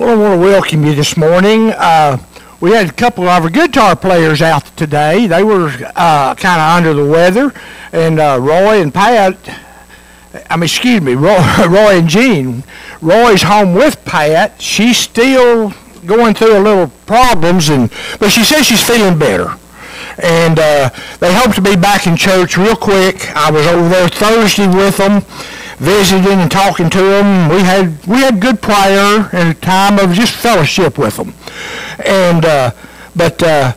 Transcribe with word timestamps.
Well, 0.00 0.08
I 0.08 0.14
want 0.14 0.40
to 0.40 0.46
welcome 0.46 0.86
you 0.86 0.94
this 0.94 1.14
morning. 1.14 1.72
Uh, 1.76 2.16
we 2.58 2.70
had 2.70 2.88
a 2.88 2.92
couple 2.92 3.24
of 3.24 3.44
our 3.44 3.50
guitar 3.50 3.94
players 3.94 4.40
out 4.40 4.74
today. 4.74 5.26
They 5.26 5.44
were 5.44 5.68
uh, 5.94 6.34
kind 6.36 6.58
of 6.58 6.76
under 6.78 6.94
the 6.94 7.04
weather, 7.04 7.52
and 7.92 8.18
uh, 8.18 8.38
Roy 8.40 8.80
and 8.80 8.94
Pat. 8.94 9.36
I 10.48 10.56
mean, 10.56 10.62
excuse 10.62 11.02
me, 11.02 11.12
Roy, 11.26 11.36
Roy 11.68 11.98
and 11.98 12.08
Gene. 12.08 12.64
Roy's 13.02 13.42
home 13.42 13.74
with 13.74 14.02
Pat. 14.06 14.62
She's 14.62 14.96
still 14.96 15.74
going 16.06 16.32
through 16.32 16.56
a 16.56 16.64
little 16.64 16.88
problems, 17.04 17.68
and 17.68 17.90
but 18.18 18.30
she 18.30 18.42
says 18.42 18.64
she's 18.64 18.82
feeling 18.82 19.18
better. 19.18 19.54
And 20.16 20.58
uh, 20.58 20.88
they 21.18 21.34
hope 21.34 21.54
to 21.56 21.60
be 21.60 21.76
back 21.76 22.06
in 22.06 22.16
church 22.16 22.56
real 22.56 22.74
quick. 22.74 23.36
I 23.36 23.50
was 23.50 23.66
over 23.66 23.90
there 23.90 24.08
Thursday 24.08 24.66
with 24.66 24.96
them 24.96 25.26
visiting 25.80 26.38
and 26.38 26.50
talking 26.50 26.90
to 26.90 26.98
them. 26.98 27.48
We 27.48 27.60
had 27.60 28.06
we 28.06 28.18
had 28.18 28.40
good 28.40 28.60
prayer 28.60 29.28
and 29.32 29.48
a 29.48 29.54
time 29.54 29.98
of 29.98 30.12
just 30.12 30.34
fellowship 30.34 30.98
with 30.98 31.16
them. 31.16 31.34
And 32.04 32.44
uh, 32.44 32.70
but 33.16 33.42
uh, 33.42 33.72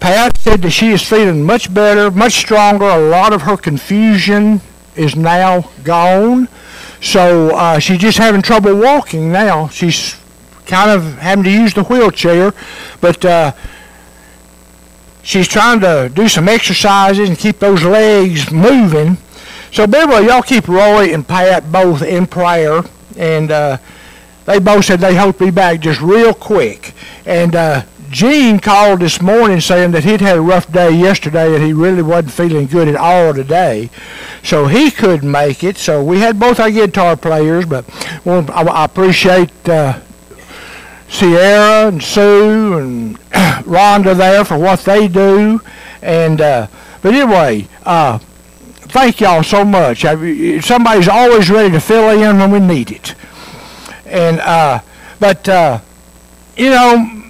Pat 0.00 0.36
said 0.36 0.62
that 0.62 0.72
she 0.72 0.88
is 0.90 1.02
feeling 1.02 1.44
much 1.44 1.72
better, 1.72 2.10
much 2.10 2.32
stronger. 2.32 2.86
A 2.86 2.98
lot 2.98 3.32
of 3.32 3.42
her 3.42 3.56
confusion 3.56 4.60
is 4.96 5.14
now 5.14 5.70
gone. 5.84 6.48
So 7.00 7.54
uh, 7.54 7.78
she's 7.78 7.98
just 7.98 8.18
having 8.18 8.42
trouble 8.42 8.76
walking 8.76 9.32
now. 9.32 9.68
She's 9.68 10.16
kind 10.66 10.90
of 10.90 11.18
having 11.18 11.44
to 11.44 11.50
use 11.50 11.74
the 11.74 11.84
wheelchair, 11.84 12.52
but 13.00 13.24
uh, 13.24 13.52
she's 15.22 15.48
trying 15.48 15.80
to 15.80 16.10
do 16.12 16.28
some 16.28 16.48
exercises 16.48 17.28
and 17.28 17.38
keep 17.38 17.58
those 17.60 17.84
legs 17.84 18.50
moving. 18.50 19.18
So, 19.72 19.86
Beverly, 19.86 20.26
y'all 20.26 20.42
keep 20.42 20.68
Roy 20.68 21.14
and 21.14 21.26
Pat 21.26 21.72
both 21.72 22.02
in 22.02 22.26
prayer, 22.26 22.82
and 23.16 23.50
uh, 23.50 23.78
they 24.44 24.58
both 24.58 24.84
said 24.84 25.00
they 25.00 25.16
hope 25.16 25.38
to 25.38 25.46
be 25.46 25.50
back 25.50 25.80
just 25.80 26.02
real 26.02 26.34
quick. 26.34 26.92
And 27.24 27.56
uh, 27.56 27.82
Gene 28.10 28.60
called 28.60 29.00
this 29.00 29.22
morning 29.22 29.62
saying 29.62 29.92
that 29.92 30.04
he'd 30.04 30.20
had 30.20 30.36
a 30.36 30.42
rough 30.42 30.70
day 30.70 30.90
yesterday 30.90 31.54
and 31.54 31.64
he 31.64 31.72
really 31.72 32.02
wasn't 32.02 32.32
feeling 32.32 32.66
good 32.66 32.86
at 32.86 32.96
all 32.96 33.32
today. 33.32 33.88
So 34.42 34.66
he 34.66 34.90
couldn't 34.90 35.30
make 35.30 35.64
it. 35.64 35.78
So 35.78 36.04
we 36.04 36.20
had 36.20 36.38
both 36.38 36.60
our 36.60 36.70
guitar 36.70 37.16
players, 37.16 37.64
but 37.64 37.86
well, 38.26 38.44
I, 38.52 38.64
I 38.64 38.84
appreciate 38.84 39.66
uh, 39.66 40.00
Sierra 41.08 41.88
and 41.88 42.02
Sue 42.02 42.76
and 42.76 43.18
Rhonda 43.64 44.14
there 44.14 44.44
for 44.44 44.58
what 44.58 44.80
they 44.80 45.08
do. 45.08 45.62
And 46.02 46.42
uh, 46.42 46.66
but 47.00 47.14
anyway, 47.14 47.68
uh, 47.84 48.18
thank 48.92 49.20
y'all 49.20 49.42
so 49.42 49.64
much. 49.64 50.02
Somebody's 50.64 51.08
always 51.08 51.50
ready 51.50 51.70
to 51.72 51.80
fill 51.80 52.10
in 52.10 52.38
when 52.38 52.50
we 52.50 52.60
need 52.60 52.90
it. 52.90 53.14
And 54.06 54.38
uh, 54.40 54.80
but 55.18 55.48
uh, 55.48 55.80
you 56.56 56.70
know, 56.70 57.22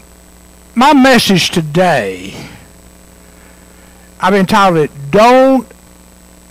my 0.74 0.92
message 0.92 1.50
today, 1.50 2.34
I've 4.20 4.34
entitled 4.34 4.78
it 4.78 5.10
"Don't 5.10 5.66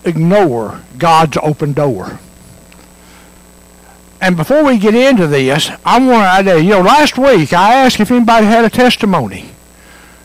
Ignore 0.05 0.81
God's 0.97 1.37
Open 1.43 1.73
Door." 1.73 2.19
And 4.21 4.37
before 4.37 4.63
we 4.63 4.77
get 4.77 4.93
into 4.93 5.25
this, 5.25 5.71
I 5.83 5.99
want 5.99 6.45
to, 6.47 6.63
you 6.63 6.69
know, 6.69 6.81
last 6.81 7.17
week 7.17 7.53
I 7.53 7.73
asked 7.73 7.99
if 7.99 8.11
anybody 8.11 8.45
had 8.45 8.63
a 8.63 8.69
testimony 8.69 9.49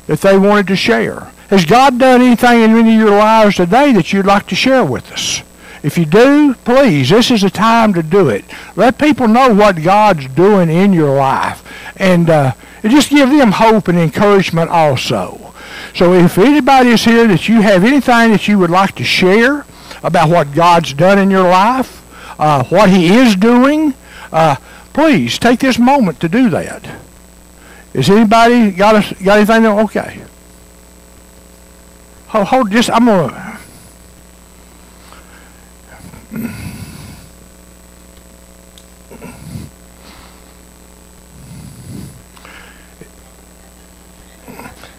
that 0.06 0.20
they 0.20 0.38
wanted 0.38 0.66
to 0.68 0.76
share. 0.76 1.32
Has 1.48 1.64
God 1.64 1.98
done 1.98 2.22
anything 2.22 2.62
in 2.62 2.70
any 2.76 2.94
of 2.94 3.00
your 3.00 3.18
lives 3.18 3.56
today 3.56 3.92
that 3.92 4.12
you'd 4.12 4.26
like 4.26 4.46
to 4.48 4.54
share 4.54 4.84
with 4.84 5.12
us? 5.12 5.42
If 5.82 5.96
you 5.96 6.04
do, 6.04 6.54
please, 6.64 7.10
this 7.10 7.30
is 7.30 7.42
the 7.42 7.50
time 7.50 7.94
to 7.94 8.02
do 8.02 8.28
it. 8.28 8.44
Let 8.74 8.98
people 8.98 9.28
know 9.28 9.54
what 9.54 9.82
God's 9.82 10.26
doing 10.28 10.68
in 10.68 10.92
your 10.92 11.14
life. 11.14 11.62
And, 11.96 12.28
uh, 12.28 12.52
just 12.82 13.10
give 13.10 13.30
them 13.30 13.52
hope 13.52 13.88
and 13.88 13.98
encouragement 13.98 14.70
also. 14.70 15.54
So 15.94 16.12
if 16.14 16.38
anybody 16.38 16.90
is 16.90 17.04
here 17.04 17.26
that 17.28 17.48
you 17.48 17.60
have 17.60 17.84
anything 17.84 18.32
that 18.32 18.48
you 18.48 18.58
would 18.58 18.70
like 18.70 18.94
to 18.96 19.04
share 19.04 19.64
about 20.02 20.28
what 20.28 20.52
God's 20.54 20.92
done 20.92 21.18
in 21.18 21.30
your 21.30 21.48
life, 21.48 22.02
uh, 22.38 22.64
what 22.64 22.90
he 22.90 23.14
is 23.14 23.36
doing, 23.36 23.94
uh, 24.32 24.56
please 24.92 25.38
take 25.38 25.60
this 25.60 25.78
moment 25.78 26.20
to 26.20 26.28
do 26.28 26.48
that. 26.50 26.88
Is 27.94 28.10
anybody 28.10 28.72
got, 28.72 28.96
a, 28.96 29.24
got 29.24 29.38
anything? 29.38 29.66
Okay. 29.66 30.22
Hold, 32.28 32.46
hold 32.48 32.70
just, 32.70 32.90
I'm 32.90 33.04
going 33.04 33.30
to. 33.30 33.58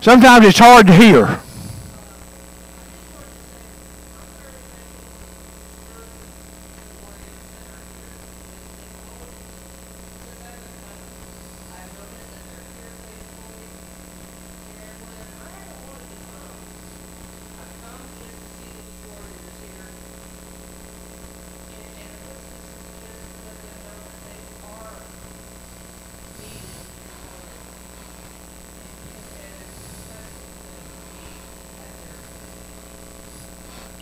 Sometimes 0.01 0.45
it's 0.45 0.59
hard 0.59 0.87
to 0.87 0.93
hear. 0.93 1.41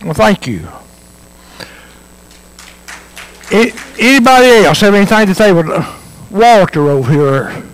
Well, 0.06 0.14
thank 0.14 0.46
you. 0.46 0.68
It, 3.50 3.74
anybody 3.98 4.64
else 4.64 4.80
have 4.80 4.94
anything 4.94 5.26
to 5.26 5.34
say 5.34 5.52
with 5.52 5.66
Walter 6.30 6.82
over 6.82 7.10
here? 7.12 7.64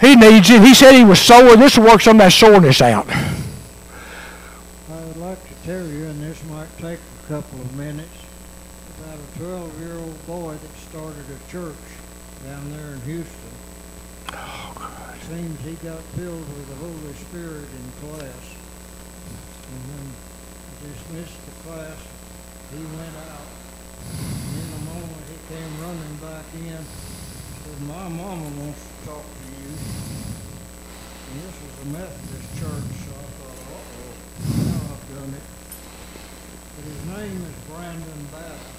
He 0.00 0.16
needs 0.16 0.48
it. 0.48 0.62
He 0.62 0.72
said 0.72 0.94
he 0.94 1.04
was 1.04 1.20
sore. 1.20 1.56
This 1.56 1.76
will 1.76 1.84
work 1.84 2.00
some 2.00 2.16
of 2.16 2.20
that 2.20 2.32
soreness 2.32 2.80
out. 2.80 3.06
I 3.10 5.04
would 5.04 5.18
like 5.18 5.46
to 5.46 5.54
tell 5.66 5.86
you, 5.86 6.06
and 6.06 6.22
this 6.22 6.42
might 6.44 6.74
take 6.78 7.00
a 7.00 7.28
couple 7.28 7.60
of 7.60 7.76
minutes, 7.76 8.08
about 8.98 9.18
a 9.18 9.38
12-year-old 9.38 10.26
boy 10.26 10.54
that 10.54 10.76
started 10.78 11.24
a 11.28 11.50
church 11.52 11.76
down 12.46 12.70
there 12.70 12.94
in 12.94 13.00
Houston 13.02 13.46
oh, 14.32 14.85
seems 15.26 15.58
he 15.66 15.74
got 15.82 15.98
filled 16.14 16.46
with 16.54 16.70
the 16.70 16.78
Holy 16.78 17.14
Spirit 17.26 17.66
in 17.66 17.84
class. 17.98 18.46
And 19.66 19.82
when 19.90 20.06
he 20.06 20.74
dismissed 20.86 21.34
the 21.42 21.54
class, 21.66 21.98
he 22.70 22.78
went 22.78 23.16
out. 23.26 23.42
And 23.42 24.54
in 24.54 24.70
a 24.70 24.82
moment, 24.86 25.26
he 25.26 25.38
came 25.50 25.72
running 25.82 26.14
back 26.22 26.46
in. 26.54 26.78
Said, 26.78 27.80
my 27.90 28.06
mama 28.06 28.46
wants 28.54 28.78
to 28.78 28.94
talk 29.02 29.26
to 29.26 29.46
you. 29.50 29.74
And 31.26 31.34
this 31.42 31.58
was 31.58 31.74
a 31.74 31.88
Methodist 31.90 32.50
church, 32.62 32.90
so 33.02 33.10
I 33.10 33.26
thought, 33.34 33.58
uh-oh, 33.66 34.14
now 34.62 34.94
I've 34.94 35.06
done 35.10 35.32
it. 35.34 35.46
But 36.70 36.84
his 36.86 37.02
name 37.02 37.42
is 37.50 37.56
Brandon 37.66 38.22
Battle. 38.30 38.70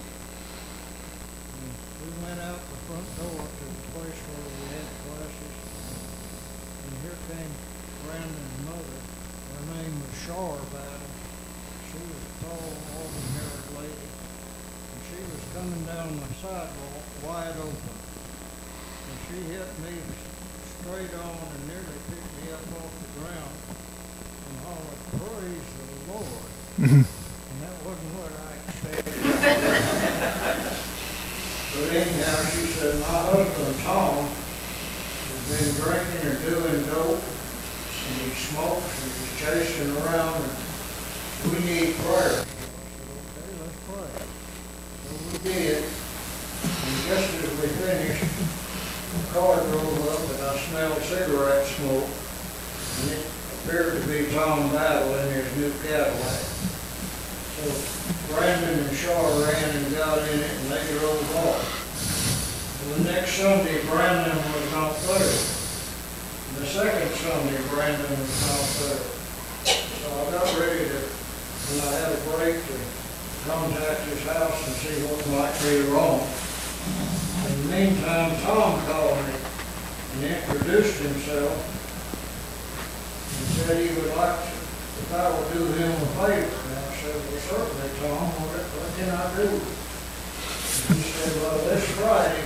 And 1.60 1.76
we 1.76 2.10
went 2.24 2.40
out 2.40 2.64
the 2.72 2.80
front 2.88 3.08
door 3.20 3.36
to 3.36 3.66
the 3.68 3.84
place 4.00 4.16
where 4.32 4.48
we 4.48 4.64
had 4.80 4.88
here 7.08 7.16
came 7.32 7.56
Brandon's 8.04 8.60
mother. 8.68 9.00
Her 9.00 9.64
name 9.80 9.96
was 10.04 10.12
Shar 10.28 10.60
Battle. 10.76 11.08
She 11.88 12.04
was 12.04 12.20
a 12.20 12.36
tall, 12.44 12.68
auburn-haired 13.00 13.80
lady. 13.80 14.12
And 14.12 15.00
she 15.08 15.24
was 15.24 15.40
coming 15.56 15.88
down 15.88 16.20
the 16.20 16.28
sidewalk 16.44 17.08
wide 17.24 17.56
open. 17.64 17.96
And 19.08 19.16
she 19.24 19.40
hit 19.56 19.72
me 19.88 20.04
straight 20.84 21.16
on 21.16 21.48
and 21.48 21.64
nearly 21.72 21.96
picked 22.12 22.28
me 22.44 22.52
up 22.52 22.68
off 22.76 22.92
the 22.92 23.24
ground 23.24 23.56
and 23.56 24.56
hollered, 24.68 25.00
praise 25.16 25.70
the 25.80 26.12
Lord. 26.12 26.44
Mm-hmm. 26.76 27.08
and 27.08 27.58
that 27.64 27.78
wasn't 27.88 28.12
what 28.20 28.36
I 28.36 28.52
expected. 28.68 29.16
but 31.72 31.88
anyhow, 31.88 32.44
she 32.52 32.68
said, 32.76 33.00
my 33.00 33.32
husband, 33.32 33.80
Tom, 33.88 34.28
been 35.48 35.72
drinking 35.80 36.28
or 36.28 36.36
doing 36.44 36.86
dope, 36.88 37.24
and 37.24 38.16
he 38.20 38.32
smokes 38.36 38.92
and 39.04 39.12
he's 39.16 39.34
chasing 39.40 39.96
around, 39.98 40.44
and 40.44 41.52
we 41.52 41.60
need 41.64 41.96
prayer. 42.04 42.44
Okay, 42.44 43.48
let's 43.64 43.80
pray. 43.88 44.12
So 45.04 45.10
we 45.32 45.38
did, 45.48 45.84
and 45.84 46.96
just 47.08 47.32
as 47.40 47.52
we 47.62 47.68
finished, 47.80 48.28
the 48.28 49.22
car 49.40 49.56
drove 49.72 50.04
up 50.10 50.20
and 50.36 50.42
I 50.44 50.58
smelled 50.68 51.02
cigarette 51.04 51.66
smoke, 51.66 52.10
and 53.00 53.12
it 53.12 53.24
appeared 53.64 54.02
to 54.02 54.08
be 54.08 54.30
Tom 54.34 54.70
Battle 54.74 55.16
in 55.16 55.32
his 55.32 55.48
new 55.56 55.72
Cadillac. 55.88 56.44
So 57.56 58.36
Brandon 58.36 58.80
and 58.80 58.96
Shaw 58.98 59.46
ran 59.46 59.76
and 59.78 59.96
got 59.96 60.20
in 60.28 60.40
it 60.40 60.52
and 60.52 60.72
they 60.72 61.00
drove 61.00 61.36
off. 61.38 61.77
The 62.88 63.04
next 63.04 63.34
Sunday, 63.34 63.84
Brandon 63.86 64.38
was 64.38 64.72
not 64.72 64.96
there. 64.96 65.36
The 66.56 66.66
second 66.66 67.12
Sunday, 67.20 67.60
Brandon 67.68 68.10
was 68.10 68.36
not 68.48 68.64
there. 68.80 69.04
So 69.68 70.08
I 70.08 70.32
got 70.32 70.48
ready 70.58 70.88
to, 70.88 71.00
when 71.68 71.84
I 71.84 71.92
had 72.00 72.16
a 72.16 72.22
break, 72.32 72.56
to 72.56 72.76
contact 73.44 74.08
his 74.08 74.24
house 74.24 74.68
and 74.68 74.76
see 74.80 75.04
what 75.04 75.20
might 75.36 75.52
be 75.68 75.84
wrong. 75.92 76.24
In 77.52 77.68
the 77.68 77.76
meantime, 77.76 78.32
Tom 78.48 78.80
called 78.88 79.20
me 79.20 79.36
and 80.16 80.24
introduced 80.32 81.04
himself 81.04 81.60
and 83.36 83.48
said 83.68 83.84
he 83.84 83.92
would 84.00 84.16
like 84.16 84.40
to, 84.48 84.56
if 84.56 85.12
I 85.12 85.28
would 85.28 85.52
do 85.52 85.68
him 85.76 85.92
a 85.92 86.08
favor. 86.24 86.56
And 86.56 86.80
I 86.80 86.96
said, 87.04 87.20
well, 87.20 87.44
certainly, 87.52 87.92
Tom, 88.00 88.32
what, 88.48 88.64
what 88.64 88.90
can 88.96 89.12
I 89.12 89.28
do? 89.36 89.60
Said, 91.18 91.34
well, 91.42 91.58
this 91.66 91.82
Friday, 91.98 92.46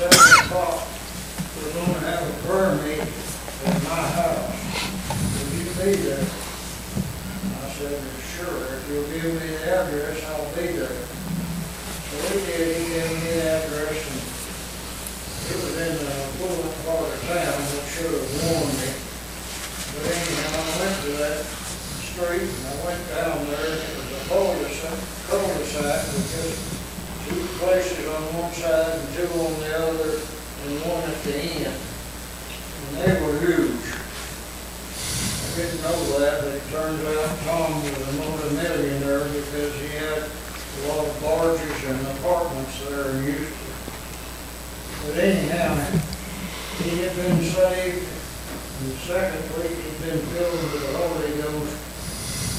seven 0.00 0.48
o'clock, 0.48 0.80
we're 1.60 1.76
gonna 1.76 2.00
have 2.08 2.24
a 2.24 2.32
prayer 2.48 2.72
meeting 2.80 3.04
at 3.04 3.76
my 3.84 4.00
house. 4.16 4.56
Will 5.12 5.60
you 5.60 5.68
be 5.76 5.92
there? 6.00 6.24
I 6.24 7.68
said, 7.76 8.00
sure, 8.32 8.80
if 8.80 8.88
you'll 8.88 9.04
give 9.12 9.28
me 9.28 9.44
the 9.44 9.60
address, 9.68 10.24
I'll 10.24 10.48
be 10.56 10.72
there. 10.72 10.88
So 10.88 12.16
he 12.32 12.48
did, 12.48 12.80
he 12.80 12.96
gave 12.96 13.12
me 13.12 13.28
the 13.28 13.44
address, 13.44 14.00
and 14.08 14.24
it 15.52 15.60
was 15.60 15.76
in 15.76 16.00
the 16.00 16.16
rural 16.48 16.72
part 16.80 17.12
of 17.12 17.20
town, 17.28 17.60
which 17.60 17.92
should 17.92 18.08
have 18.08 18.24
warned 18.40 18.72
me. 18.72 18.88
But 19.92 20.16
anyhow, 20.16 20.64
I 20.64 20.80
went 20.80 20.96
to 21.04 21.12
that 21.20 21.44
street, 21.44 22.48
and 22.48 22.72
I 22.72 22.74
went 22.88 23.04
down 23.12 23.36
there, 23.52 23.68
it 23.68 24.00
was 24.00 24.08
a 24.16 24.20
cul-de-sac, 24.32 24.96
cul-de-sac, 25.28 26.00
just 26.32 26.75
two 27.28 27.42
places 27.58 28.06
on 28.06 28.22
one 28.38 28.52
side 28.52 28.98
and 28.98 29.08
two 29.14 29.26
on 29.34 29.52
the 29.58 29.72
other, 29.82 30.22
and 30.62 30.72
one 30.86 31.02
at 31.02 31.18
the 31.26 31.34
end. 31.66 31.74
And 31.74 32.94
they 33.02 33.14
were 33.18 33.34
huge. 33.42 33.82
I 35.42 35.58
didn't 35.58 35.82
know 35.82 36.18
that, 36.22 36.46
but 36.46 36.54
it 36.54 36.62
turns 36.70 37.02
out 37.02 37.34
Tom 37.42 37.82
was 37.82 37.98
a 37.98 38.12
multimillionaire 38.14 39.26
because 39.26 39.74
he 39.80 39.88
had 39.98 40.22
a 40.22 40.80
lot 40.86 41.08
of 41.08 41.14
barges 41.20 41.84
and 41.90 41.98
apartments 42.18 42.78
there 42.86 43.10
in 43.10 43.24
Houston. 43.24 43.66
But 45.02 45.18
anyhow, 45.18 45.74
he 46.78 47.02
had 47.02 47.16
been 47.16 47.42
saved, 47.42 48.06
and 48.06 48.86
the 48.92 48.96
second 49.02 49.42
week 49.58 49.74
he'd 49.74 49.98
been 50.04 50.22
filled 50.30 50.62
with 50.62 50.78
the 50.78 50.92
Holy 50.94 51.42
Ghost. 51.42 51.74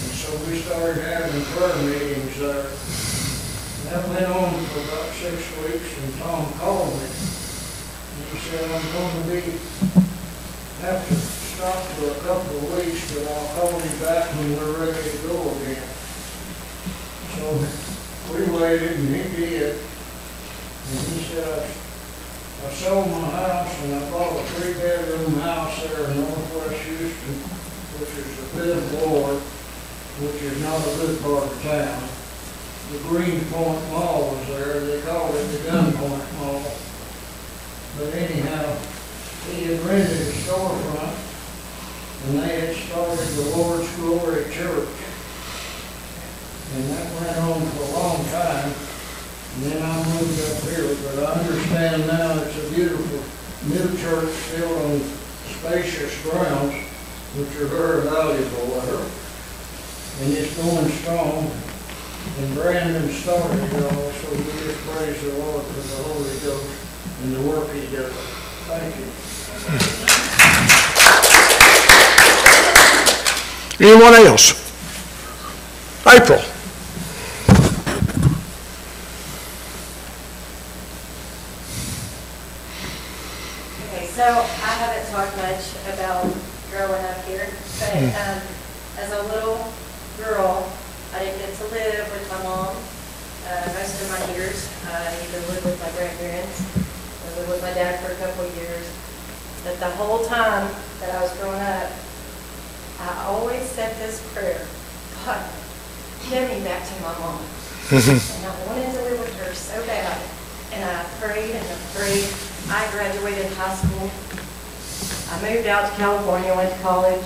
And 0.04 0.12
so 0.12 0.30
we 0.50 0.60
started 0.60 1.04
having 1.04 1.44
prayer 1.56 1.76
meetings 1.88 2.40
there. 2.40 3.07
That 3.90 4.04
went 4.10 4.26
on 4.26 4.66
for 4.66 4.82
about 4.84 5.14
six 5.16 5.48
weeks, 5.64 5.98
and 6.04 6.14
Tom 6.20 6.52
called 6.60 6.92
me. 6.92 7.08
And 7.08 8.24
he 8.32 8.38
said, 8.44 8.68
I'm 8.68 8.84
going 8.92 9.16
to 9.16 9.30
be, 9.32 9.58
have 10.84 11.08
to 11.08 11.16
stop 11.16 11.80
for 11.96 12.12
a 12.12 12.20
couple 12.20 12.58
of 12.58 12.76
weeks, 12.76 13.16
but 13.16 13.32
I'll 13.32 13.48
call 13.56 13.80
you 13.80 13.96
back 14.04 14.28
when 14.36 14.58
we're 14.58 14.86
ready 14.86 15.10
to 15.10 15.18
go 15.24 15.40
again. 15.56 15.88
So 17.32 17.48
we 18.36 18.60
waited, 18.60 19.00
and 19.00 19.16
he 19.16 19.24
did. 19.38 19.80
And 19.80 21.00
he 21.08 21.20
said, 21.24 21.48
I 21.48 21.88
I 22.66 22.70
sold 22.72 23.10
my 23.10 23.22
house 23.30 23.84
and 23.84 23.96
I 23.96 24.10
bought 24.10 24.34
a 24.34 24.44
three-bedroom 24.44 25.40
house 25.40 25.82
there 25.84 26.10
in 26.10 26.20
northwest 26.20 26.82
Houston, 26.84 27.36
which 28.02 28.10
is 28.18 28.34
a 28.42 28.58
bit 28.58 28.78
of 28.78 28.94
war, 29.06 29.30
which 30.20 30.42
is 30.42 30.62
not 30.64 30.82
a 30.82 30.98
good 30.98 31.22
part 31.22 31.44
of 31.44 31.62
town. 31.62 32.17
The 32.92 33.00
Green 33.00 33.42
Point 33.52 33.92
Mall 33.92 34.32
was 34.32 34.48
there, 34.48 34.80
they 34.80 35.02
called 35.02 35.36
it 35.36 35.44
the 35.48 35.70
Gun 35.70 35.92
Point 35.92 36.34
Mall. 36.40 36.64
But 37.98 38.14
anyhow, 38.14 38.78
he 39.52 39.64
had 39.66 39.80
rented 39.82 40.22
a 40.22 40.32
storefront, 40.32 41.16
and 42.24 42.40
they 42.40 42.62
had 42.62 42.76
started 42.76 43.28
the 43.28 43.58
Lord's 43.58 43.94
Glory 43.98 44.46
Church. 44.54 44.88
And 46.76 46.84
that 46.92 47.22
went 47.22 47.38
on 47.38 47.62
for 47.72 47.84
a 47.84 47.92
long 47.92 48.24
time. 48.26 48.72
And 49.56 49.64
then 49.66 49.82
I 49.84 49.98
moved 50.08 50.40
up 50.48 50.64
here, 50.72 50.96
but 51.04 51.24
I 51.26 51.42
understand 51.42 52.08
now 52.08 52.40
it's 52.40 52.56
a 52.56 52.74
beautiful 52.74 53.20
new 53.68 53.98
church 53.98 54.32
built 54.56 54.78
on 54.84 55.02
spacious 55.60 56.22
grounds, 56.24 56.74
which 57.36 57.54
are 57.58 57.68
very 57.68 58.04
valuable 58.04 58.80
there. 58.80 59.08
And 60.22 60.34
it's 60.34 60.56
going 60.56 60.90
strong. 60.90 61.52
And 62.40 62.54
Brandon 62.56 63.10
started 63.10 63.64
it 63.64 63.84
all, 63.84 64.12
so 64.12 64.30
we 64.32 64.44
just 64.44 64.80
praise 64.88 65.22
the 65.22 65.34
Lord 65.40 65.66
for 65.66 65.82
the 65.82 66.04
Holy 66.04 66.38
Ghost 66.40 66.70
and 67.24 67.36
the 67.36 67.42
work 67.42 67.72
he 67.74 67.82
does. 67.96 68.14
Thank 68.68 68.96
you. 68.98 69.08
Anyone 73.80 74.14
else? 74.16 74.54
April? 76.08 76.42
Okay, 83.88 84.08
so 84.08 84.24
I 84.24 84.74
haven't 84.78 85.08
talked 85.12 85.38
much 85.38 85.76
about 85.94 86.26
growing 86.72 87.06
up 87.06 87.24
here, 87.26 87.50
but 87.80 87.96
um, 87.96 88.42
as 88.98 89.12
a 89.12 89.24
little 89.34 89.72
girl, 90.18 90.72
I 91.18 91.26
didn't 91.26 91.40
get 91.40 91.56
to 91.58 91.66
live 91.74 92.06
with 92.14 92.30
my 92.30 92.44
mom 92.44 92.78
uh, 92.78 93.66
most 93.74 93.98
of 93.98 94.08
my 94.14 94.22
years. 94.38 94.70
I 94.86 95.10
either 95.26 95.42
lived 95.50 95.66
with 95.66 95.82
my 95.82 95.90
grandparents 95.98 96.62
or 96.62 97.42
lived 97.42 97.50
with 97.58 97.62
my 97.66 97.74
dad 97.74 97.98
for 98.06 98.14
a 98.14 98.18
couple 98.22 98.46
of 98.46 98.54
years. 98.54 98.86
But 99.66 99.80
the 99.80 99.90
whole 99.98 100.28
time 100.30 100.70
that 101.02 101.10
I 101.18 101.22
was 101.24 101.34
growing 101.42 101.58
up, 101.58 101.90
I 103.02 103.34
always 103.34 103.66
said 103.66 103.98
this 103.98 104.22
prayer, 104.32 104.62
God, 105.26 105.42
get 106.30 106.54
me 106.54 106.62
back 106.64 106.86
to 106.86 106.94
my 107.02 107.18
mom. 107.18 107.42
And 107.98 108.46
I 108.46 108.54
wanted 108.70 108.94
to 108.94 109.02
live 109.10 109.18
with 109.18 109.34
her 109.42 109.56
so 109.56 109.82
bad. 109.88 110.22
And 110.70 110.86
I 110.86 111.02
prayed 111.18 111.50
and 111.50 111.66
I 111.66 111.78
prayed. 111.98 112.30
I 112.70 112.86
graduated 112.94 113.50
high 113.58 113.74
school. 113.74 114.06
I 115.34 115.42
moved 115.42 115.66
out 115.66 115.90
to 115.90 115.96
California, 115.98 116.54
went 116.54 116.72
to 116.72 116.80
college, 116.86 117.26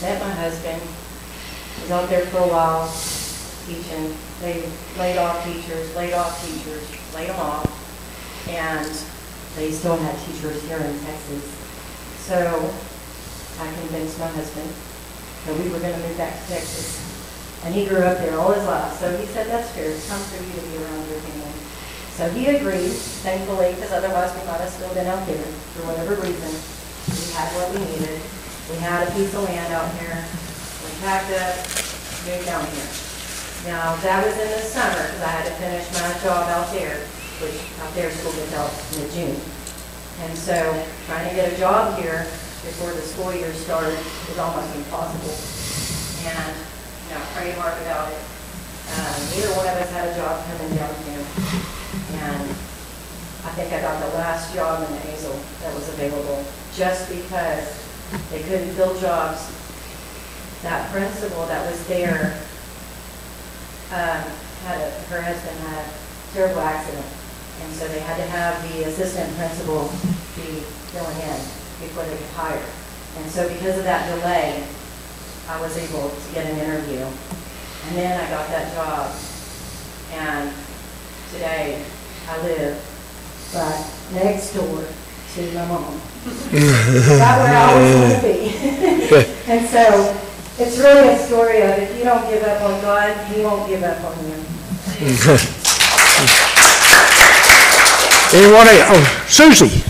met 0.00 0.22
my 0.22 0.30
husband. 0.30 0.80
Was 1.82 1.90
out 1.90 2.08
there 2.10 2.26
for 2.26 2.38
a 2.38 2.48
while 2.48 2.90
teaching. 3.66 4.14
They 4.40 4.68
laid 4.98 5.18
off 5.18 5.44
teachers, 5.44 5.94
laid 5.94 6.12
off 6.12 6.34
teachers, 6.44 6.82
laid 7.14 7.28
them 7.28 7.40
off. 7.40 7.66
And 8.48 8.90
they 9.56 9.70
still 9.70 9.96
had 9.96 10.18
teachers 10.26 10.62
here 10.66 10.78
in 10.78 10.98
Texas. 11.00 11.44
So 12.26 12.38
I 13.60 13.72
convinced 13.80 14.18
my 14.18 14.28
husband 14.28 14.70
that 15.46 15.56
we 15.56 15.70
were 15.70 15.78
going 15.78 15.94
to 15.94 16.08
move 16.08 16.18
back 16.18 16.34
to 16.34 16.46
Texas. 16.48 17.00
And 17.64 17.74
he 17.74 17.86
grew 17.86 18.00
up 18.00 18.18
there 18.18 18.38
all 18.38 18.52
his 18.52 18.64
life, 18.64 18.96
so 18.96 19.14
he 19.16 19.26
said, 19.26 19.46
that's 19.48 19.68
fair, 19.76 19.90
it's 19.90 20.08
time 20.08 20.20
for 20.32 20.40
you 20.40 20.48
to 20.48 20.64
be 20.64 20.80
around 20.80 21.04
your 21.12 21.20
family. 21.20 21.52
So 22.16 22.28
he 22.32 22.56
agreed, 22.56 22.96
thankfully, 23.20 23.74
because 23.76 23.92
otherwise 23.92 24.32
we 24.32 24.46
might 24.48 24.60
have 24.64 24.72
still 24.72 24.92
been 24.94 25.06
out 25.06 25.26
there 25.26 25.44
for 25.76 25.84
whatever 25.84 26.16
reason. 26.24 26.52
We 27.08 27.32
had 27.36 27.52
what 27.52 27.68
we 27.72 27.84
needed. 27.84 28.20
We 28.72 28.76
had 28.80 29.08
a 29.08 29.10
piece 29.12 29.34
of 29.34 29.44
land 29.44 29.72
out 29.72 29.92
here. 30.00 30.24
Packed 31.00 31.32
up, 31.32 31.56
moved 32.28 32.44
down 32.44 32.60
here. 32.76 32.90
Now, 33.64 33.96
that 34.04 34.20
was 34.20 34.36
in 34.36 34.52
the 34.52 34.60
summer, 34.60 35.00
because 35.00 35.24
I 35.24 35.32
had 35.32 35.48
to 35.48 35.56
finish 35.56 35.88
my 35.96 36.12
job 36.20 36.44
out 36.52 36.68
there, 36.76 37.00
which 37.40 37.56
out 37.80 37.88
there 37.96 38.12
school 38.12 38.36
gets 38.36 38.52
out 38.52 38.68
in 39.00 39.08
June. 39.08 39.40
And 40.20 40.36
so 40.36 40.60
trying 41.08 41.24
to 41.28 41.34
get 41.34 41.52
a 41.52 41.56
job 41.56 41.96
here 41.96 42.28
before 42.68 42.92
the 42.92 43.00
school 43.00 43.32
year 43.32 43.48
started 43.56 43.96
was 44.28 44.36
almost 44.36 44.68
impossible. 44.76 45.32
And, 46.36 46.52
you 47.08 47.16
know, 47.16 47.24
prayed 47.32 47.56
hard 47.56 47.80
about 47.80 48.12
it. 48.12 48.20
Um, 48.92 49.16
neither 49.32 49.56
one 49.56 49.72
of 49.72 49.80
us 49.80 49.88
had 49.96 50.12
a 50.12 50.14
job 50.20 50.44
coming 50.52 50.76
down 50.76 50.92
here. 51.08 51.24
And 52.28 52.44
I 53.48 53.50
think 53.56 53.72
I 53.72 53.80
got 53.80 54.04
the 54.04 54.12
last 54.20 54.52
job 54.52 54.84
in 54.84 54.92
the 54.92 55.00
Hazel 55.08 55.32
that 55.64 55.72
was 55.72 55.88
available, 55.96 56.44
just 56.76 57.08
because 57.08 57.72
they 58.28 58.44
couldn't 58.44 58.76
fill 58.76 58.92
jobs. 59.00 59.48
That 60.62 60.90
principal 60.92 61.46
that 61.46 61.64
was 61.70 61.86
there, 61.86 62.36
um, 63.90 64.22
had 64.64 64.80
a, 64.80 64.90
her 65.08 65.22
husband 65.22 65.58
had 65.68 65.86
a 65.86 66.34
terrible 66.34 66.60
accident. 66.60 67.06
And 67.62 67.72
so 67.72 67.88
they 67.88 68.00
had 68.00 68.16
to 68.16 68.26
have 68.28 68.60
the 68.70 68.84
assistant 68.84 69.34
principal 69.36 69.88
be 70.36 70.60
filling 70.92 71.16
in 71.16 71.40
before 71.80 72.04
they 72.04 72.16
could 72.16 72.32
hire. 72.36 72.64
And 73.18 73.30
so 73.30 73.48
because 73.48 73.78
of 73.78 73.84
that 73.84 74.08
delay, 74.14 74.64
I 75.48 75.60
was 75.60 75.76
able 75.76 76.10
to 76.10 76.34
get 76.34 76.46
an 76.46 76.58
interview. 76.58 77.04
And 77.88 77.96
then 77.96 78.20
I 78.20 78.30
got 78.30 78.48
that 78.48 78.72
job. 78.74 79.14
And 80.12 80.52
today, 81.32 81.84
I 82.28 82.42
live 82.42 82.76
right 83.54 83.90
next 84.12 84.54
door 84.54 84.84
to 85.34 85.52
my 85.52 85.66
mom. 85.66 86.00
Right 86.52 87.38
where 87.40 87.56
I 87.56 87.74
was 87.80 87.94
going 87.94 88.20
to 88.20 88.26
be. 88.26 89.34
And 89.50 89.66
so 89.68 90.29
it's 90.60 90.76
really 90.78 91.08
a 91.08 91.18
story 91.18 91.62
of 91.62 91.78
if 91.78 91.96
you 91.96 92.04
don't 92.04 92.28
give 92.28 92.42
up 92.44 92.60
on 92.62 92.80
God, 92.82 93.16
He 93.32 93.40
won't 93.42 93.68
give 93.68 93.82
up 93.82 93.96
on 94.04 94.16
you. 94.28 94.36
Anyone 98.36 98.68
else? 98.68 98.92
Oh, 98.92 99.02
Susie? 99.26 99.82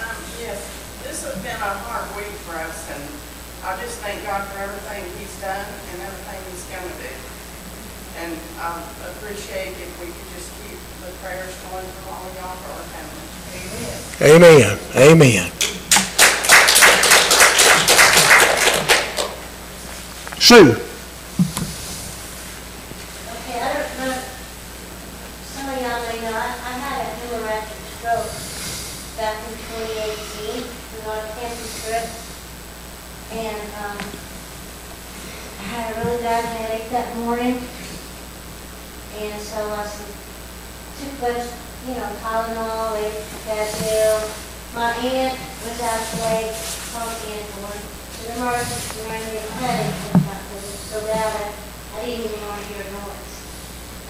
Um, 0.00 0.16
Yes, 0.40 0.62
this 1.02 1.20
has 1.26 1.36
been 1.42 1.58
a 1.58 1.74
hard 1.84 2.06
week 2.16 2.30
for 2.46 2.54
us, 2.56 2.78
and 2.94 3.02
I 3.66 3.76
just 3.82 3.98
thank 4.00 4.22
God 4.24 4.46
for 4.54 4.62
everything 4.62 5.02
He's 5.18 5.34
done 5.42 5.66
and 5.66 5.98
everything 6.00 6.40
He's 6.48 6.64
going 6.70 6.86
to 6.86 6.96
do. 7.02 7.12
And 8.22 8.32
I 8.62 8.80
appreciate 9.10 9.74
if 9.82 9.90
we 9.98 10.06
could 10.14 10.30
just 10.32 10.48
keep 10.62 10.78
the 11.02 11.10
prayers 11.20 11.52
going 11.68 11.84
for 12.06 12.14
all 12.14 12.22
of 12.22 12.32
y'all 12.38 12.54
for 12.62 12.70
our 12.70 12.86
family. 12.94 13.26
Amen. 14.22 14.78
Amen. 14.94 15.50
Amen. 20.52 20.76
Sue? 20.76 20.84
Okay, 23.32 23.56
I 23.56 23.72
don't 23.72 23.88
know, 24.04 24.12
some 25.48 25.64
of 25.72 25.80
y'all 25.80 26.02
may 26.04 26.20
know, 26.20 26.36
I, 26.36 26.52
I 26.52 26.72
had 26.76 26.96
a 27.00 27.16
hemorrhagic 27.24 27.80
stroke 27.96 28.28
back 29.16 29.36
in 29.48 29.56
twenty 29.56 29.96
eighteen, 29.96 30.68
was 30.68 31.08
on 31.08 31.24
a 31.24 31.32
cancer 31.40 31.68
strip. 31.72 32.04
And, 33.32 33.64
um, 33.80 33.96
I 35.56 35.62
had 35.72 35.96
a 35.96 36.04
really 36.04 36.20
bad 36.22 36.44
headache 36.44 36.90
that 36.90 37.16
morning. 37.16 37.56
And 39.16 39.40
so 39.40 39.56
I 39.72 39.84
s- 39.88 40.04
took 41.00 41.16
those, 41.20 41.48
you 41.88 41.94
know, 41.96 42.08
Tylenol, 42.20 42.92
they 43.00 43.08
got 43.48 43.72
ill. 43.88 44.20
My 44.76 44.92
aunt 45.00 45.38
was 45.64 45.80
actually 45.80 46.52
called 46.92 47.16
in 47.24 47.40
for 47.56 47.72
the 47.72 48.36
emergency 48.36 49.00
room, 49.00 49.16
and 49.16 49.48
headache 49.64 49.96
because 50.12 50.52
it 50.52 50.72
was 50.72 50.80
so 50.92 51.00
bad, 51.06 51.52
I 51.96 52.00
I 52.00 52.04
didn't 52.04 52.24
even 52.24 52.40
want 52.48 52.60
to 52.60 52.66
hear 52.72 52.84
a 52.84 52.90
noise. 52.92 53.36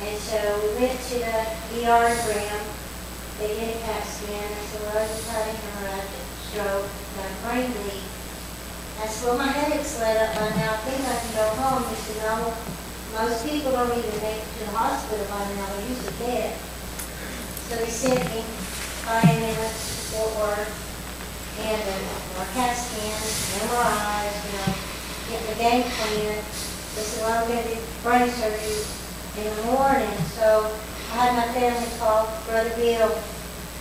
And 0.03 0.19
so 0.19 0.39
we 0.63 0.69
went 0.83 0.99
to 0.99 1.17
the 1.19 1.39
ER 1.87 2.11
room, 2.11 2.63
they 3.39 3.49
did 3.55 3.75
a 3.77 3.79
CAT 3.87 4.03
scan, 4.07 4.51
and 4.51 4.67
said, 4.71 4.83
well, 4.87 4.99
I 5.03 5.07
just 5.07 5.29
had 5.31 5.47
a 5.47 5.53
hemorrhagic 5.55 6.25
stroke, 6.47 6.87
got 7.19 7.27
a 7.27 7.35
brain 7.47 7.71
bleed. 7.73 8.07
I 9.03 9.07
said, 9.11 9.25
well, 9.27 9.39
my 9.39 9.51
headache's 9.51 9.99
let 9.99 10.15
up 10.15 10.31
by 10.39 10.49
now, 10.63 10.75
I 10.75 10.81
think 10.87 11.01
I 11.03 11.17
can 11.19 11.33
go 11.35 11.47
home. 11.59 11.83
He 11.91 11.97
said, 11.97 12.23
no, 12.23 12.55
most 13.19 13.43
people 13.43 13.73
don't 13.73 13.91
even 13.99 14.15
make 14.23 14.39
it 14.39 14.47
to 14.47 14.71
the 14.71 14.77
hospital 14.79 15.27
by 15.27 15.43
now, 15.59 15.67
they're 15.75 15.89
usually 15.91 16.15
dead. 16.23 16.55
So 17.67 17.77
they 17.83 17.91
sent 17.91 18.21
me 18.31 18.43
five 19.03 19.27
minutes 19.27 19.81
to 19.91 20.23
Fort 20.23 20.33
Worth, 20.39 20.71
and 21.67 21.83
uh, 21.83 22.39
our 22.41 22.47
CAT 22.55 22.75
scans, 22.79 23.27
MRIs, 23.67 24.37
you 24.47 24.53
know, 24.57 24.71
getting 25.29 25.49
the 25.51 25.59
game 25.59 25.85
plan. 25.99 26.39
They 26.95 27.03
said, 27.03 27.23
well, 27.25 27.43
I'm 27.43 27.49
gonna 27.49 27.65
do 27.65 27.81
brain 28.05 28.29
surgery 28.31 28.85
in 29.41 29.49
the 29.57 29.63
morning, 29.73 30.13
so 30.37 30.71
I 31.13 31.27
had 31.27 31.37
my 31.37 31.49
family 31.57 31.89
call 31.99 32.29
Brother 32.47 32.71
Bill, 32.77 33.09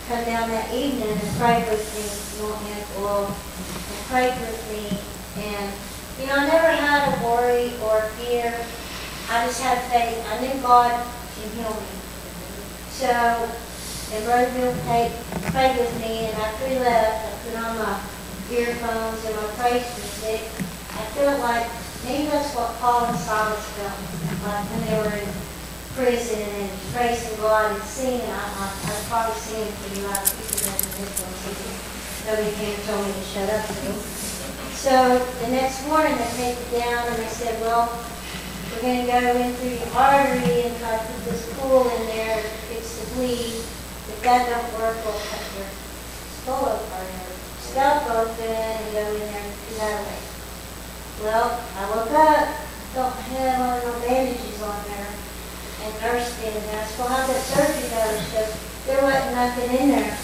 come 0.07 0.23
down 0.25 0.49
that 0.49 0.73
evening 0.73 1.11
and 1.11 1.31
pray 1.39 1.59
with 1.69 1.83
me, 1.95 2.03
you 2.39 2.47
want 2.47 2.63
me 2.63 2.71
to 2.75 3.03
oil, 3.03 3.27
and 3.27 4.01
prayed 4.07 4.35
with 4.39 4.59
me, 4.71 4.95
and, 5.43 5.67
you 6.19 6.27
know, 6.27 6.35
I 6.39 6.47
never 6.47 6.71
had 6.71 7.07
a 7.07 7.25
worry 7.25 7.71
or 7.83 8.01
fear, 8.19 8.51
I 9.29 9.45
just 9.47 9.61
had 9.61 9.79
faith, 9.91 10.23
I 10.31 10.39
knew 10.39 10.61
God 10.61 10.91
can 11.35 11.49
heal 11.51 11.71
me. 11.71 11.91
So, 12.91 13.11
and 14.13 14.25
Brother 14.25 14.51
Bill 14.55 14.73
prayed, 14.87 15.11
prayed 15.51 15.77
with 15.79 15.93
me, 15.99 16.27
and 16.31 16.37
after 16.37 16.67
he 16.67 16.79
left, 16.79 17.27
I 17.27 17.31
put 17.43 17.59
on 17.59 17.77
my 17.77 17.99
earphones 18.51 19.25
and 19.25 19.35
my 19.35 19.47
praise 19.59 19.87
music, 19.99 20.47
I 20.91 21.03
felt 21.15 21.39
like, 21.41 21.67
maybe 22.03 22.27
that's 22.29 22.53
what 22.55 22.75
Paul 22.79 23.05
and 23.05 23.17
Silas 23.17 23.63
felt, 23.79 23.95
like 24.43 24.65
when 24.73 24.81
they 24.85 24.97
were 24.99 25.15
in 25.15 25.29
prison 25.95 26.41
and 26.41 26.69
praising 26.93 27.37
God 27.39 27.71
and 27.71 27.83
singing, 27.83 28.21
I, 28.27 28.43
I, 28.51 28.67
I 28.67 28.99
probably 29.51 29.67
singing 29.67 29.73
for 29.75 29.99
you, 29.99 30.07
I 30.07 30.13
that 30.13 30.31
this. 30.95 32.23
Nobody 32.25 32.51
came 32.55 32.75
and 32.75 32.83
told 32.85 33.05
me 33.05 33.13
to 33.13 33.23
shut 33.27 33.49
up, 33.49 33.67
you. 33.83 33.93
So, 34.75 35.19
the 35.41 35.47
next 35.51 35.85
morning, 35.87 36.17
they 36.17 36.31
take 36.37 36.57
it 36.57 36.79
down 36.79 37.07
and 37.07 37.17
they 37.17 37.27
said, 37.27 37.59
well, 37.61 37.91
we're 38.71 38.81
gonna 38.81 39.05
go 39.05 39.19
in 39.39 39.53
through 39.55 39.77
your 39.77 39.93
artery 39.93 40.63
and 40.63 40.77
try 40.79 40.97
to 40.97 41.03
put 41.03 41.25
this 41.25 41.53
pool 41.59 41.89
in 41.89 42.05
there 42.07 42.41
to 42.41 42.49
fix 42.71 42.97
the 42.97 43.15
bleed. 43.15 43.59
If 44.09 44.21
that 44.23 44.49
don't 44.49 44.79
work, 44.79 44.97
we'll 45.03 45.19
cut 45.27 45.43
your 45.57 45.67
skull 46.41 46.65
open, 46.65 47.03
or 47.03 47.29
scalp 47.59 48.09
open 48.09 48.45
and 48.45 48.93
go 48.93 49.03
in 49.05 49.19
there 49.19 49.43
and 49.43 49.53
do 49.67 49.75
that 49.75 50.01
away. 50.01 50.21
Well, 51.21 51.61
I 51.77 51.83
woke 51.91 52.11
up, 52.11 52.47
don't 52.95 53.13
have 53.13 53.59
all 53.61 53.93
no 53.93 53.99
bandages 54.07 54.61
on 54.61 54.83
there, 54.87 55.11
and 55.83 56.01
nurse 56.01 56.33
did, 56.39 56.55
and 56.55 56.65
said, 56.65 56.97
well, 56.97 57.09
how'd 57.09 57.29
that 57.29 57.41
surgery 57.43 57.89
go? 57.89 58.70
There 58.85 59.01
wasn't 59.03 59.35
nothing 59.35 59.77
in 59.77 59.89
there. 59.89 60.17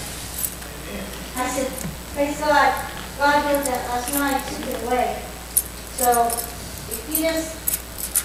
I 1.35 1.47
said, 1.49 1.69
praise 2.15 2.39
God, 2.39 2.73
God 3.17 3.47
did 3.47 3.65
that 3.65 3.89
last 3.89 4.13
night, 4.13 4.41
took 4.49 4.67
it 4.67 4.83
away. 4.85 5.21
So, 5.97 6.27
if 6.27 7.05
you 7.09 7.17
just, 7.25 7.53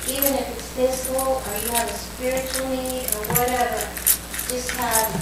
even 0.08 0.32
if 0.32 0.48
it's 0.56 0.68
physical, 0.72 1.42
or 1.44 1.52
you 1.60 1.68
have 1.76 1.88
a 1.88 1.92
spiritual 1.92 2.68
need, 2.68 3.04
or 3.12 3.24
whatever, 3.36 3.84
just 4.48 4.70
have 4.80 5.12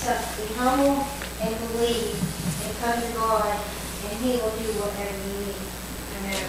some, 0.00 0.16
be 0.40 0.48
humble 0.54 1.04
and 1.42 1.52
believe, 1.72 2.16
and 2.64 2.72
come 2.80 2.96
to 3.00 3.08
God, 3.16 3.52
and 3.52 4.12
He 4.24 4.40
will 4.40 4.56
do 4.56 4.68
whatever 4.80 5.12
you 5.12 5.36
need. 5.44 5.60
Amen. 6.16 6.44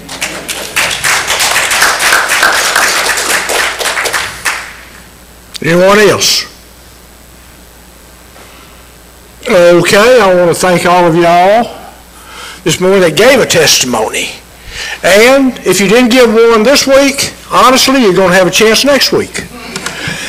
Anyone 5.61 5.99
else? 6.09 6.56
Okay, 9.49 10.19
I 10.19 10.35
want 10.35 10.53
to 10.53 10.59
thank 10.59 10.85
all 10.85 11.05
of 11.05 11.15
y'all 11.15 11.63
this 12.65 12.81
morning 12.81 12.99
that 12.99 13.15
gave 13.15 13.39
a 13.39 13.45
testimony. 13.45 14.27
And 15.07 15.57
if 15.65 15.79
you 15.79 15.87
didn't 15.87 16.11
give 16.11 16.27
one 16.33 16.63
this 16.63 16.85
week, 16.85 17.31
honestly, 17.49 18.01
you're 18.01 18.13
going 18.13 18.31
to 18.31 18.35
have 18.35 18.47
a 18.47 18.51
chance 18.51 18.83
next 18.83 19.13
week. 19.13 19.47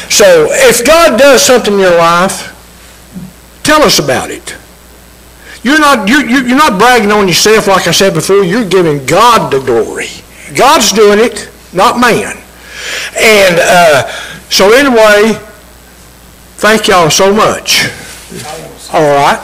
So 0.08 0.46
if 0.52 0.86
God 0.86 1.18
does 1.18 1.42
something 1.42 1.74
in 1.74 1.80
your 1.80 1.98
life, 1.98 2.54
tell 3.64 3.82
us 3.82 3.98
about 3.98 4.30
it. 4.30 4.54
You're 5.64 5.80
not, 5.80 6.08
you're, 6.08 6.24
you're 6.24 6.56
not 6.56 6.78
bragging 6.78 7.10
on 7.10 7.26
yourself, 7.26 7.66
like 7.66 7.88
I 7.88 7.90
said 7.90 8.14
before. 8.14 8.44
You're 8.44 8.68
giving 8.68 9.04
God 9.04 9.50
the 9.50 9.58
glory. 9.58 10.10
God's 10.54 10.92
doing 10.92 11.18
it, 11.18 11.50
not 11.72 11.98
man. 11.98 12.36
And 13.18 13.58
uh, 13.58 14.06
so 14.48 14.72
anyway, 14.72 15.34
thank 16.62 16.86
y'all 16.86 17.10
so 17.10 17.34
much. 17.34 17.90
All 18.90 19.02
right. 19.02 19.38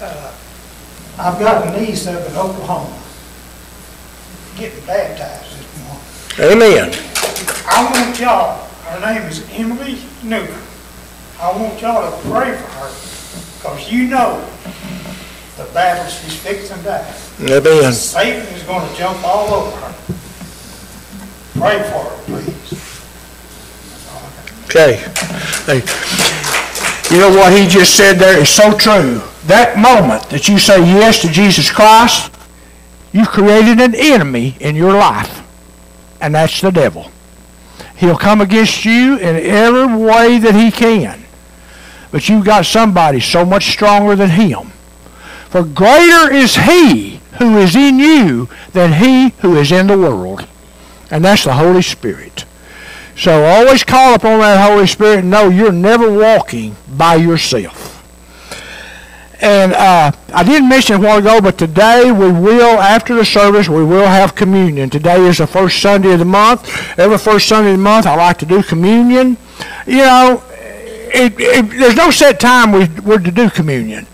Uh, 0.00 0.32
I've 1.16 1.38
got 1.38 1.68
a 1.68 1.80
niece 1.80 2.06
up 2.08 2.28
in 2.28 2.36
Oklahoma, 2.36 3.00
getting 4.56 4.84
baptized 4.84 5.56
this 5.56 5.68
morning. 5.84 6.02
Amen. 6.52 6.92
I 7.64 7.84
want 7.92 8.18
y'all, 8.18 8.66
her 8.86 9.00
name 9.00 9.22
is 9.28 9.48
Emily 9.52 9.98
Newman. 10.24 10.60
I 11.40 11.52
want 11.56 11.80
y'all 11.80 12.10
to 12.10 12.28
pray 12.28 12.56
for 12.56 12.70
her, 12.72 12.90
because 13.58 13.92
you 13.92 14.08
know 14.08 14.44
the 15.56 15.64
battle 15.72 16.10
she's 16.10 16.40
fixing 16.40 16.82
to 16.82 16.90
have. 16.90 17.40
Amen. 17.40 17.92
Satan 17.92 18.42
is 18.54 18.64
gonna 18.64 18.92
jump 18.96 19.22
all 19.22 19.54
over 19.54 19.76
her. 19.76 19.94
Pray 21.60 21.78
for 21.90 22.02
her, 22.02 22.16
please. 22.24 22.74
Okay. 24.64 24.96
Hey, 25.64 25.80
You 27.10 27.18
know 27.18 27.30
what 27.30 27.52
he 27.52 27.66
just 27.66 27.96
said 27.96 28.18
there 28.18 28.38
is 28.38 28.50
so 28.50 28.76
true. 28.76 29.22
That 29.46 29.78
moment 29.78 30.28
that 30.28 30.46
you 30.46 30.58
say 30.58 30.78
yes 30.80 31.22
to 31.22 31.28
Jesus 31.28 31.70
Christ, 31.70 32.30
you've 33.12 33.28
created 33.28 33.80
an 33.80 33.94
enemy 33.94 34.56
in 34.60 34.76
your 34.76 34.92
life, 34.92 35.42
and 36.20 36.34
that's 36.34 36.60
the 36.60 36.70
devil. 36.70 37.10
He'll 37.96 38.18
come 38.18 38.42
against 38.42 38.84
you 38.84 39.16
in 39.16 39.36
every 39.36 39.96
way 39.96 40.38
that 40.38 40.54
he 40.54 40.70
can. 40.70 41.24
But 42.10 42.28
you've 42.28 42.44
got 42.44 42.66
somebody 42.66 43.20
so 43.20 43.44
much 43.44 43.70
stronger 43.70 44.14
than 44.14 44.30
him. 44.30 44.72
For 45.48 45.64
greater 45.64 46.30
is 46.30 46.56
he 46.56 47.20
who 47.38 47.56
is 47.56 47.74
in 47.74 47.98
you 47.98 48.50
than 48.72 48.92
he 48.92 49.30
who 49.40 49.56
is 49.56 49.72
in 49.72 49.86
the 49.86 49.96
world. 49.96 50.46
And 51.10 51.24
that's 51.24 51.44
the 51.44 51.54
Holy 51.54 51.82
Spirit. 51.82 52.44
So 53.18 53.44
always 53.44 53.82
call 53.82 54.14
upon 54.14 54.38
that 54.38 54.70
Holy 54.70 54.86
Spirit 54.86 55.18
and 55.18 55.30
know 55.30 55.48
you're 55.48 55.72
never 55.72 56.08
walking 56.08 56.76
by 56.96 57.16
yourself. 57.16 57.96
And 59.40 59.72
uh, 59.72 60.12
I 60.32 60.44
didn't 60.44 60.68
mention 60.68 60.96
a 60.96 61.00
while 61.00 61.18
ago, 61.18 61.40
but 61.40 61.58
today 61.58 62.12
we 62.12 62.30
will, 62.30 62.78
after 62.78 63.16
the 63.16 63.24
service, 63.24 63.68
we 63.68 63.84
will 63.84 64.06
have 64.06 64.36
communion. 64.36 64.88
Today 64.88 65.20
is 65.26 65.38
the 65.38 65.48
first 65.48 65.82
Sunday 65.82 66.12
of 66.12 66.20
the 66.20 66.24
month. 66.24 66.68
Every 66.96 67.18
first 67.18 67.48
Sunday 67.48 67.72
of 67.72 67.78
the 67.78 67.82
month, 67.82 68.06
I 68.06 68.14
like 68.14 68.38
to 68.38 68.46
do 68.46 68.62
communion. 68.62 69.36
You 69.84 69.98
know, 69.98 70.42
it, 70.50 71.34
it, 71.38 71.70
there's 71.70 71.96
no 71.96 72.12
set 72.12 72.38
time 72.38 72.70
we, 72.70 72.86
we're 73.00 73.18
to 73.18 73.32
do 73.32 73.50
communion. 73.50 74.06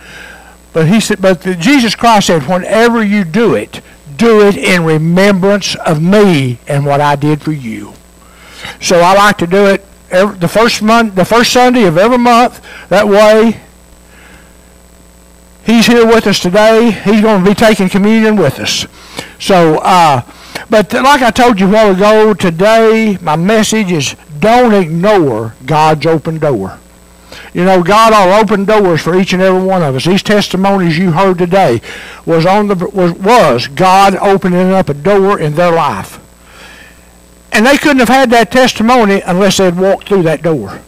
But 0.72 0.88
he 0.88 0.98
said, 1.00 1.20
but 1.20 1.42
the, 1.42 1.54
Jesus 1.54 1.94
Christ 1.94 2.28
said, 2.28 2.46
whenever 2.48 3.04
you 3.04 3.24
do 3.24 3.54
it, 3.54 3.82
do 4.16 4.40
it 4.40 4.56
in 4.56 4.82
remembrance 4.82 5.74
of 5.76 6.02
me 6.02 6.58
and 6.66 6.86
what 6.86 7.02
I 7.02 7.16
did 7.16 7.42
for 7.42 7.52
you. 7.52 7.92
So 8.80 9.00
I 9.00 9.14
like 9.14 9.38
to 9.38 9.46
do 9.46 9.66
it 9.66 9.84
every, 10.10 10.36
the 10.38 10.48
first 10.48 10.82
month, 10.82 11.14
the 11.14 11.24
first 11.24 11.52
Sunday 11.52 11.84
of 11.84 11.98
every 11.98 12.18
month. 12.18 12.60
That 12.88 13.08
way, 13.08 13.60
he's 15.64 15.86
here 15.86 16.06
with 16.06 16.26
us 16.26 16.40
today. 16.40 16.90
He's 16.90 17.20
going 17.20 17.44
to 17.44 17.50
be 17.50 17.54
taking 17.54 17.88
communion 17.88 18.36
with 18.36 18.58
us. 18.58 18.86
So, 19.38 19.78
uh, 19.78 20.22
but 20.70 20.92
like 20.92 21.22
I 21.22 21.30
told 21.30 21.60
you 21.60 21.68
a 21.68 21.72
while 21.72 21.94
ago, 21.94 22.34
today 22.34 23.18
my 23.20 23.36
message 23.36 23.92
is 23.92 24.16
don't 24.38 24.74
ignore 24.74 25.54
God's 25.66 26.06
open 26.06 26.38
door. 26.38 26.78
You 27.52 27.64
know, 27.64 27.82
God 27.82 28.12
will 28.12 28.34
open 28.34 28.64
doors 28.64 29.00
for 29.00 29.16
each 29.18 29.32
and 29.32 29.42
every 29.42 29.62
one 29.62 29.82
of 29.82 29.94
us. 29.94 30.04
These 30.04 30.22
testimonies 30.22 30.98
you 30.98 31.12
heard 31.12 31.38
today 31.38 31.80
was 32.26 32.46
on 32.46 32.68
the 32.68 32.74
was, 32.74 33.12
was 33.12 33.68
God 33.68 34.16
opening 34.16 34.72
up 34.72 34.88
a 34.88 34.94
door 34.94 35.38
in 35.38 35.54
their 35.54 35.72
life. 35.72 36.20
And 37.54 37.64
they 37.64 37.78
couldn't 37.78 38.00
have 38.00 38.08
had 38.08 38.30
that 38.30 38.50
testimony 38.50 39.20
unless 39.20 39.58
they'd 39.58 39.76
walked 39.76 40.08
through 40.08 40.24
that 40.24 40.42
door. 40.42 40.80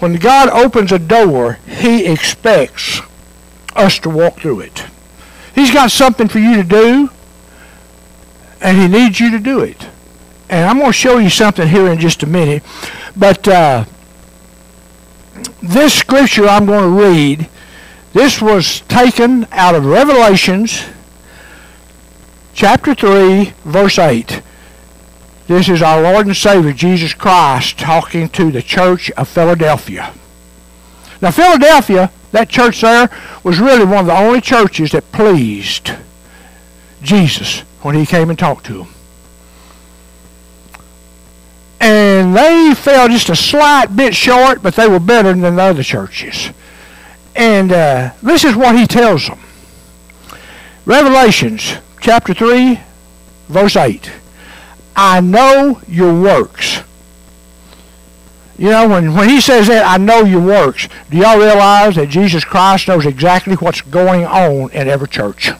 When 0.00 0.16
God 0.16 0.50
opens 0.50 0.92
a 0.92 0.98
door, 0.98 1.54
he 1.66 2.04
expects 2.04 3.00
us 3.74 3.98
to 4.00 4.10
walk 4.10 4.40
through 4.40 4.60
it. 4.60 4.84
He's 5.54 5.72
got 5.72 5.90
something 5.90 6.28
for 6.28 6.38
you 6.38 6.56
to 6.56 6.62
do, 6.62 7.08
and 8.60 8.76
he 8.76 8.86
needs 8.86 9.18
you 9.18 9.30
to 9.30 9.38
do 9.38 9.60
it. 9.60 9.88
And 10.50 10.68
I'm 10.68 10.76
going 10.76 10.90
to 10.90 10.92
show 10.92 11.16
you 11.16 11.30
something 11.30 11.66
here 11.66 11.86
in 11.90 11.98
just 11.98 12.22
a 12.22 12.26
minute. 12.26 12.62
But 13.16 13.48
uh, 13.48 13.86
this 15.62 15.94
scripture 15.94 16.46
I'm 16.46 16.66
going 16.66 16.84
to 16.84 17.02
read, 17.02 17.48
this 18.12 18.42
was 18.42 18.82
taken 18.82 19.46
out 19.52 19.74
of 19.74 19.86
Revelations 19.86 20.84
chapter 22.52 22.94
3, 22.94 23.54
verse 23.64 23.98
8. 23.98 24.42
This 25.46 25.68
is 25.68 25.80
our 25.80 26.02
Lord 26.02 26.26
and 26.26 26.36
Savior, 26.36 26.72
Jesus 26.72 27.14
Christ, 27.14 27.78
talking 27.78 28.28
to 28.30 28.50
the 28.50 28.62
church 28.62 29.12
of 29.12 29.28
Philadelphia. 29.28 30.12
Now, 31.22 31.30
Philadelphia, 31.30 32.10
that 32.32 32.48
church 32.48 32.80
there, 32.80 33.08
was 33.44 33.60
really 33.60 33.84
one 33.84 34.00
of 34.00 34.06
the 34.06 34.18
only 34.18 34.40
churches 34.40 34.90
that 34.90 35.12
pleased 35.12 35.92
Jesus 37.00 37.60
when 37.82 37.94
he 37.94 38.04
came 38.04 38.28
and 38.28 38.38
talked 38.38 38.66
to 38.66 38.78
them. 38.78 38.88
And 41.80 42.34
they 42.34 42.74
fell 42.74 43.08
just 43.08 43.28
a 43.28 43.36
slight 43.36 43.94
bit 43.94 44.16
short, 44.16 44.62
but 44.64 44.74
they 44.74 44.88
were 44.88 44.98
better 44.98 45.32
than 45.32 45.54
the 45.54 45.62
other 45.62 45.84
churches. 45.84 46.50
And 47.36 47.70
uh, 47.70 48.10
this 48.20 48.44
is 48.44 48.56
what 48.56 48.76
he 48.76 48.86
tells 48.86 49.28
them. 49.28 49.38
Revelations 50.84 51.74
chapter 52.00 52.34
3, 52.34 52.80
verse 53.48 53.76
8. 53.76 54.10
I 54.96 55.20
know 55.20 55.80
your 55.86 56.18
works. 56.18 56.80
You 58.58 58.70
know, 58.70 58.88
when, 58.88 59.14
when 59.14 59.28
he 59.28 59.42
says 59.42 59.66
that, 59.66 59.84
I 59.86 60.02
know 60.02 60.24
your 60.24 60.40
works, 60.40 60.88
do 61.10 61.18
y'all 61.18 61.38
realize 61.38 61.96
that 61.96 62.08
Jesus 62.08 62.42
Christ 62.42 62.88
knows 62.88 63.04
exactly 63.04 63.54
what's 63.56 63.82
going 63.82 64.24
on 64.24 64.70
in 64.70 64.88
every 64.88 65.08
church? 65.08 65.50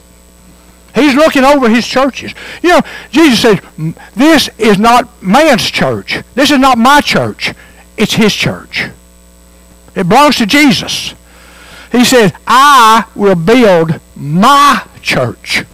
He's 0.94 1.14
looking 1.14 1.44
over 1.44 1.68
his 1.68 1.86
churches. 1.86 2.32
You 2.62 2.70
know, 2.70 2.80
Jesus 3.10 3.42
says, 3.42 3.60
this 4.14 4.48
is 4.56 4.78
not 4.78 5.22
man's 5.22 5.70
church. 5.70 6.22
This 6.34 6.50
is 6.50 6.58
not 6.58 6.78
my 6.78 7.02
church. 7.02 7.52
It's 7.98 8.14
his 8.14 8.34
church. 8.34 8.88
It 9.94 10.08
belongs 10.08 10.36
to 10.36 10.46
Jesus. 10.46 11.14
He 11.92 12.02
says, 12.02 12.32
I 12.46 13.04
will 13.14 13.34
build 13.34 14.00
my 14.16 14.86
church 15.02 15.64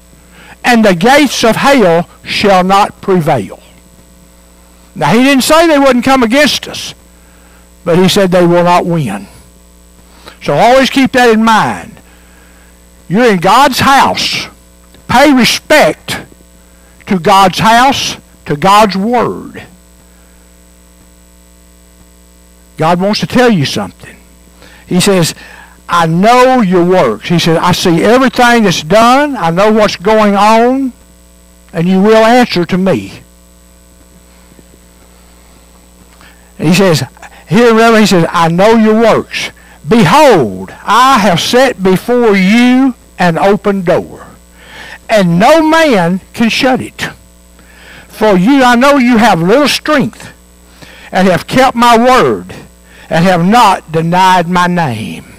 and 0.64 0.85
the 0.85 0.94
gates 0.94 1.44
of 1.44 1.57
hell 1.57 2.09
shall 2.25 2.64
not 2.64 3.01
prevail. 3.01 3.61
Now, 4.94 5.12
he 5.12 5.22
didn't 5.22 5.44
say 5.44 5.66
they 5.66 5.79
wouldn't 5.79 6.05
come 6.05 6.22
against 6.22 6.68
us, 6.68 6.94
but 7.85 7.98
he 7.98 8.09
said 8.09 8.31
they 8.31 8.46
will 8.46 8.64
not 8.64 8.85
win. 8.85 9.27
So 10.42 10.55
always 10.55 10.90
keep 10.90 11.12
that 11.12 11.31
in 11.31 11.42
mind. 11.42 11.96
You're 13.09 13.33
in 13.33 13.38
God's 13.38 13.81
house. 13.81 14.46
Pay 15.09 15.33
respect 15.33 16.20
to 17.07 17.18
God's 17.18 17.59
house, 17.59 18.16
to 18.46 18.57
God's 18.57 18.96
word. 18.96 19.66
God 22.77 23.01
wants 23.01 23.20
to 23.20 23.27
tell 23.27 23.51
you 23.51 23.64
something. 23.64 24.16
He 24.87 25.01
says, 25.01 25.35
I 25.94 26.07
know 26.07 26.62
your 26.62 26.87
works. 26.87 27.28
He 27.28 27.38
said, 27.38 27.59
I 27.59 27.72
see 27.72 28.02
everything 28.02 28.64
that's 28.64 28.83
done. 28.83 29.37
I 29.37 29.50
know 29.50 29.70
what's 29.70 29.96
going 29.96 30.35
on. 30.35 30.94
And 31.70 31.87
you 31.87 32.00
will 32.00 32.24
answer 32.24 32.64
to 32.64 32.78
me. 32.78 33.20
He 36.57 36.72
says, 36.72 37.02
here 37.46 37.74
Revelation, 37.74 38.20
he 38.20 38.24
says, 38.24 38.31
I 38.33 38.48
know 38.48 38.76
your 38.76 38.94
works. 38.94 39.50
Behold, 39.87 40.70
I 40.83 41.18
have 41.18 41.40
set 41.40 41.83
before 41.83 42.37
you 42.37 42.94
an 43.18 43.37
open 43.37 43.83
door, 43.83 44.26
and 45.11 45.38
no 45.38 45.61
man 45.61 46.20
can 46.33 46.48
shut 46.48 46.81
it. 46.81 47.02
For 48.09 48.37
you, 48.37 48.62
I 48.62 48.76
know 48.76 48.96
you 48.96 49.18
have 49.18 49.42
little 49.42 49.68
strength, 49.68 50.33
and 51.11 51.28
have 51.28 51.46
kept 51.46 51.76
my 51.76 51.98
word, 51.98 52.55
and 53.11 53.24
have 53.24 53.44
not 53.44 53.92
denied 53.92 54.48
my 54.48 54.66
name. 54.66 55.32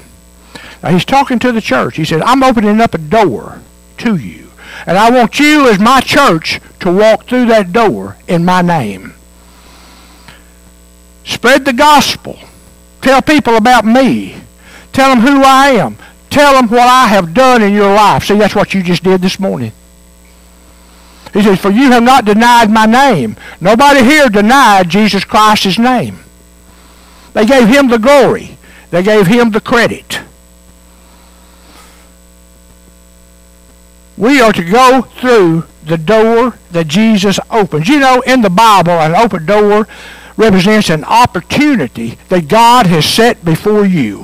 He's 0.89 1.05
talking 1.05 1.39
to 1.39 1.51
the 1.51 1.61
church. 1.61 1.95
He 1.95 2.05
said, 2.05 2.21
I'm 2.21 2.43
opening 2.43 2.81
up 2.81 2.93
a 2.93 2.97
door 2.97 3.61
to 3.99 4.15
you. 4.15 4.51
And 4.85 4.97
I 4.97 5.09
want 5.11 5.39
you 5.39 5.69
as 5.69 5.79
my 5.79 6.01
church 6.01 6.59
to 6.81 6.91
walk 6.91 7.25
through 7.25 7.45
that 7.45 7.71
door 7.71 8.17
in 8.27 8.43
my 8.43 8.61
name. 8.61 9.13
Spread 11.23 11.63
the 11.63 11.73
gospel. 11.73 12.37
Tell 13.01 13.21
people 13.21 13.55
about 13.55 13.85
me. 13.85 14.35
Tell 14.91 15.09
them 15.09 15.19
who 15.19 15.41
I 15.41 15.69
am. 15.69 15.97
Tell 16.29 16.53
them 16.53 16.67
what 16.67 16.87
I 16.87 17.07
have 17.07 17.33
done 17.33 17.61
in 17.61 17.73
your 17.73 17.93
life. 17.93 18.25
See, 18.25 18.37
that's 18.37 18.55
what 18.55 18.73
you 18.73 18.83
just 18.83 19.03
did 19.03 19.21
this 19.21 19.39
morning. 19.39 19.71
He 21.31 21.41
says, 21.41 21.59
For 21.59 21.71
you 21.71 21.91
have 21.91 22.03
not 22.03 22.25
denied 22.25 22.69
my 22.69 22.85
name. 22.85 23.37
Nobody 23.61 24.03
here 24.03 24.29
denied 24.29 24.89
Jesus 24.89 25.23
Christ's 25.23 25.79
name. 25.79 26.19
They 27.33 27.45
gave 27.45 27.67
him 27.67 27.87
the 27.87 27.97
glory. 27.97 28.57
They 28.91 29.01
gave 29.01 29.27
him 29.27 29.51
the 29.51 29.61
credit. 29.61 30.19
We 34.23 34.39
are 34.39 34.53
to 34.53 34.63
go 34.63 35.01
through 35.01 35.65
the 35.85 35.97
door 35.97 36.57
that 36.71 36.87
Jesus 36.87 37.41
opens. 37.51 37.89
You 37.89 37.99
know, 37.99 38.21
in 38.21 38.39
the 38.39 38.49
Bible, 38.49 38.93
an 38.93 39.13
open 39.13 39.45
door 39.45 39.85
represents 40.37 40.89
an 40.89 41.03
opportunity 41.03 42.17
that 42.29 42.47
God 42.47 42.87
has 42.87 43.05
set 43.05 43.43
before 43.43 43.85
you. 43.85 44.23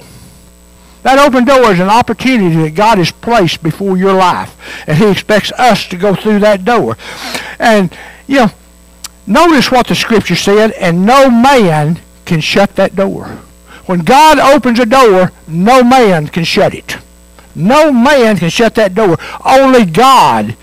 That 1.03 1.19
open 1.19 1.43
door 1.43 1.73
is 1.73 1.81
an 1.81 1.89
opportunity 1.89 2.55
that 2.61 2.75
God 2.75 2.97
has 2.97 3.11
placed 3.11 3.61
before 3.61 3.97
your 3.97 4.13
life. 4.13 4.55
And 4.87 4.97
he 4.97 5.11
expects 5.11 5.51
us 5.51 5.85
to 5.87 5.97
go 5.97 6.15
through 6.15 6.39
that 6.39 6.63
door. 6.63 6.97
And, 7.59 7.93
you 8.25 8.37
know, 8.37 8.51
notice 9.27 9.69
what 9.69 9.87
the 9.87 9.95
scripture 9.95 10.37
said, 10.37 10.71
and 10.79 11.05
no 11.05 11.29
man 11.29 11.99
can 12.23 12.39
shut 12.39 12.77
that 12.77 12.95
door. 12.95 13.25
When 13.85 14.05
God 14.05 14.39
opens 14.39 14.79
a 14.79 14.85
door, 14.85 15.33
no 15.45 15.83
man 15.83 16.27
can 16.27 16.45
shut 16.45 16.73
it. 16.73 16.95
No 17.59 17.91
man 17.91 18.37
can 18.37 18.49
shut 18.49 18.75
that 18.75 18.95
door. 18.95 19.17
Only 19.45 19.85
God 19.85 20.55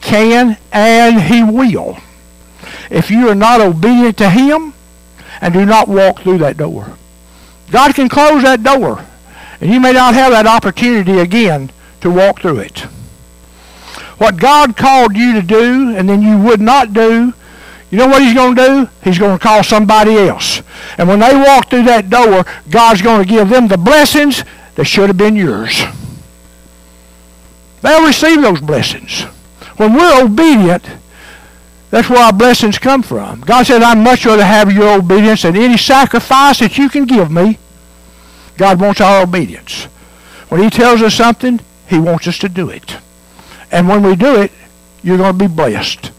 can 0.00 0.58
and 0.72 1.20
he 1.22 1.42
will. 1.42 1.98
If 2.90 3.10
you 3.10 3.28
are 3.28 3.34
not 3.34 3.60
obedient 3.60 4.16
to 4.18 4.30
him 4.30 4.74
and 5.40 5.54
do 5.54 5.64
not 5.64 5.88
walk 5.88 6.20
through 6.20 6.38
that 6.38 6.56
door. 6.56 6.96
God 7.70 7.94
can 7.94 8.08
close 8.08 8.42
that 8.42 8.62
door. 8.62 9.04
And 9.60 9.70
you 9.70 9.80
may 9.80 9.92
not 9.92 10.14
have 10.14 10.32
that 10.32 10.46
opportunity 10.46 11.18
again 11.18 11.70
to 12.00 12.10
walk 12.10 12.40
through 12.40 12.60
it. 12.60 12.80
What 14.18 14.36
God 14.38 14.76
called 14.76 15.16
you 15.16 15.34
to 15.34 15.42
do 15.42 15.94
and 15.96 16.08
then 16.08 16.20
you 16.20 16.38
would 16.38 16.60
not 16.60 16.92
do, 16.92 17.32
you 17.90 17.98
know 17.98 18.06
what 18.06 18.22
he's 18.22 18.34
going 18.34 18.54
to 18.54 18.66
do? 18.66 18.90
He's 19.02 19.18
going 19.18 19.36
to 19.36 19.42
call 19.42 19.62
somebody 19.62 20.16
else. 20.16 20.62
And 20.96 21.08
when 21.08 21.20
they 21.20 21.34
walk 21.34 21.70
through 21.70 21.84
that 21.84 22.10
door, 22.10 22.44
God's 22.68 23.02
going 23.02 23.22
to 23.22 23.28
give 23.28 23.48
them 23.48 23.68
the 23.68 23.78
blessings 23.78 24.44
that 24.76 24.84
should 24.84 25.08
have 25.08 25.16
been 25.16 25.36
yours. 25.36 25.82
They'll 27.82 28.06
receive 28.06 28.42
those 28.42 28.60
blessings. 28.60 29.22
When 29.76 29.94
we're 29.94 30.24
obedient, 30.24 30.86
that's 31.90 32.08
where 32.08 32.22
our 32.22 32.32
blessings 32.32 32.78
come 32.78 33.02
from. 33.02 33.40
God 33.40 33.66
said, 33.66 33.82
I'd 33.82 33.98
much 33.98 34.26
rather 34.26 34.44
have 34.44 34.72
your 34.72 34.98
obedience 34.98 35.42
than 35.42 35.56
any 35.56 35.76
sacrifice 35.76 36.60
that 36.60 36.78
you 36.78 36.88
can 36.88 37.04
give 37.04 37.30
me. 37.30 37.58
God 38.56 38.80
wants 38.80 39.00
our 39.00 39.22
obedience. 39.22 39.84
When 40.48 40.62
he 40.62 40.70
tells 40.70 41.02
us 41.02 41.14
something, 41.14 41.60
he 41.88 41.98
wants 41.98 42.28
us 42.28 42.38
to 42.38 42.48
do 42.48 42.68
it. 42.68 42.98
And 43.72 43.88
when 43.88 44.02
we 44.02 44.14
do 44.16 44.40
it, 44.40 44.52
you're 45.02 45.16
going 45.16 45.32
to 45.32 45.48
be 45.48 45.52
blessed. 45.52 46.12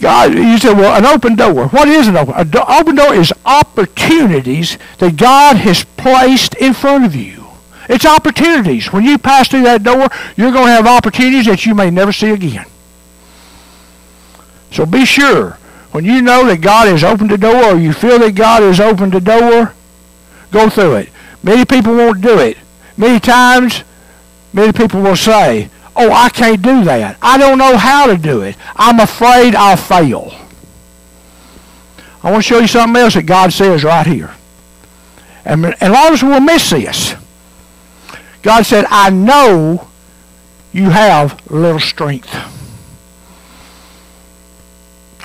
God, 0.00 0.34
you 0.34 0.58
said, 0.58 0.76
well, 0.76 0.96
an 0.96 1.06
open 1.06 1.36
door. 1.36 1.68
What 1.68 1.88
is 1.88 2.08
an 2.08 2.16
open? 2.16 2.50
Door? 2.50 2.64
An 2.68 2.80
open 2.80 2.94
door 2.96 3.14
is 3.14 3.32
opportunities 3.44 4.76
that 4.98 5.16
God 5.16 5.56
has 5.56 5.84
placed 5.84 6.54
in 6.56 6.74
front 6.74 7.04
of 7.04 7.14
you. 7.14 7.35
It's 7.88 8.04
opportunities. 8.04 8.92
When 8.92 9.04
you 9.04 9.18
pass 9.18 9.48
through 9.48 9.62
that 9.62 9.82
door, 9.82 10.08
you're 10.36 10.52
going 10.52 10.66
to 10.66 10.72
have 10.72 10.86
opportunities 10.86 11.46
that 11.46 11.66
you 11.66 11.74
may 11.74 11.90
never 11.90 12.12
see 12.12 12.30
again. 12.30 12.66
So 14.70 14.84
be 14.84 15.04
sure, 15.04 15.52
when 15.92 16.04
you 16.04 16.20
know 16.20 16.46
that 16.46 16.60
God 16.60 16.88
has 16.88 17.04
opened 17.04 17.30
the 17.30 17.38
door 17.38 17.72
or 17.72 17.76
you 17.76 17.92
feel 17.92 18.18
that 18.18 18.34
God 18.34 18.62
has 18.62 18.80
opened 18.80 19.12
the 19.12 19.20
door, 19.20 19.72
go 20.50 20.68
through 20.68 20.96
it. 20.96 21.08
Many 21.42 21.64
people 21.64 21.94
won't 21.94 22.20
do 22.20 22.38
it. 22.38 22.58
Many 22.96 23.20
times, 23.20 23.84
many 24.52 24.72
people 24.72 25.00
will 25.00 25.16
say, 25.16 25.70
oh, 25.94 26.10
I 26.10 26.28
can't 26.28 26.60
do 26.60 26.84
that. 26.84 27.16
I 27.22 27.38
don't 27.38 27.58
know 27.58 27.76
how 27.76 28.06
to 28.06 28.16
do 28.16 28.42
it. 28.42 28.56
I'm 28.74 29.00
afraid 29.00 29.54
I'll 29.54 29.76
fail. 29.76 30.34
I 32.22 32.30
want 32.30 32.42
to 32.42 32.48
show 32.48 32.58
you 32.58 32.66
something 32.66 33.00
else 33.00 33.14
that 33.14 33.22
God 33.22 33.52
says 33.52 33.84
right 33.84 34.06
here. 34.06 34.34
And, 35.44 35.64
and 35.64 35.76
a 35.80 35.90
lot 35.90 36.08
of 36.08 36.14
us 36.14 36.22
will 36.22 36.40
miss 36.40 36.70
this. 36.70 37.14
God 38.46 38.64
said, 38.64 38.84
I 38.90 39.10
know 39.10 39.88
you 40.72 40.90
have 40.90 41.50
little 41.50 41.80
strength. 41.80 42.32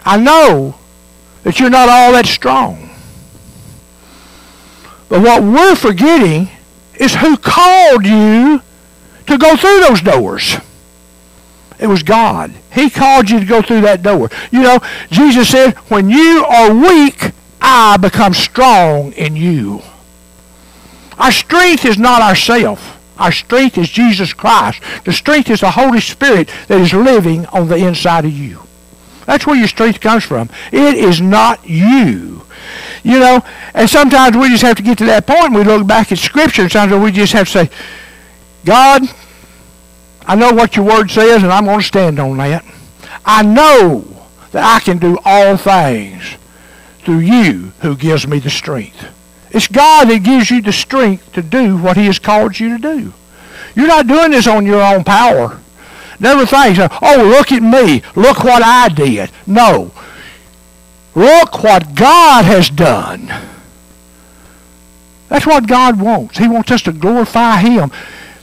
I 0.04 0.18
know 0.18 0.74
that 1.44 1.60
you're 1.60 1.70
not 1.70 1.88
all 1.88 2.14
that 2.14 2.26
strong. 2.26 2.90
But 5.08 5.22
what 5.22 5.44
we're 5.44 5.76
forgetting 5.76 6.50
is 6.96 7.14
who 7.14 7.38
called 7.38 8.08
you 8.08 8.64
to 9.28 9.38
go 9.38 9.56
through 9.56 9.82
those 9.82 10.02
doors. 10.02 10.56
It 11.78 11.86
was 11.86 12.02
God. 12.02 12.52
He 12.74 12.90
called 12.90 13.30
you 13.30 13.40
to 13.40 13.46
go 13.46 13.62
through 13.62 13.82
that 13.82 14.02
door. 14.02 14.32
You 14.50 14.64
know, 14.64 14.80
Jesus 15.12 15.48
said, 15.48 15.76
when 15.90 16.10
you 16.10 16.44
are 16.44 16.74
weak, 16.74 17.34
I 17.62 17.98
become 17.98 18.34
strong 18.34 19.12
in 19.12 19.36
you. 19.36 19.84
Our 21.20 21.32
strength 21.32 21.86
is 21.86 22.00
not 22.00 22.24
ourself. 22.24 22.98
Our 23.22 23.32
strength 23.32 23.78
is 23.78 23.88
Jesus 23.88 24.34
Christ. 24.34 24.82
The 25.06 25.14
strength 25.14 25.52
is 25.52 25.60
the 25.60 25.70
Holy 25.70 26.02
Spirit 26.02 26.50
that 26.68 26.82
is 26.82 26.92
living 26.92 27.46
on 27.48 27.68
the 27.68 27.76
inside 27.76 28.26
of 28.26 28.32
you. 28.32 28.64
That's 29.28 29.46
where 29.46 29.56
your 29.56 29.68
strength 29.68 30.02
comes 30.02 30.24
from. 30.24 30.50
It 30.72 30.96
is 30.96 31.22
not 31.22 31.70
you. 31.70 32.42
You 33.04 33.20
know, 33.20 33.44
and 33.76 33.88
sometimes 33.88 34.36
we 34.36 34.50
just 34.50 34.64
have 34.64 34.78
to 34.78 34.84
get 34.84 34.98
to 34.98 35.06
that 35.06 35.28
point 35.28 35.54
we 35.54 35.64
look 35.64 35.86
back 35.86 36.12
at 36.12 36.18
Scripture 36.18 36.64
and 36.64 36.72
sometimes 36.72 37.04
we 37.04 37.12
just 37.12 37.34
have 37.34 37.46
to 37.46 37.52
say, 37.52 37.70
God, 38.66 39.04
I 40.26 40.36
know 40.36 40.52
what 40.52 40.76
your 40.76 40.86
word 40.86 41.12
says 41.12 41.44
and 41.44 41.52
I'm 41.52 41.66
going 41.66 41.80
to 41.80 41.86
stand 41.86 42.20
on 42.20 42.38
that. 42.38 42.66
I 43.24 43.44
know 43.44 44.28
that 44.52 44.64
I 44.64 44.84
can 44.84 44.98
do 44.98 45.20
all 45.24 45.58
things 45.58 46.24
through 47.02 47.20
you 47.20 47.72
who 47.82 47.96
gives 47.96 48.26
me 48.26 48.40
the 48.40 48.50
strength. 48.50 49.06
It's 49.52 49.68
God 49.68 50.10
that 50.10 50.24
gives 50.24 50.50
you 50.50 50.62
the 50.62 50.72
strength 50.72 51.34
to 51.34 51.42
do 51.42 51.78
what 51.78 51.98
he 51.98 52.06
has 52.06 52.20
called 52.20 52.60
you 52.60 52.78
to 52.78 52.82
do. 52.82 53.14
You're 53.76 53.88
not 53.88 54.08
doing 54.08 54.32
this 54.32 54.48
on 54.48 54.66
your 54.66 54.82
own 54.82 55.04
power. 55.04 55.60
Never 56.20 56.46
think, 56.46 56.78
oh, 56.80 57.24
look 57.36 57.52
at 57.52 57.64
me. 57.64 58.02
Look 58.16 58.44
what 58.44 58.64
I 58.64 58.90
did. 58.90 59.32
No. 59.48 59.92
Look 61.16 61.64
what 61.64 61.96
God 61.96 62.46
has 62.46 62.70
done. 62.70 63.32
That's 65.28 65.48
what 65.48 65.68
God 65.68 66.00
wants. 66.00 66.38
He 66.38 66.48
wants 66.48 66.72
us 66.72 66.82
to 66.84 66.92
glorify 66.92 67.58
him. 67.58 67.92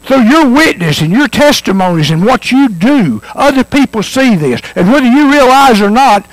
Through 0.03 0.23
your 0.23 0.49
witness 0.49 1.01
and 1.01 1.13
your 1.13 1.29
testimonies 1.29 2.11
and 2.11 2.25
what 2.25 2.51
you 2.51 2.69
do, 2.69 3.23
other 3.35 3.63
people 3.63 4.03
see 4.03 4.35
this. 4.37 4.61
And 4.75 4.91
whether 4.91 5.07
you 5.07 5.31
realize 5.31 5.81
or 5.81 5.91
not, 5.91 6.27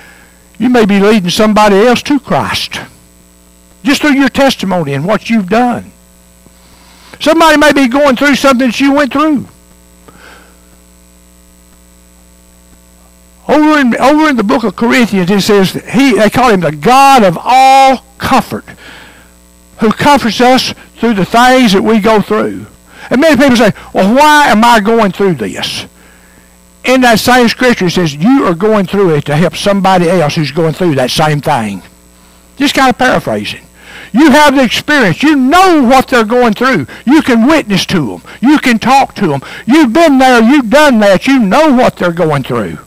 you 0.58 0.70
may 0.70 0.86
be 0.86 1.00
leading 1.00 1.30
somebody 1.30 1.76
else 1.76 2.02
to 2.04 2.20
Christ. 2.20 2.80
Just 3.86 4.02
through 4.02 4.16
your 4.16 4.30
testimony 4.30 4.94
and 4.94 5.06
what 5.06 5.30
you've 5.30 5.48
done. 5.48 5.92
Somebody 7.20 7.58
may 7.58 7.72
be 7.72 7.88
going 7.88 8.16
through 8.16 8.36
something 8.36 8.68
that 8.68 8.80
you 8.80 8.94
went 8.94 9.14
through. 9.14 9.48
Over 13.48 13.80
in, 13.80 13.96
over 13.98 14.28
in 14.28 14.38
the 14.38 14.44
book 14.44 14.64
of 14.64 14.76
Corinthians, 14.76 15.30
it 15.30 15.42
says 15.42 15.72
he, 15.72 16.14
they 16.14 16.32
call 16.32 16.50
him 16.50 16.62
the 16.62 16.72
God 16.72 17.24
of 17.24 17.38
all 17.40 18.04
comfort, 18.18 18.66
who 19.80 19.92
comforts 19.92 20.42
us 20.42 20.74
through 20.96 21.14
the 21.14 21.26
things 21.26 21.74
that 21.74 21.84
we 21.84 22.00
go 22.00 22.22
through. 22.22 22.66
And 23.12 23.22
many 23.22 23.38
people 23.38 23.56
say, 23.56 23.72
well, 23.94 24.16
why 24.16 24.48
am 24.48 24.64
I 24.64 24.80
going 24.80 25.12
through 25.12 25.36
this? 25.36 25.86
In 26.86 27.02
that 27.02 27.20
same 27.20 27.48
scripture, 27.50 27.86
it 27.86 27.92
says, 27.92 28.16
you 28.16 28.46
are 28.46 28.56
going 28.56 28.88
through 28.88 29.16
it 29.16 29.26
to 29.26 29.36
help 29.36 29.56
somebody 29.56 30.10
else 30.10 30.36
who's 30.36 30.52
going 30.52 30.74
through 30.74 30.96
that 30.96 31.12
same 31.12 31.40
thing. 31.40 31.84
Just 32.58 32.74
kind 32.74 32.90
of 32.90 32.98
paraphrasing. 32.98 33.65
You 34.16 34.32
have 34.32 34.56
the 34.56 34.64
experience. 34.64 35.22
You 35.22 35.36
know 35.36 35.84
what 35.84 36.08
they're 36.08 36.24
going 36.24 36.54
through. 36.54 36.88
You 37.06 37.22
can 37.22 37.48
witness 37.48 37.86
to 37.88 38.08
them. 38.08 38.22
You 38.42 38.60
can 38.60 38.80
talk 38.80 39.14
to 39.16 39.28
them. 39.28 39.42
You've 39.68 39.92
been 39.92 40.20
there. 40.20 40.42
You've 40.42 40.70
done 40.70 41.00
that. 41.00 41.28
You 41.28 41.38
know 41.38 41.74
what 41.74 41.98
they're 41.98 42.14
going 42.14 42.44
through. 42.44 42.78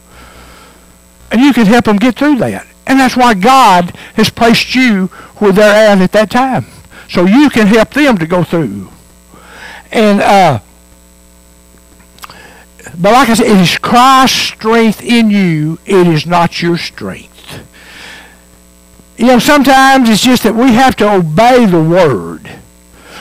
And 1.31 1.43
you 1.43 1.53
can 1.53 1.67
help 1.67 1.85
them 1.85 1.99
get 1.99 2.15
through 2.15 2.37
that. 2.39 2.67
And 2.87 2.99
that's 2.99 3.15
why 3.15 3.35
God 3.35 3.95
has 4.15 4.31
placed 4.31 4.75
you 4.75 5.09
where 5.37 5.53
they're 5.53 5.91
at 5.91 6.01
at 6.01 6.13
that 6.13 6.31
time. 6.31 6.65
So 7.11 7.27
you 7.27 7.51
can 7.51 7.67
help 7.67 7.91
them 7.91 8.17
to 8.17 8.27
go 8.27 8.43
through. 8.43 8.89
And, 9.93 10.23
uh, 10.23 10.61
but 12.99 13.13
like 13.13 13.29
I 13.29 13.35
said, 13.35 13.49
it 13.49 13.61
is 13.61 13.77
Christ's 13.77 14.39
strength 14.39 15.03
in 15.03 15.31
you. 15.31 15.79
It 15.85 16.07
is 16.07 16.25
not 16.25 16.63
your 16.63 16.79
strength. 16.79 17.38
You 19.19 19.27
know, 19.27 19.39
sometimes 19.41 20.09
it's 20.09 20.23
just 20.23 20.45
that 20.45 20.55
we 20.55 20.73
have 20.75 20.95
to 20.97 21.13
obey 21.13 21.67
the 21.67 21.83
word. 21.83 22.49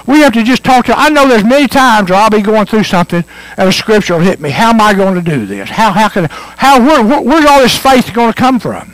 We 0.05 0.19
have 0.19 0.31
to 0.33 0.43
just 0.43 0.63
talk 0.63 0.85
to. 0.85 0.97
I 0.97 1.09
know 1.09 1.27
there's 1.27 1.43
many 1.43 1.67
times 1.67 2.11
where 2.11 2.19
I'll 2.19 2.29
be 2.29 2.41
going 2.41 2.67
through 2.67 2.83
something 2.83 3.25
and 3.57 3.67
a 3.67 3.73
scripture 3.73 4.13
will 4.13 4.21
hit 4.21 4.39
me. 4.39 4.51
How 4.51 4.69
am 4.69 4.79
I 4.79 4.93
going 4.93 5.15
to 5.15 5.21
do 5.21 5.47
this? 5.47 5.69
How 5.69 5.91
how 5.91 6.07
can 6.07 6.27
how 6.29 6.79
where, 6.79 7.03
where, 7.03 7.21
where's 7.21 7.45
all 7.45 7.59
this 7.59 7.75
faith 7.75 8.13
going 8.13 8.31
to 8.31 8.39
come 8.39 8.59
from? 8.59 8.93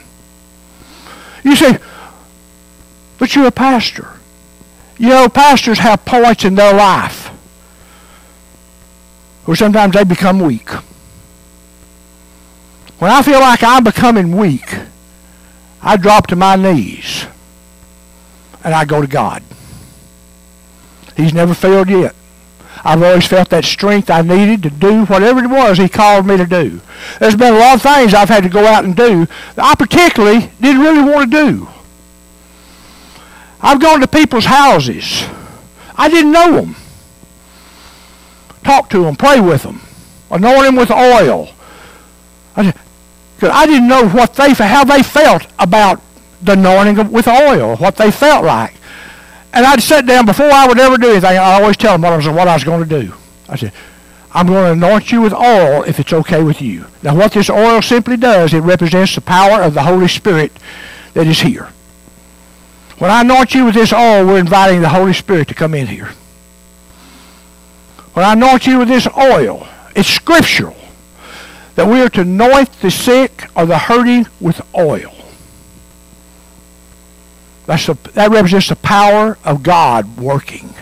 You 1.43 1.57
say, 1.57 1.77
but 3.19 3.35
you're 3.35 3.47
a 3.47 3.51
pastor. 3.51 4.07
You 4.97 5.09
know, 5.09 5.27
pastors 5.27 5.79
have 5.79 6.05
points 6.05 6.45
in 6.45 6.55
their 6.55 6.73
life 6.73 7.27
where 9.43 9.57
sometimes 9.57 9.93
they 9.93 10.05
become 10.05 10.39
weak. 10.39 10.69
When 12.99 13.11
I 13.11 13.21
feel 13.21 13.41
like 13.41 13.61
I'm 13.61 13.83
becoming 13.83 14.37
weak, 14.37 14.73
I 15.83 15.97
drop 15.97 16.27
to 16.27 16.35
my 16.35 16.55
knees 16.55 17.25
and 18.63 18.73
I 18.73 18.85
go 18.85 19.01
to 19.01 19.07
God. 19.07 19.43
He's 21.15 21.33
never 21.33 21.53
failed 21.53 21.89
yet. 21.89 22.15
I've 22.85 23.03
always 23.03 23.27
felt 23.27 23.49
that 23.49 23.65
strength 23.65 24.09
I 24.09 24.21
needed 24.21 24.63
to 24.63 24.69
do 24.69 25.05
whatever 25.05 25.43
it 25.43 25.49
was 25.49 25.77
he 25.77 25.87
called 25.87 26.25
me 26.25 26.37
to 26.37 26.45
do. 26.45 26.81
There's 27.19 27.35
been 27.35 27.53
a 27.53 27.59
lot 27.59 27.75
of 27.75 27.81
things 27.81 28.13
I've 28.13 28.29
had 28.29 28.43
to 28.43 28.49
go 28.49 28.65
out 28.65 28.83
and 28.83 28.95
do 28.95 29.25
that 29.55 29.59
I 29.59 29.75
particularly 29.75 30.51
didn't 30.59 30.81
really 30.81 31.03
want 31.03 31.31
to 31.31 31.45
do. 31.45 31.67
I've 33.61 33.79
gone 33.79 34.01
to 34.01 34.07
people's 34.07 34.45
houses. 34.45 35.23
I 35.95 36.09
didn't 36.09 36.31
know 36.31 36.55
them. 36.55 36.75
Talk 38.63 38.89
to 38.89 39.03
them, 39.03 39.15
pray 39.15 39.39
with 39.39 39.63
them, 39.63 39.81
anoint 40.31 40.63
them 40.63 40.75
with 40.75 40.91
oil. 40.91 41.49
I, 42.55 42.73
I 43.51 43.65
didn't 43.65 43.87
know 43.87 44.07
what 44.09 44.33
they 44.35 44.53
how 44.53 44.83
they 44.83 45.03
felt 45.03 45.47
about 45.59 46.01
the 46.41 46.53
anointing 46.53 47.11
with 47.11 47.27
oil, 47.27 47.75
what 47.77 47.95
they 47.95 48.11
felt 48.11 48.45
like. 48.45 48.73
And 49.53 49.65
I'd 49.65 49.83
sit 49.83 50.05
down 50.05 50.25
before 50.25 50.49
I 50.51 50.67
would 50.67 50.79
ever 50.79 50.97
do 50.97 51.11
anything. 51.11 51.37
I 51.37 51.61
always 51.61 51.77
tell 51.77 51.93
them 51.93 52.01
what 52.01 52.13
I 52.13 52.17
was, 52.17 52.27
what 52.27 52.47
I 52.47 52.53
was 52.55 52.63
going 52.63 52.87
to 52.87 53.01
do. 53.01 53.13
I 53.47 53.55
said, 53.55 53.71
I'm 54.31 54.47
going 54.47 54.65
to 54.65 54.71
anoint 54.71 55.11
you 55.11 55.21
with 55.21 55.33
oil 55.33 55.83
if 55.83 55.99
it's 55.99 56.11
okay 56.11 56.41
with 56.41 56.61
you. 56.61 56.87
Now, 57.03 57.15
what 57.15 57.33
this 57.33 57.49
oil 57.49 57.81
simply 57.81 58.17
does, 58.17 58.53
it 58.53 58.61
represents 58.61 59.13
the 59.13 59.21
power 59.21 59.61
of 59.61 59.75
the 59.75 59.83
Holy 59.83 60.07
Spirit 60.07 60.51
that 61.13 61.27
is 61.27 61.41
here. 61.41 61.69
When 62.97 63.11
I 63.11 63.21
anoint 63.21 63.53
you 63.53 63.65
with 63.65 63.75
this 63.75 63.93
oil, 63.93 64.25
we're 64.25 64.39
inviting 64.39 64.81
the 64.81 64.89
Holy 64.89 65.13
Spirit 65.13 65.47
to 65.49 65.53
come 65.53 65.75
in 65.75 65.87
here. 65.87 66.09
When 68.13 68.25
I 68.25 68.33
anoint 68.33 68.65
you 68.65 68.79
with 68.79 68.87
this 68.87 69.07
oil, 69.15 69.67
it's 69.95 70.09
scriptural 70.09 70.75
that 71.75 71.87
we 71.87 72.01
are 72.01 72.09
to 72.09 72.21
anoint 72.21 72.71
the 72.81 72.91
sick 72.91 73.49
or 73.55 73.65
the 73.65 73.77
hurting 73.77 74.27
with 74.39 74.61
oil. 74.75 75.13
That's 77.65 77.85
that 77.87 78.29
represents 78.29 78.69
the 78.69 78.75
power 78.75 79.37
of 79.43 79.63
God 79.63 80.17
working. 80.17 80.73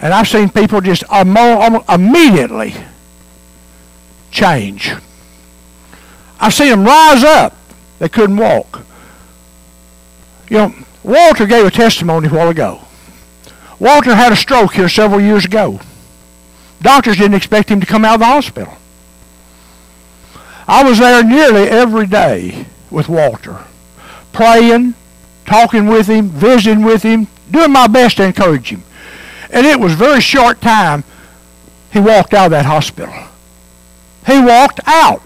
And 0.00 0.14
I've 0.14 0.28
seen 0.28 0.48
people 0.48 0.80
just 0.80 1.04
immediately 1.12 2.74
change. 4.30 4.92
I've 6.40 6.54
seen 6.54 6.70
them 6.70 6.84
rise 6.84 7.22
up. 7.22 7.56
They 7.98 8.08
couldn't 8.08 8.38
walk. 8.38 8.86
You 10.48 10.56
know, 10.56 10.74
Walter 11.02 11.46
gave 11.46 11.66
a 11.66 11.70
testimony 11.70 12.28
a 12.28 12.30
while 12.30 12.48
ago. 12.48 12.80
Walter 13.78 14.14
had 14.14 14.32
a 14.32 14.36
stroke 14.36 14.72
here 14.74 14.88
several 14.88 15.20
years 15.20 15.44
ago. 15.44 15.80
Doctors 16.82 17.16
didn't 17.16 17.34
expect 17.34 17.68
him 17.68 17.80
to 17.80 17.86
come 17.86 18.04
out 18.04 18.14
of 18.14 18.20
the 18.20 18.26
hospital. 18.26 18.76
I 20.66 20.82
was 20.84 20.98
there 20.98 21.22
nearly 21.22 21.68
every 21.68 22.06
day 22.06 22.66
with 22.90 23.08
Walter 23.08 23.64
praying, 24.32 24.94
talking 25.44 25.86
with 25.86 26.06
him, 26.06 26.28
visiting 26.28 26.84
with 26.84 27.02
him, 27.02 27.26
doing 27.50 27.72
my 27.72 27.86
best 27.86 28.16
to 28.16 28.24
encourage 28.24 28.70
him. 28.70 28.82
And 29.50 29.66
it 29.66 29.80
was 29.80 29.94
very 29.94 30.20
short 30.20 30.60
time 30.60 31.04
he 31.92 31.98
walked 31.98 32.32
out 32.34 32.46
of 32.46 32.50
that 32.52 32.66
hospital. 32.66 33.12
He 34.26 34.40
walked 34.40 34.80
out. 34.86 35.22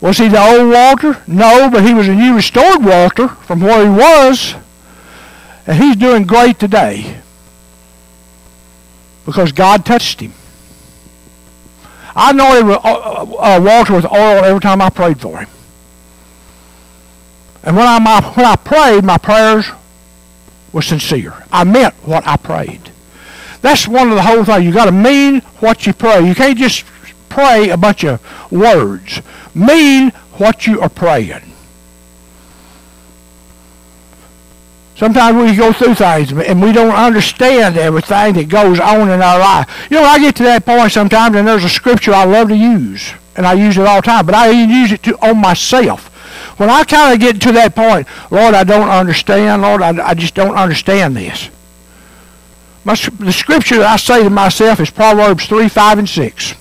Was 0.00 0.18
he 0.18 0.28
the 0.28 0.40
old 0.40 0.72
Walter? 0.72 1.22
No, 1.26 1.70
but 1.70 1.84
he 1.84 1.94
was 1.94 2.08
a 2.08 2.14
new 2.14 2.34
restored 2.34 2.84
Walter 2.84 3.28
from 3.28 3.60
where 3.60 3.84
he 3.84 3.90
was. 3.90 4.54
And 5.66 5.80
he's 5.80 5.96
doing 5.96 6.24
great 6.24 6.58
today 6.58 7.20
because 9.24 9.52
God 9.52 9.84
touched 9.84 10.20
him. 10.20 10.32
I 12.14 12.32
know 12.32 12.56
he 12.56 12.62
was, 12.62 12.76
uh, 12.76 13.56
uh, 13.56 13.60
Walter 13.62 13.94
with 13.94 14.04
oil 14.04 14.44
every 14.44 14.60
time 14.60 14.82
I 14.82 14.90
prayed 14.90 15.20
for 15.20 15.38
him. 15.38 15.48
And 17.62 17.76
when 17.76 17.86
I, 17.86 17.98
my, 17.98 18.20
when 18.34 18.46
I 18.46 18.56
prayed, 18.56 19.04
my 19.04 19.18
prayers 19.18 19.70
were 20.72 20.82
sincere. 20.82 21.34
I 21.52 21.64
meant 21.64 21.94
what 22.04 22.26
I 22.26 22.36
prayed. 22.36 22.90
That's 23.60 23.86
one 23.86 24.08
of 24.08 24.14
the 24.14 24.22
whole 24.22 24.44
thing. 24.44 24.64
You 24.64 24.72
got 24.72 24.86
to 24.86 24.92
mean 24.92 25.40
what 25.60 25.86
you 25.86 25.92
pray. 25.92 26.26
You 26.26 26.34
can't 26.34 26.58
just 26.58 26.84
pray 27.28 27.68
a 27.68 27.76
bunch 27.76 28.04
of 28.04 28.20
words. 28.50 29.20
Mean 29.54 30.10
what 30.38 30.66
you 30.66 30.80
are 30.80 30.88
praying. 30.88 31.49
Sometimes 35.00 35.34
we 35.34 35.56
go 35.56 35.72
through 35.72 35.94
things 35.94 36.30
and 36.30 36.60
we 36.60 36.72
don't 36.72 36.94
understand 36.94 37.78
everything 37.78 38.34
that 38.34 38.50
goes 38.50 38.78
on 38.78 39.08
in 39.08 39.22
our 39.22 39.38
life. 39.38 39.86
You 39.90 39.96
know, 39.96 40.02
I 40.02 40.18
get 40.18 40.36
to 40.36 40.42
that 40.42 40.66
point 40.66 40.92
sometimes 40.92 41.36
and 41.36 41.48
there's 41.48 41.64
a 41.64 41.70
scripture 41.70 42.12
I 42.12 42.24
love 42.24 42.50
to 42.50 42.54
use. 42.54 43.14
And 43.34 43.46
I 43.46 43.54
use 43.54 43.78
it 43.78 43.86
all 43.86 44.02
the 44.02 44.02
time. 44.02 44.26
But 44.26 44.34
I 44.34 44.52
even 44.52 44.68
use 44.68 44.92
it 44.92 45.02
to, 45.04 45.16
on 45.26 45.38
myself. 45.38 46.08
When 46.58 46.68
I 46.68 46.84
kind 46.84 47.14
of 47.14 47.18
get 47.18 47.40
to 47.40 47.52
that 47.52 47.74
point, 47.74 48.06
Lord, 48.30 48.52
I 48.52 48.62
don't 48.62 48.90
understand. 48.90 49.62
Lord, 49.62 49.80
I, 49.80 50.08
I 50.08 50.12
just 50.12 50.34
don't 50.34 50.54
understand 50.54 51.16
this. 51.16 51.48
My, 52.84 52.94
the 52.94 53.32
scripture 53.32 53.78
that 53.78 53.94
I 53.94 53.96
say 53.96 54.22
to 54.22 54.28
myself 54.28 54.80
is 54.80 54.90
Proverbs 54.90 55.46
3, 55.46 55.70
5, 55.70 55.98
and 55.98 56.08
6. 56.10 56.54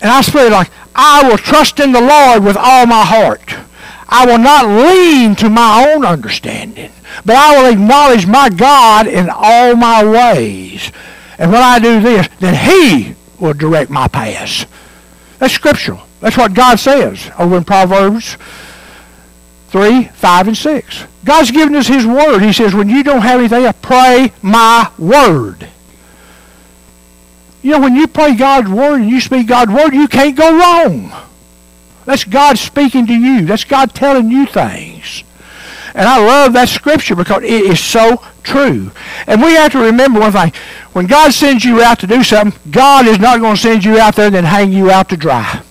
And 0.00 0.10
I 0.10 0.22
say 0.22 0.48
like, 0.48 0.70
I 0.94 1.28
will 1.28 1.36
trust 1.36 1.78
in 1.78 1.92
the 1.92 2.00
Lord 2.00 2.42
with 2.42 2.56
all 2.56 2.86
my 2.86 3.04
heart. 3.04 3.54
I 4.14 4.26
will 4.26 4.36
not 4.36 4.66
lean 4.66 5.34
to 5.36 5.48
my 5.48 5.90
own 5.90 6.04
understanding, 6.04 6.92
but 7.24 7.34
I 7.34 7.56
will 7.56 7.72
acknowledge 7.72 8.26
my 8.26 8.50
God 8.50 9.06
in 9.06 9.30
all 9.30 9.74
my 9.74 10.04
ways. 10.04 10.92
And 11.38 11.50
when 11.50 11.62
I 11.62 11.78
do 11.78 11.98
this, 11.98 12.28
then 12.38 12.54
He 12.54 13.14
will 13.40 13.54
direct 13.54 13.90
my 13.90 14.08
paths. 14.08 14.66
That's 15.38 15.54
scriptural. 15.54 16.02
That's 16.20 16.36
what 16.36 16.52
God 16.52 16.78
says 16.78 17.30
over 17.38 17.56
in 17.56 17.64
Proverbs 17.64 18.36
3, 19.68 20.04
5, 20.04 20.48
and 20.48 20.56
6. 20.58 21.04
God's 21.24 21.50
given 21.50 21.74
us 21.74 21.86
His 21.86 22.04
Word. 22.04 22.40
He 22.40 22.52
says, 22.52 22.74
when 22.74 22.90
you 22.90 23.02
don't 23.02 23.22
have 23.22 23.40
anything, 23.40 23.72
pray 23.80 24.30
my 24.42 24.90
Word. 24.98 25.70
You 27.62 27.70
know, 27.70 27.80
when 27.80 27.96
you 27.96 28.06
pray 28.06 28.34
God's 28.34 28.68
Word 28.68 29.00
and 29.00 29.08
you 29.08 29.22
speak 29.22 29.46
God's 29.46 29.72
Word, 29.72 29.94
you 29.94 30.06
can't 30.06 30.36
go 30.36 30.58
wrong. 30.58 31.12
That's 32.04 32.24
God 32.24 32.58
speaking 32.58 33.06
to 33.06 33.14
you. 33.14 33.44
That's 33.44 33.64
God 33.64 33.94
telling 33.94 34.30
you 34.30 34.46
things. 34.46 35.24
And 35.94 36.08
I 36.08 36.24
love 36.24 36.54
that 36.54 36.68
scripture 36.68 37.14
because 37.14 37.42
it 37.42 37.50
is 37.50 37.78
so 37.78 38.22
true. 38.42 38.90
And 39.26 39.42
we 39.42 39.52
have 39.54 39.72
to 39.72 39.78
remember 39.78 40.20
one 40.20 40.32
thing. 40.32 40.52
When 40.92 41.06
God 41.06 41.32
sends 41.34 41.64
you 41.64 41.82
out 41.82 41.98
to 42.00 42.06
do 42.06 42.22
something, 42.22 42.58
God 42.70 43.06
is 43.06 43.18
not 43.18 43.40
going 43.40 43.56
to 43.56 43.60
send 43.60 43.84
you 43.84 43.98
out 43.98 44.16
there 44.16 44.26
and 44.26 44.34
then 44.34 44.44
hang 44.44 44.72
you 44.72 44.90
out 44.90 45.10
to 45.10 45.16
dry. 45.16 45.62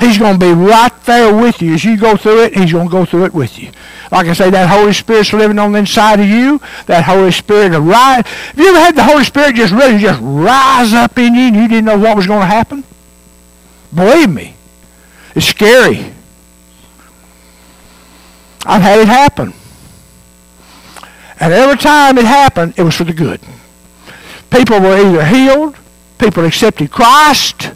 He's 0.00 0.18
going 0.18 0.38
to 0.40 0.46
be 0.46 0.52
right 0.52 0.92
there 1.04 1.34
with 1.34 1.62
you 1.62 1.74
as 1.74 1.84
you 1.84 1.96
go 1.96 2.16
through 2.16 2.44
it. 2.44 2.56
He's 2.56 2.72
going 2.72 2.88
to 2.88 2.92
go 2.92 3.04
through 3.04 3.26
it 3.26 3.34
with 3.34 3.56
you. 3.56 3.70
Like 4.10 4.26
I 4.26 4.32
say, 4.32 4.50
that 4.50 4.68
Holy 4.68 4.92
Spirit's 4.92 5.32
living 5.32 5.60
on 5.60 5.70
the 5.70 5.78
inside 5.78 6.18
of 6.18 6.26
you. 6.26 6.60
That 6.86 7.04
Holy 7.04 7.30
Spirit 7.30 7.78
rise. 7.78 8.26
Have 8.26 8.58
you 8.58 8.68
ever 8.70 8.80
had 8.80 8.96
the 8.96 9.04
Holy 9.04 9.22
Spirit 9.22 9.54
just 9.54 9.72
really 9.72 9.98
just 9.98 10.20
rise 10.20 10.92
up 10.92 11.16
in 11.18 11.34
you 11.36 11.42
and 11.42 11.56
you 11.56 11.68
didn't 11.68 11.84
know 11.84 11.98
what 11.98 12.16
was 12.16 12.26
going 12.26 12.40
to 12.40 12.46
happen? 12.46 12.82
Believe 13.94 14.28
me, 14.28 14.51
it's 15.34 15.46
scary. 15.46 16.12
I've 18.64 18.82
had 18.82 19.00
it 19.00 19.08
happen. 19.08 19.54
And 21.40 21.52
every 21.52 21.76
time 21.76 22.18
it 22.18 22.24
happened, 22.24 22.74
it 22.76 22.82
was 22.82 22.94
for 22.94 23.04
the 23.04 23.12
good. 23.12 23.40
People 24.50 24.80
were 24.80 24.96
either 24.96 25.24
healed, 25.24 25.76
people 26.18 26.44
accepted 26.44 26.90
Christ. 26.90 27.72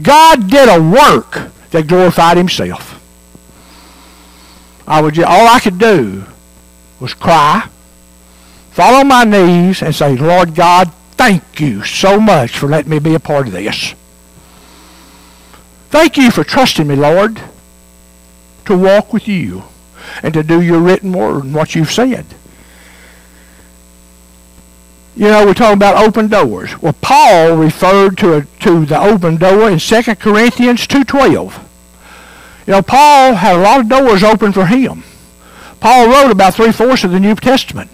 God 0.00 0.48
did 0.48 0.68
a 0.68 0.80
work 0.80 1.50
that 1.72 1.88
glorified 1.88 2.36
himself. 2.36 2.98
I 4.86 5.00
would 5.00 5.18
all 5.22 5.48
I 5.48 5.60
could 5.60 5.78
do 5.78 6.24
was 7.00 7.14
cry, 7.14 7.68
fall 8.70 8.94
on 8.94 9.08
my 9.08 9.24
knees, 9.24 9.82
and 9.82 9.94
say, 9.94 10.16
Lord 10.16 10.54
God, 10.54 10.92
thank 11.12 11.60
you 11.60 11.84
so 11.84 12.18
much 12.18 12.56
for 12.56 12.66
letting 12.66 12.90
me 12.90 12.98
be 12.98 13.14
a 13.14 13.20
part 13.20 13.46
of 13.46 13.52
this. 13.52 13.94
Thank 15.92 16.16
you 16.16 16.30
for 16.30 16.42
trusting 16.42 16.88
me, 16.88 16.96
Lord, 16.96 17.38
to 18.64 18.74
walk 18.74 19.12
with 19.12 19.28
you 19.28 19.64
and 20.22 20.32
to 20.32 20.42
do 20.42 20.62
your 20.62 20.80
written 20.80 21.12
word 21.12 21.44
and 21.44 21.54
what 21.54 21.74
you've 21.74 21.92
said. 21.92 22.24
You 25.14 25.26
know, 25.26 25.44
we're 25.44 25.52
talking 25.52 25.76
about 25.76 26.02
open 26.02 26.28
doors. 26.28 26.80
Well, 26.80 26.96
Paul 27.02 27.58
referred 27.58 28.16
to, 28.18 28.36
a, 28.36 28.42
to 28.60 28.86
the 28.86 28.98
open 28.98 29.36
door 29.36 29.68
in 29.68 29.78
2 29.78 30.02
Corinthians 30.14 30.86
2.12. 30.86 31.62
You 32.66 32.72
know, 32.72 32.80
Paul 32.80 33.34
had 33.34 33.56
a 33.56 33.62
lot 33.62 33.80
of 33.80 33.90
doors 33.90 34.22
open 34.22 34.54
for 34.54 34.64
him. 34.64 35.04
Paul 35.78 36.08
wrote 36.08 36.30
about 36.30 36.54
three-fourths 36.54 37.04
of 37.04 37.10
the 37.10 37.20
New 37.20 37.34
Testament. 37.34 37.90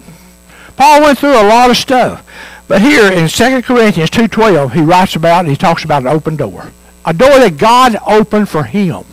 Paul 0.77 1.01
went 1.01 1.19
through 1.19 1.35
a 1.35 1.43
lot 1.43 1.69
of 1.69 1.75
stuff. 1.75 2.25
But 2.69 2.81
here 2.81 3.11
in 3.11 3.27
2 3.27 3.61
Corinthians 3.63 4.09
2.12, 4.09 4.71
he 4.71 4.79
writes 4.79 5.17
about, 5.17 5.41
and 5.41 5.49
he 5.49 5.57
talks 5.57 5.83
about 5.83 6.03
an 6.03 6.07
open 6.07 6.37
door. 6.37 6.71
A 7.05 7.13
door 7.13 7.39
that 7.39 7.57
God 7.57 7.97
opened 8.05 8.49
for 8.49 8.63
him. 8.63 9.03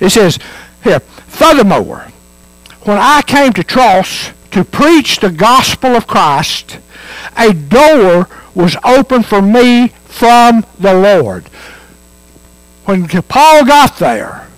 It 0.00 0.10
says, 0.10 0.38
here, 0.82 1.00
furthermore, 1.00 2.06
when 2.82 2.98
I 2.98 3.22
came 3.22 3.52
to 3.52 3.64
Troas, 3.64 4.30
to 4.50 4.64
preach 4.64 5.20
the 5.20 5.30
gospel 5.30 5.90
of 5.90 6.06
Christ, 6.06 6.78
a 7.36 7.52
door 7.52 8.28
was 8.54 8.76
opened 8.84 9.26
for 9.26 9.40
me 9.40 9.88
from 10.06 10.64
the 10.78 10.94
Lord. 10.94 11.44
When 12.84 13.06
Paul 13.08 13.64
got 13.64 13.98
there, 13.98 14.48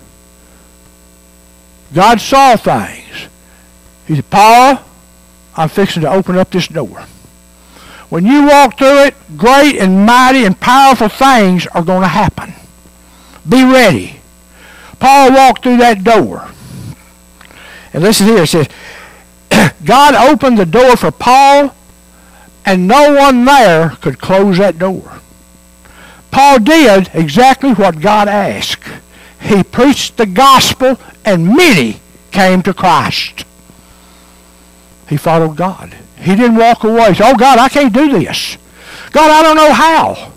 God 1.92 2.20
saw 2.20 2.57
things. 2.57 3.29
He 4.07 4.14
said, 4.16 4.31
Paul, 4.31 4.83
I'm 5.57 5.68
fixing 5.68 6.03
to 6.03 6.11
open 6.11 6.38
up 6.38 6.51
this 6.51 6.68
door. 6.68 7.05
When 8.12 8.27
you 8.27 8.44
walk 8.44 8.77
through 8.77 9.05
it, 9.05 9.14
great 9.38 9.79
and 9.79 10.05
mighty 10.05 10.44
and 10.44 10.61
powerful 10.61 11.09
things 11.09 11.66
are 11.68 11.83
going 11.83 12.03
to 12.03 12.09
happen. 12.09 12.53
Be 13.48 13.64
ready. 13.64 14.20
Paul 15.01 15.33
walked 15.33 15.62
through 15.62 15.79
that 15.79 16.05
door. 16.05 16.46
And 17.94 18.03
listen 18.03 18.27
here, 18.27 18.42
it 18.42 18.48
says, 18.48 18.68
God 19.87 20.14
opened 20.14 20.59
the 20.59 20.66
door 20.66 20.94
for 20.94 21.11
Paul, 21.11 21.75
and 22.66 22.87
no 22.87 23.14
one 23.14 23.46
there 23.46 23.96
could 24.03 24.18
close 24.18 24.59
that 24.59 24.79
door. 24.79 25.20
Paul 26.31 26.59
did 26.59 27.09
exactly 27.14 27.72
what 27.72 28.03
God 28.03 28.29
asked. 28.29 28.85
He 29.40 29.62
preached 29.62 30.18
the 30.18 30.27
gospel, 30.27 30.98
and 31.25 31.57
many 31.57 32.01
came 32.31 32.62
to 32.64 32.75
Christ. 32.75 33.46
He 35.09 35.16
followed 35.16 35.57
God. 35.57 35.96
He 36.23 36.37
didn't 36.37 36.57
walk 36.57 36.85
away. 36.85 37.15
Say, 37.15 37.25
oh, 37.25 37.37
God, 37.37 37.59
I 37.59 37.69
can't 37.69 37.93
do 37.93 38.19
this. 38.19 38.57
God, 39.11 39.31
I 39.31 39.43
don't 39.43 39.57
know 39.57 39.73
how. 39.73 40.33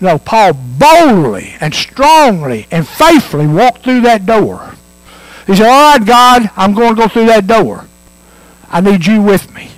No, 0.00 0.18
Paul 0.18 0.52
boldly 0.52 1.56
and 1.60 1.74
strongly 1.74 2.66
and 2.70 2.86
faithfully 2.86 3.46
walked 3.46 3.82
through 3.82 4.02
that 4.02 4.26
door. 4.26 4.74
He 5.46 5.56
said, 5.56 5.66
All 5.66 5.92
right, 5.92 6.06
God, 6.06 6.50
I'm 6.56 6.74
going 6.74 6.94
to 6.94 7.02
go 7.02 7.08
through 7.08 7.26
that 7.26 7.46
door. 7.46 7.86
I 8.68 8.80
need 8.80 9.06
you 9.06 9.22
with 9.22 9.54
me. 9.54 9.70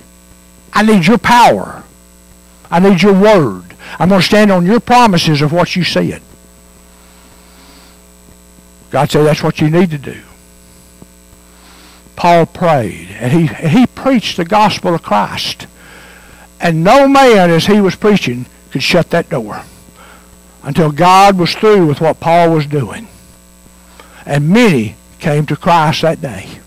I 0.73 0.83
need 0.83 1.05
your 1.05 1.17
power. 1.17 1.83
I 2.69 2.79
need 2.79 3.01
your 3.01 3.13
word. 3.13 3.75
I'm 3.97 4.09
going 4.09 4.21
to 4.21 4.27
stand 4.27 4.51
on 4.51 4.65
your 4.65 4.79
promises 4.79 5.41
of 5.41 5.51
what 5.51 5.75
you 5.75 5.83
said. 5.83 6.21
God 8.89 9.09
said 9.09 9.23
that's 9.23 9.43
what 9.43 9.61
you 9.61 9.69
need 9.69 9.91
to 9.91 9.97
do. 9.97 10.21
Paul 12.19 12.47
prayed, 12.47 13.07
and 13.11 13.31
he, 13.31 13.47
he 13.47 13.87
preached 13.87 14.35
the 14.35 14.43
gospel 14.43 14.93
of 14.93 15.01
Christ. 15.01 15.67
And 16.59 16.83
no 16.83 17.07
man, 17.07 17.49
as 17.49 17.67
he 17.67 17.79
was 17.79 17.95
preaching, 17.95 18.45
could 18.71 18.83
shut 18.83 19.11
that 19.11 19.29
door 19.29 19.61
until 20.61 20.91
God 20.91 21.39
was 21.39 21.55
through 21.55 21.87
with 21.87 22.01
what 22.01 22.19
Paul 22.19 22.53
was 22.53 22.65
doing. 22.65 23.07
And 24.25 24.49
many 24.49 24.97
came 25.19 25.45
to 25.45 25.55
Christ 25.55 26.01
that 26.01 26.19
day. 26.19 26.59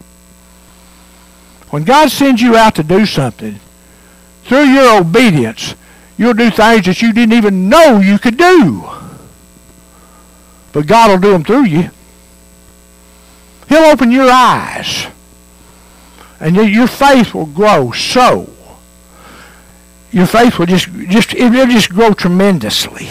When 1.69 1.85
God 1.85 2.11
sends 2.11 2.41
you 2.41 2.57
out 2.57 2.77
to 2.77 2.83
do 2.83 3.05
something, 3.05 3.61
through 4.45 4.65
your 4.65 5.03
obedience, 5.03 5.75
you'll 6.17 6.33
do 6.33 6.51
things 6.51 6.87
that 6.87 7.03
you 7.03 7.13
didn't 7.13 7.35
even 7.35 7.69
know 7.69 8.01
you 8.01 8.19
could 8.19 8.39
do. 8.39 8.89
But 10.73 10.87
God 10.87 11.11
will 11.11 11.19
do 11.19 11.33
them 11.33 11.45
through 11.45 11.67
you. 11.67 11.91
He'll 13.69 13.93
open 13.93 14.11
your 14.11 14.31
eyes. 14.31 15.09
And 16.43 16.57
your 16.57 16.89
faith 16.89 17.35
will 17.35 17.47
grow 17.47 17.93
so. 17.93 18.51
Your 20.11 20.27
faith 20.27 20.59
will 20.59 20.67
just, 20.67 20.93
just 21.09 21.33
it 21.35 21.51
will 21.51 21.69
just 21.69 21.89
grow 21.89 22.13
tremendously. 22.13 23.09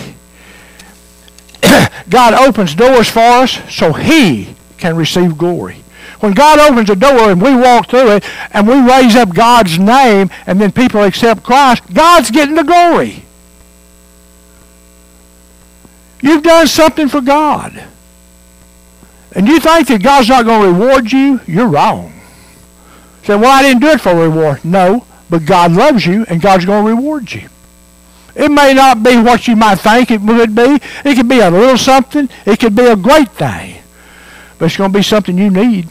God 2.10 2.34
opens 2.34 2.76
doors 2.76 3.08
for 3.08 3.22
us 3.22 3.58
so 3.74 3.94
He 3.94 4.54
can 4.78 4.98
receive 4.98 5.38
glory. 5.38 5.78
When 6.20 6.34
God 6.34 6.60
opens 6.60 6.90
a 6.90 6.96
door 6.96 7.32
and 7.32 7.42
we 7.42 7.56
walk 7.56 7.90
through 7.90 8.12
it 8.12 8.26
and 8.52 8.68
we 8.68 8.82
raise 8.82 9.16
up 9.16 9.34
God's 9.34 9.80
name 9.80 10.30
and 10.46 10.60
then 10.60 10.74
people 10.74 11.02
accept 11.02 11.42
Christ, 11.42 11.84
God's 11.94 12.32
getting 12.32 12.56
the 12.56 12.66
glory. 12.66 13.24
You've 16.22 16.44
done 16.44 16.68
something 16.68 17.08
for 17.08 17.22
God. 17.22 17.86
And 19.34 19.48
you 19.48 19.62
think 19.62 19.88
that 19.88 20.04
God's 20.04 20.28
not 20.28 20.44
going 20.44 20.62
to 20.62 20.80
reward 20.80 21.14
you, 21.14 21.40
you're 21.48 21.70
wrong. 21.70 22.21
Say, 23.24 23.36
well, 23.36 23.52
I 23.52 23.62
didn't 23.62 23.82
do 23.82 23.90
it 23.90 24.02
for 24.02 24.16
reward. 24.16 24.66
No, 24.66 25.06
but 25.30 25.46
God 25.46 25.72
loves 25.72 26.06
you 26.06 26.26
and 26.28 26.42
God's 26.42 26.66
going 26.66 26.84
to 26.84 26.90
reward 26.90 27.32
you. 27.32 27.48
It 28.36 28.50
may 28.50 28.74
not 28.74 29.04
be 29.04 29.18
what 29.18 29.48
you 29.48 29.56
might 29.56 29.76
think 29.76 30.10
it 30.10 30.22
would 30.22 30.56
be. 30.56 30.80
It 31.06 31.16
could 31.16 31.28
be 31.28 31.40
a 31.40 31.52
little 31.52 31.78
something. 31.78 32.30
It 32.46 32.60
could 32.60 32.76
be 32.76 32.86
a 32.86 32.96
great 32.96 33.30
thing. 33.30 33.82
But 34.58 34.66
it's 34.66 34.78
going 34.78 34.92
to 34.92 34.98
be 34.98 35.04
something 35.04 35.38
you 35.38 35.50
need. 35.50 35.90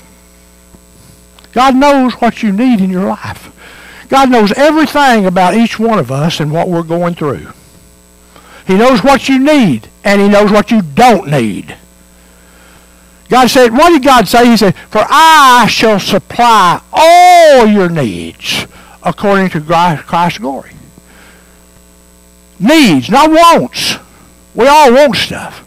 God 1.52 1.76
knows 1.76 2.14
what 2.14 2.42
you 2.42 2.52
need 2.52 2.80
in 2.80 2.90
your 2.90 3.08
life. 3.08 3.56
God 4.08 4.30
knows 4.30 4.52
everything 4.52 5.26
about 5.26 5.54
each 5.54 5.78
one 5.78 5.98
of 5.98 6.10
us 6.10 6.40
and 6.40 6.50
what 6.50 6.68
we're 6.68 6.82
going 6.82 7.14
through. 7.14 7.48
He 8.66 8.76
knows 8.76 9.02
what 9.02 9.28
you 9.28 9.38
need, 9.38 9.88
and 10.04 10.20
he 10.20 10.28
knows 10.28 10.50
what 10.50 10.70
you 10.70 10.82
don't 10.82 11.28
need. 11.28 11.76
God 13.30 13.48
said, 13.48 13.72
what 13.72 13.90
did 13.90 14.02
God 14.02 14.26
say? 14.26 14.50
He 14.50 14.56
said, 14.56 14.76
For 14.76 15.04
I 15.08 15.68
shall 15.70 16.00
supply 16.00 16.82
all 16.92 17.64
your 17.64 17.88
needs 17.88 18.66
according 19.04 19.50
to 19.50 19.60
Christ's 19.60 20.40
glory. 20.40 20.72
Needs, 22.58 23.08
not 23.08 23.30
wants. 23.30 23.96
We 24.54 24.66
all 24.66 24.92
want 24.92 25.14
stuff. 25.14 25.64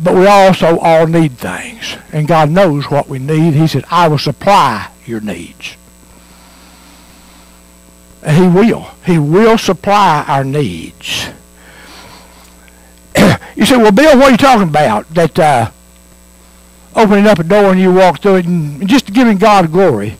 But 0.00 0.14
we 0.14 0.26
also 0.26 0.78
all 0.78 1.08
need 1.08 1.32
things. 1.32 1.96
And 2.12 2.28
God 2.28 2.48
knows 2.48 2.88
what 2.88 3.08
we 3.08 3.18
need. 3.18 3.54
He 3.54 3.66
said, 3.66 3.84
I 3.90 4.06
will 4.06 4.18
supply 4.18 4.88
your 5.04 5.20
needs. 5.20 5.76
And 8.22 8.36
he 8.36 8.48
will. 8.48 8.92
He 9.04 9.18
will 9.18 9.58
supply 9.58 10.24
our 10.28 10.44
needs. 10.44 11.28
you 13.56 13.66
say, 13.66 13.76
well, 13.76 13.90
Bill, 13.90 14.16
what 14.16 14.28
are 14.28 14.30
you 14.30 14.36
talking 14.36 14.68
about? 14.68 15.08
That 15.10 15.38
uh, 15.38 15.70
opening 16.94 17.26
up 17.26 17.38
a 17.38 17.44
door 17.44 17.70
and 17.70 17.80
you 17.80 17.92
walk 17.92 18.20
through 18.20 18.36
it 18.36 18.46
and 18.46 18.86
just 18.88 19.12
giving 19.12 19.38
God 19.38 19.72
glory. 19.72 20.16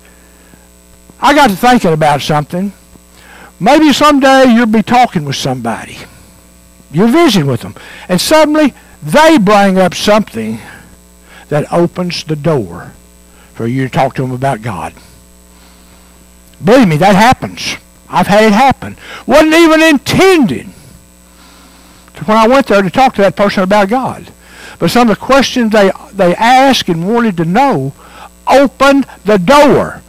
I 1.20 1.34
got 1.34 1.50
to 1.50 1.56
thinking 1.56 1.92
about 1.92 2.22
something. 2.22 2.72
Maybe 3.60 3.92
someday 3.92 4.46
you'll 4.52 4.66
be 4.66 4.82
talking 4.82 5.24
with 5.24 5.36
somebody. 5.36 5.98
You're 6.90 7.08
visiting 7.08 7.46
with 7.46 7.60
them. 7.60 7.74
And 8.08 8.20
suddenly 8.20 8.74
they 9.02 9.38
bring 9.38 9.78
up 9.78 9.94
something 9.94 10.58
that 11.48 11.72
opens 11.72 12.24
the 12.24 12.36
door 12.36 12.92
for 13.54 13.66
you 13.66 13.84
to 13.84 13.90
talk 13.90 14.14
to 14.14 14.22
them 14.22 14.32
about 14.32 14.62
God. 14.62 14.94
Believe 16.64 16.88
me, 16.88 16.96
that 16.96 17.14
happens. 17.14 17.76
I've 18.08 18.26
had 18.26 18.44
it 18.44 18.52
happen. 18.52 18.96
Wasn't 19.26 19.54
even 19.54 19.82
intended 19.82 20.66
when 22.26 22.36
I 22.36 22.46
went 22.46 22.66
there 22.66 22.82
to 22.82 22.90
talk 22.90 23.14
to 23.14 23.22
that 23.22 23.36
person 23.36 23.62
about 23.62 23.88
God. 23.88 24.30
But 24.82 24.90
some 24.90 25.08
of 25.08 25.16
the 25.16 25.24
questions 25.24 25.70
they, 25.70 25.92
they 26.12 26.34
asked 26.34 26.88
and 26.88 27.06
wanted 27.06 27.36
to 27.36 27.44
know 27.44 27.94
opened 28.48 29.06
the 29.24 29.38
door. 29.38 30.02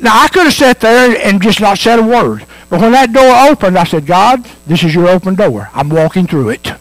Now, 0.00 0.24
I 0.24 0.26
could 0.26 0.46
have 0.46 0.52
sat 0.52 0.80
there 0.80 1.16
and 1.24 1.40
just 1.40 1.60
not 1.60 1.78
said 1.78 2.00
a 2.00 2.02
word. 2.02 2.44
But 2.68 2.80
when 2.80 2.90
that 2.90 3.12
door 3.12 3.32
opened, 3.48 3.78
I 3.78 3.84
said, 3.84 4.06
God, 4.06 4.44
this 4.66 4.82
is 4.82 4.96
your 4.96 5.06
open 5.06 5.36
door. 5.36 5.70
I'm 5.72 5.90
walking 5.90 6.26
through 6.26 6.48
it. 6.48 6.72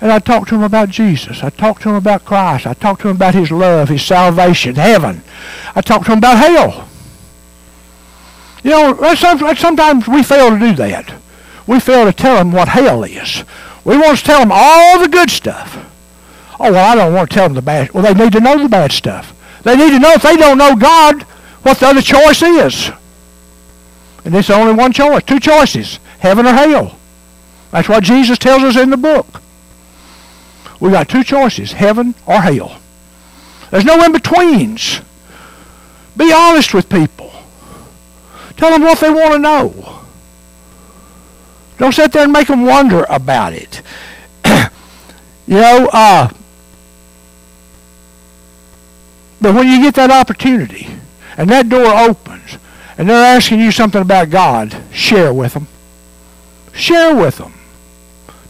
And 0.00 0.12
I 0.12 0.20
talked 0.20 0.50
to 0.50 0.54
him 0.54 0.62
about 0.62 0.88
Jesus. 0.88 1.42
I 1.42 1.50
talked 1.50 1.82
to 1.82 1.88
him 1.88 1.96
about 1.96 2.24
Christ. 2.24 2.64
I 2.64 2.74
talked 2.74 3.00
to 3.00 3.08
him 3.08 3.16
about 3.16 3.34
his 3.34 3.50
love, 3.50 3.88
his 3.88 4.04
salvation, 4.04 4.76
heaven. 4.76 5.24
I 5.74 5.80
talked 5.80 6.06
to 6.06 6.12
him 6.12 6.18
about 6.18 6.38
hell. 6.38 6.88
You 8.62 8.70
know, 8.70 9.14
sometimes 9.14 10.06
we 10.06 10.22
fail 10.22 10.50
to 10.50 10.60
do 10.60 10.74
that. 10.74 11.12
We 11.66 11.80
fail 11.80 12.04
to 12.04 12.12
tell 12.12 12.36
them 12.36 12.52
what 12.52 12.68
hell 12.68 13.02
is. 13.02 13.42
We 13.84 13.96
want 13.96 14.18
to 14.18 14.24
tell 14.24 14.40
them 14.40 14.52
all 14.52 14.98
the 14.98 15.08
good 15.08 15.30
stuff. 15.30 15.86
Oh, 16.58 16.72
well, 16.72 16.92
I 16.92 16.94
don't 16.94 17.14
want 17.14 17.30
to 17.30 17.34
tell 17.34 17.46
them 17.46 17.54
the 17.54 17.62
bad. 17.62 17.92
Well, 17.92 18.02
they 18.02 18.12
need 18.12 18.32
to 18.32 18.40
know 18.40 18.62
the 18.62 18.68
bad 18.68 18.92
stuff. 18.92 19.34
They 19.62 19.76
need 19.76 19.90
to 19.90 19.98
know 19.98 20.12
if 20.12 20.22
they 20.22 20.36
don't 20.36 20.58
know 20.58 20.76
God, 20.76 21.22
what 21.62 21.78
the 21.78 21.86
other 21.86 22.02
choice 22.02 22.42
is. 22.42 22.90
And 24.24 24.34
there's 24.34 24.50
only 24.50 24.74
one 24.74 24.92
choice, 24.92 25.22
two 25.24 25.40
choices, 25.40 25.98
heaven 26.18 26.46
or 26.46 26.52
hell. 26.52 26.98
That's 27.70 27.88
what 27.88 28.04
Jesus 28.04 28.38
tells 28.38 28.62
us 28.62 28.76
in 28.76 28.90
the 28.90 28.96
book. 28.96 29.40
We 30.80 30.90
got 30.90 31.08
two 31.08 31.24
choices, 31.24 31.72
heaven 31.72 32.14
or 32.26 32.40
hell. 32.40 32.80
There's 33.70 33.84
no 33.84 34.02
in-betweens. 34.04 35.00
Be 36.16 36.32
honest 36.32 36.74
with 36.74 36.88
people. 36.88 37.32
Tell 38.56 38.72
them 38.72 38.82
what 38.82 39.00
they 39.00 39.10
want 39.10 39.32
to 39.32 39.38
know. 39.38 39.99
Don't 41.80 41.94
sit 41.94 42.12
there 42.12 42.24
and 42.24 42.32
make 42.32 42.48
them 42.48 42.66
wonder 42.66 43.06
about 43.08 43.54
it. 43.54 43.80
you 44.44 45.54
know, 45.54 45.88
uh, 45.90 46.28
but 49.40 49.54
when 49.54 49.66
you 49.66 49.80
get 49.80 49.94
that 49.94 50.10
opportunity 50.10 50.88
and 51.38 51.48
that 51.48 51.70
door 51.70 51.86
opens 51.86 52.58
and 52.98 53.08
they're 53.08 53.34
asking 53.34 53.60
you 53.60 53.72
something 53.72 54.02
about 54.02 54.28
God, 54.28 54.76
share 54.92 55.32
with 55.32 55.54
them. 55.54 55.68
Share 56.74 57.16
with 57.16 57.38
them. 57.38 57.54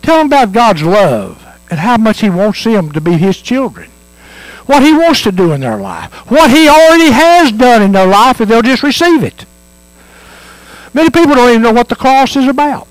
Tell 0.03 0.19
them 0.19 0.27
about 0.27 0.51
God's 0.51 0.83
love 0.83 1.47
and 1.71 1.79
how 1.79 1.99
much 1.99 2.23
he 2.23 2.31
wants 2.31 2.65
them 2.65 2.91
to 2.91 3.01
be 3.01 3.13
his 3.13 3.41
children. 3.41 3.91
What 4.67 4.83
he 4.83 4.93
wants 4.93 5.23
to 5.23 5.31
do 5.31 5.53
in 5.53 5.61
their 5.61 5.77
life. 5.77 6.13
What 6.33 6.51
he 6.51 6.69
already 6.69 7.13
has 7.13 7.53
done 7.53 7.81
in 7.81 7.93
their 7.93 8.09
life 8.09 8.41
if 8.41 8.49
they'll 8.49 8.61
just 8.61 8.83
receive 8.83 9.23
it. 9.23 9.45
Many 10.93 11.11
people 11.11 11.37
don't 11.37 11.51
even 11.51 11.63
know 11.63 11.73
what 11.73 11.89
the 11.89 11.95
cross 11.95 12.35
is 12.35 12.49
about. 12.49 12.89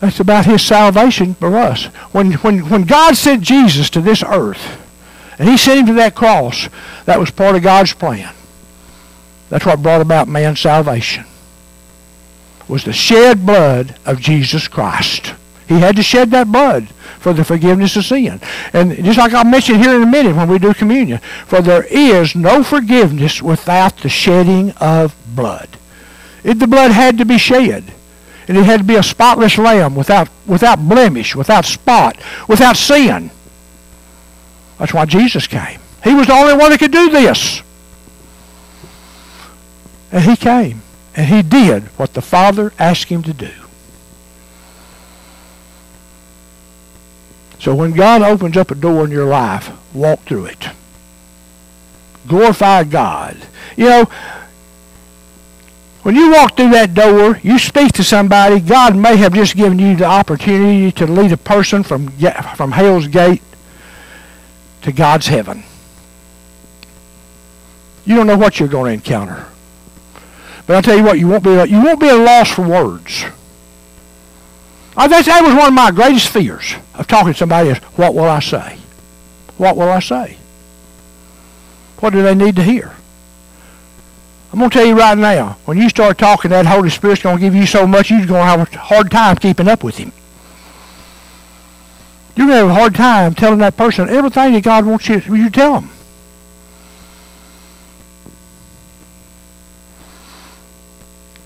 It's 0.00 0.20
about 0.20 0.46
his 0.46 0.62
salvation 0.62 1.34
for 1.34 1.56
us. 1.56 1.86
When, 2.12 2.32
when, 2.34 2.68
when 2.68 2.84
God 2.84 3.16
sent 3.16 3.42
Jesus 3.42 3.90
to 3.90 4.00
this 4.00 4.22
earth, 4.22 4.78
and 5.38 5.48
he 5.48 5.56
sent 5.56 5.80
him 5.80 5.86
to 5.86 5.92
that 5.94 6.14
cross, 6.14 6.68
that 7.04 7.18
was 7.18 7.30
part 7.30 7.56
of 7.56 7.62
God's 7.62 7.94
plan. 7.94 8.34
That's 9.48 9.66
what 9.66 9.82
brought 9.82 10.00
about 10.00 10.28
man's 10.28 10.60
salvation. 10.60 11.24
Was 12.68 12.84
the 12.84 12.92
shed 12.92 13.46
blood 13.46 13.96
of 14.04 14.20
Jesus 14.20 14.68
Christ. 14.68 15.34
He 15.66 15.80
had 15.80 15.96
to 15.96 16.02
shed 16.02 16.30
that 16.30 16.52
blood 16.52 16.88
for 17.18 17.32
the 17.32 17.44
forgiveness 17.44 17.96
of 17.96 18.04
sin. 18.04 18.40
And 18.72 19.04
just 19.04 19.18
like 19.18 19.32
I'll 19.32 19.44
mention 19.44 19.82
here 19.82 19.96
in 19.96 20.02
a 20.02 20.06
minute 20.06 20.36
when 20.36 20.48
we 20.48 20.58
do 20.58 20.74
communion, 20.74 21.18
for 21.46 21.60
there 21.60 21.84
is 21.84 22.34
no 22.34 22.62
forgiveness 22.62 23.42
without 23.42 23.98
the 23.98 24.08
shedding 24.08 24.72
of 24.72 25.16
blood. 25.34 25.68
It, 26.44 26.58
the 26.58 26.66
blood 26.66 26.90
had 26.90 27.18
to 27.18 27.24
be 27.24 27.38
shed. 27.38 27.92
And 28.48 28.56
it 28.56 28.64
had 28.64 28.78
to 28.78 28.84
be 28.84 28.96
a 28.96 29.02
spotless 29.02 29.58
lamb 29.58 29.94
without, 29.94 30.28
without 30.46 30.88
blemish, 30.88 31.36
without 31.36 31.66
spot, 31.66 32.16
without 32.48 32.76
sin. 32.76 33.30
That's 34.78 34.94
why 34.94 35.04
Jesus 35.04 35.46
came. 35.46 35.80
He 36.02 36.14
was 36.14 36.26
the 36.26 36.32
only 36.32 36.54
one 36.54 36.70
that 36.70 36.78
could 36.78 36.92
do 36.92 37.10
this. 37.10 37.62
And 40.10 40.24
he 40.24 40.36
came. 40.36 40.82
And 41.14 41.26
he 41.26 41.42
did 41.42 41.84
what 41.98 42.14
the 42.14 42.22
Father 42.22 42.72
asked 42.78 43.08
him 43.08 43.22
to 43.24 43.34
do. 43.34 43.50
So 47.58 47.74
when 47.74 47.92
God 47.92 48.22
opens 48.22 48.56
up 48.56 48.70
a 48.70 48.74
door 48.74 49.04
in 49.04 49.10
your 49.10 49.26
life, 49.26 49.70
walk 49.92 50.20
through 50.20 50.46
it. 50.46 50.68
Glorify 52.26 52.84
God. 52.84 53.36
You 53.76 53.86
know, 53.86 54.10
when 56.08 56.16
you 56.16 56.30
walk 56.30 56.56
through 56.56 56.70
that 56.70 56.94
door, 56.94 57.38
you 57.42 57.58
speak 57.58 57.92
to 57.92 58.02
somebody, 58.02 58.60
God 58.60 58.96
may 58.96 59.18
have 59.18 59.34
just 59.34 59.54
given 59.54 59.78
you 59.78 59.94
the 59.94 60.06
opportunity 60.06 60.90
to 60.92 61.06
lead 61.06 61.32
a 61.32 61.36
person 61.36 61.82
from, 61.82 62.08
from 62.56 62.72
hell's 62.72 63.06
gate 63.08 63.42
to 64.80 64.90
God's 64.90 65.26
heaven. 65.26 65.64
You 68.06 68.16
don't 68.16 68.26
know 68.26 68.38
what 68.38 68.58
you're 68.58 68.70
going 68.70 68.88
to 68.88 68.94
encounter. 68.94 69.48
But 70.66 70.76
I'll 70.76 70.82
tell 70.82 70.96
you 70.96 71.04
what, 71.04 71.18
you 71.18 71.28
won't 71.28 71.44
be, 71.44 71.50
you 71.50 71.84
won't 71.84 72.00
be 72.00 72.08
at 72.08 72.14
a 72.14 72.24
loss 72.24 72.54
for 72.54 72.66
words. 72.66 73.26
I, 74.96 75.08
that, 75.08 75.26
that 75.26 75.42
was 75.44 75.54
one 75.54 75.68
of 75.68 75.74
my 75.74 75.90
greatest 75.90 76.28
fears 76.28 76.72
of 76.94 77.06
talking 77.06 77.34
to 77.34 77.38
somebody 77.38 77.68
is, 77.68 77.76
what 77.98 78.14
will 78.14 78.24
I 78.24 78.40
say? 78.40 78.78
What 79.58 79.76
will 79.76 79.90
I 79.90 80.00
say? 80.00 80.38
What 82.00 82.14
do 82.14 82.22
they 82.22 82.34
need 82.34 82.56
to 82.56 82.62
hear? 82.62 82.96
I'm 84.52 84.58
going 84.58 84.70
to 84.70 84.78
tell 84.78 84.86
you 84.86 84.96
right 84.96 85.16
now, 85.16 85.58
when 85.66 85.76
you 85.76 85.88
start 85.90 86.16
talking, 86.16 86.50
that 86.50 86.64
Holy 86.64 86.88
Spirit's 86.88 87.22
going 87.22 87.36
to 87.36 87.40
give 87.40 87.54
you 87.54 87.66
so 87.66 87.86
much, 87.86 88.10
you're 88.10 88.20
going 88.20 88.40
to 88.40 88.44
have 88.44 88.72
a 88.72 88.78
hard 88.78 89.10
time 89.10 89.36
keeping 89.36 89.68
up 89.68 89.84
with 89.84 89.98
him. 89.98 90.12
You're 92.34 92.46
going 92.46 92.60
to 92.60 92.68
have 92.68 92.76
a 92.76 92.80
hard 92.80 92.94
time 92.94 93.34
telling 93.34 93.58
that 93.58 93.76
person 93.76 94.08
everything 94.08 94.54
that 94.54 94.62
God 94.62 94.86
wants 94.86 95.08
you, 95.08 95.16
you 95.16 95.44
to 95.44 95.50
tell 95.50 95.74
them. 95.74 95.90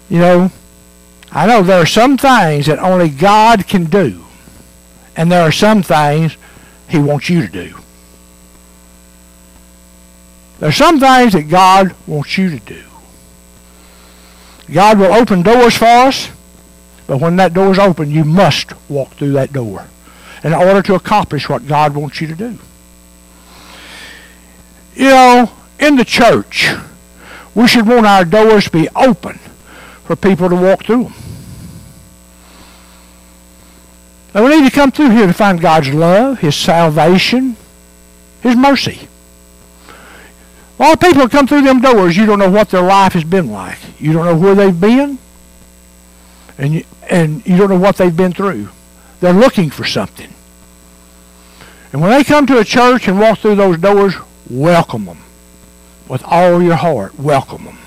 You 0.09 0.18
know, 0.18 0.53
I 1.32 1.46
know 1.46 1.62
there 1.62 1.80
are 1.80 1.86
some 1.86 2.18
things 2.18 2.66
that 2.66 2.78
only 2.78 3.09
God 3.09 3.66
can 3.66 3.84
do, 3.84 4.22
and 5.16 5.32
there 5.32 5.42
are 5.42 5.50
some 5.50 5.82
things 5.82 6.36
he 6.88 6.98
wants 6.98 7.30
you 7.30 7.40
to 7.40 7.48
do. 7.48 7.74
There's 10.61 10.76
some 10.76 11.00
things 11.00 11.32
that 11.32 11.48
God 11.48 11.94
wants 12.07 12.38
you 12.38 12.50
to 12.50 12.61
do. 12.61 12.84
God 14.73 14.99
will 14.99 15.12
open 15.12 15.43
doors 15.43 15.77
for 15.77 15.85
us, 15.85 16.31
but 17.07 17.18
when 17.18 17.37
that 17.37 17.53
door 17.53 17.73
is 17.73 17.79
open, 17.79 18.11
you 18.11 18.25
must 18.25 18.73
walk 18.89 19.11
through 19.11 19.33
that 19.33 19.53
door 19.53 19.87
in 20.43 20.55
order 20.55 20.83
to 20.83 20.95
accomplish 20.95 21.49
what 21.49 21.66
God 21.66 21.95
wants 21.95 22.20
you 22.20 22.27
to 22.29 22.35
do. 22.35 22.59
You 24.95 25.09
know, 25.09 25.53
in 25.79 25.97
the 25.97 26.05
church, 26.05 26.70
we 27.55 27.66
should 27.68 27.87
want 27.87 28.07
our 28.07 28.25
doors 28.25 28.64
to 28.64 28.70
be 28.70 28.89
open 28.95 29.39
for 30.05 30.16
people 30.16 30.49
to 30.49 30.57
walk 30.57 30.85
through 30.85 31.05
them. 31.05 31.14
And 34.35 34.45
we 34.45 34.61
need 34.61 34.68
to 34.68 34.75
come 34.75 34.91
through 34.91 35.11
here 35.11 35.27
to 35.27 35.33
find 35.35 35.61
God's 35.61 35.93
love, 35.93 36.39
His 36.39 36.57
salvation, 36.57 37.57
His 38.41 38.57
mercy. 38.57 39.09
A 40.83 40.85
lot 40.85 40.95
of 40.95 41.01
people 41.01 41.28
come 41.28 41.47
through 41.47 41.62
them 41.62 41.80
doors, 41.80 42.16
you 42.16 42.26
don't 42.26 42.41
know 42.41 42.51
what 42.51 42.70
their 42.70 42.83
life 42.83 43.12
has 43.12 43.22
been 43.22 43.53
like. 43.53 43.78
You 44.01 44.12
don't 44.12 44.24
know 44.24 44.37
where 44.37 44.57
they've 44.57 44.80
been, 44.80 45.16
and 46.59 46.74
you, 46.74 46.85
and 47.09 47.47
you 47.47 47.57
don't 47.57 47.70
know 47.70 47.78
what 47.78 47.99
they've 47.99 48.16
been 48.16 48.33
through. 48.33 48.68
They're 49.20 49.33
looking 49.33 49.70
for 49.70 49.85
something. 49.85 50.35
And 51.93 52.03
when 52.03 52.11
they 52.11 52.24
come 52.24 52.49
to 52.49 52.59
a 52.59 52.64
church 52.64 53.07
and 53.07 53.20
walk 53.20 53.39
through 53.39 53.55
those 53.55 53.78
doors, 53.78 54.16
welcome 54.51 55.05
them. 55.05 55.18
With 56.09 56.24
all 56.24 56.61
your 56.61 56.74
heart, 56.74 57.16
welcome 57.16 57.64
them. 57.64 57.78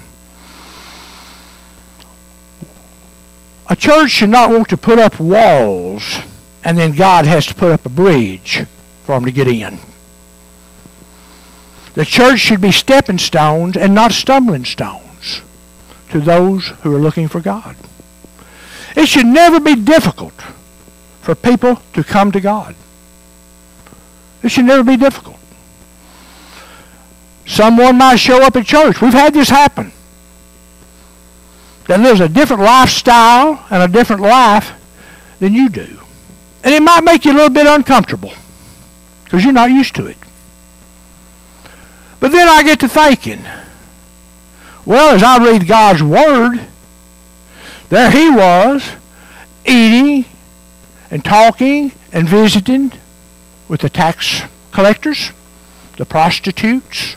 A 3.70 3.76
church 3.76 4.12
should 4.12 4.30
not 4.30 4.52
want 4.52 4.70
to 4.70 4.78
put 4.78 5.00
up 5.00 5.20
walls 5.20 6.20
and 6.64 6.78
then 6.78 6.94
God 6.94 7.26
has 7.26 7.46
to 7.48 7.56
put 7.56 7.74
up 7.74 7.86
a 7.86 7.90
bridge 7.90 8.64
for 9.04 9.16
them 9.16 9.26
to 9.26 9.32
get 9.32 9.50
in. 9.50 9.80
The 11.96 12.06
church 12.06 12.40
should 12.40 12.62
be 12.62 12.72
stepping 12.72 13.18
stones 13.18 13.78
and 13.78 13.96
not 13.96 14.12
stumbling 14.12 14.66
stones 14.66 15.42
to 16.10 16.20
those 16.20 16.68
who 16.82 16.94
are 16.94 17.00
looking 17.00 17.30
for 17.30 17.40
God. 17.40 17.76
It 18.96 19.08
should 19.08 19.26
never 19.26 19.60
be 19.60 19.76
difficult 19.76 20.34
for 21.22 21.36
people 21.36 21.82
to 21.94 22.04
come 22.04 22.32
to 22.34 22.42
God. 22.42 22.76
It 24.44 24.50
should 24.50 24.66
never 24.66 24.84
be 24.84 24.98
difficult. 24.98 25.40
Someone 27.46 27.98
might 27.98 28.18
show 28.18 28.44
up 28.44 28.56
at 28.56 28.66
church. 28.66 29.02
We've 29.02 29.14
had 29.14 29.34
this 29.34 29.50
happen. 29.50 29.92
That 31.88 32.00
lives 32.00 32.20
a 32.20 32.28
different 32.28 32.64
lifestyle 32.64 33.66
and 33.70 33.84
a 33.84 33.88
different 33.88 34.22
life 34.22 34.74
than 35.40 35.54
you 35.54 35.70
do. 35.70 36.00
And 36.64 36.74
it 36.74 36.82
might 36.82 37.04
make 37.04 37.26
you 37.26 37.32
a 37.32 37.36
little 37.36 37.50
bit 37.50 37.68
uncomfortable 37.68 38.34
because 39.24 39.44
you're 39.44 39.54
not 39.54 39.70
used 39.70 39.96
to 39.96 40.08
it. 40.08 40.18
But 42.26 42.32
then 42.32 42.50
I 42.50 42.64
get 42.64 42.80
to 42.80 42.90
thinking, 42.90 43.46
well, 44.84 45.14
as 45.14 45.22
I 45.22 45.38
read 45.46 45.68
God's 45.68 46.02
Word, 46.02 46.60
there 47.90 48.10
he 48.10 48.32
was, 48.32 48.84
eating 49.64 50.26
and 51.12 51.24
talking 51.24 51.92
and 52.12 52.28
visiting 52.28 52.94
with 53.68 53.82
the 53.82 53.92
tax 53.92 54.42
collectors, 54.72 55.34
the 55.98 56.06
prostitutes, 56.08 57.16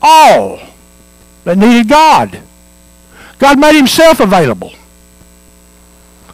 all 0.00 0.58
that 1.44 1.58
needed 1.58 1.86
God. 1.86 2.40
God 3.38 3.60
made 3.60 3.76
himself 3.76 4.20
available. 4.20 4.72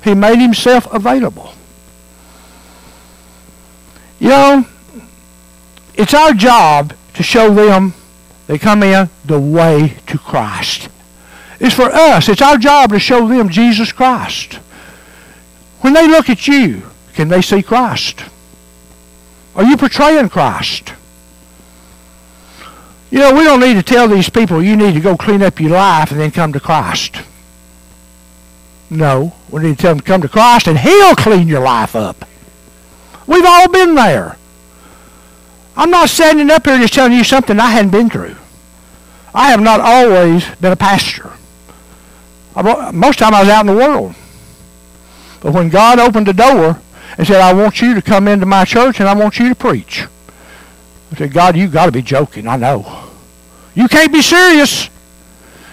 He 0.05 0.15
made 0.15 0.39
himself 0.39 0.87
available. 0.95 1.55
You 4.21 4.29
know, 4.29 4.67
it's 5.97 6.15
our 6.15 6.33
job 6.33 6.95
to 7.17 7.23
show 7.23 7.53
them 7.53 7.95
they 8.47 8.59
come 8.59 8.83
in 8.83 9.09
the 9.25 9.41
way 9.41 9.97
to 10.07 10.19
Christ. 10.19 10.89
It's 11.59 11.75
for 11.75 11.91
us. 11.91 12.29
It's 12.29 12.43
our 12.43 12.59
job 12.59 12.91
to 12.91 12.99
show 12.99 13.27
them 13.27 13.49
Jesus 13.49 13.91
Christ. 13.91 14.55
When 15.81 15.95
they 15.95 16.07
look 16.07 16.29
at 16.29 16.47
you, 16.47 16.83
can 17.15 17.29
they 17.29 17.41
see 17.41 17.63
Christ? 17.63 18.23
Are 19.55 19.65
you 19.65 19.79
portraying 19.79 20.29
Christ? 20.29 20.93
You 23.11 23.21
know, 23.21 23.35
we 23.35 23.45
don't 23.45 23.61
need 23.61 23.75
to 23.75 23.83
tell 23.83 24.09
these 24.09 24.29
people 24.29 24.63
you 24.63 24.77
need 24.77 24.93
to 24.93 25.01
go 25.01 25.17
clean 25.17 25.43
up 25.43 25.59
your 25.59 25.71
life 25.71 26.11
and 26.11 26.21
then 26.21 26.31
come 26.31 26.53
to 26.53 26.61
Christ. 26.61 27.17
No, 28.91 29.35
we 29.51 29.63
need 29.63 29.77
to 29.77 29.83
tell 29.83 29.93
them 29.93 30.01
to 30.01 30.07
come 30.07 30.21
to 30.21 30.29
Christ 30.29 30.67
and 30.67 30.79
He'll 30.79 31.15
clean 31.15 31.49
your 31.49 31.63
life 31.63 31.97
up. 31.97 32.27
We've 33.27 33.47
all 33.47 33.71
been 33.71 33.95
there. 33.95 34.37
I'm 35.77 35.91
not 35.91 36.09
standing 36.09 36.51
up 36.51 36.65
here 36.65 36.79
just 36.79 36.95
telling 36.95 37.13
you 37.13 37.25
something 37.25 37.61
I 37.61 37.71
hadn't 37.71 37.91
been 37.91 38.09
through. 38.09 38.37
I 39.35 39.51
have 39.51 39.61
not 39.61 39.81
always 39.81 40.47
been 40.57 40.73
a 40.73 40.77
pastor. 40.77 41.33
Most 42.93 43.19
time 43.19 43.35
I 43.35 43.41
was 43.41 43.51
out 43.51 43.61
in 43.61 43.67
the 43.67 43.77
world. 43.77 44.15
But 45.41 45.53
when 45.53 45.69
God 45.69 45.99
opened 45.99 46.27
the 46.27 46.33
door 46.33 46.81
and 47.19 47.27
said, 47.27 47.43
I 47.43 47.53
want 47.53 47.83
you 47.83 47.95
to 47.95 48.01
come 48.01 48.27
into 48.29 48.47
my 48.47 48.65
church 48.65 48.99
and 48.99 49.09
I 49.09 49.15
want 49.15 49.39
you 49.39 49.51
to 49.51 49.55
preach. 49.55 50.05
I 51.13 51.17
said, 51.17 51.33
God, 51.33 51.57
you 51.57 51.69
got 51.69 51.87
to 51.87 51.93
be 51.93 52.03
joking. 52.03 52.49
I 52.49 52.57
know. 52.57 53.11
You 53.75 53.89
can't 53.89 54.13
be 54.13 54.23
serious. 54.23 54.89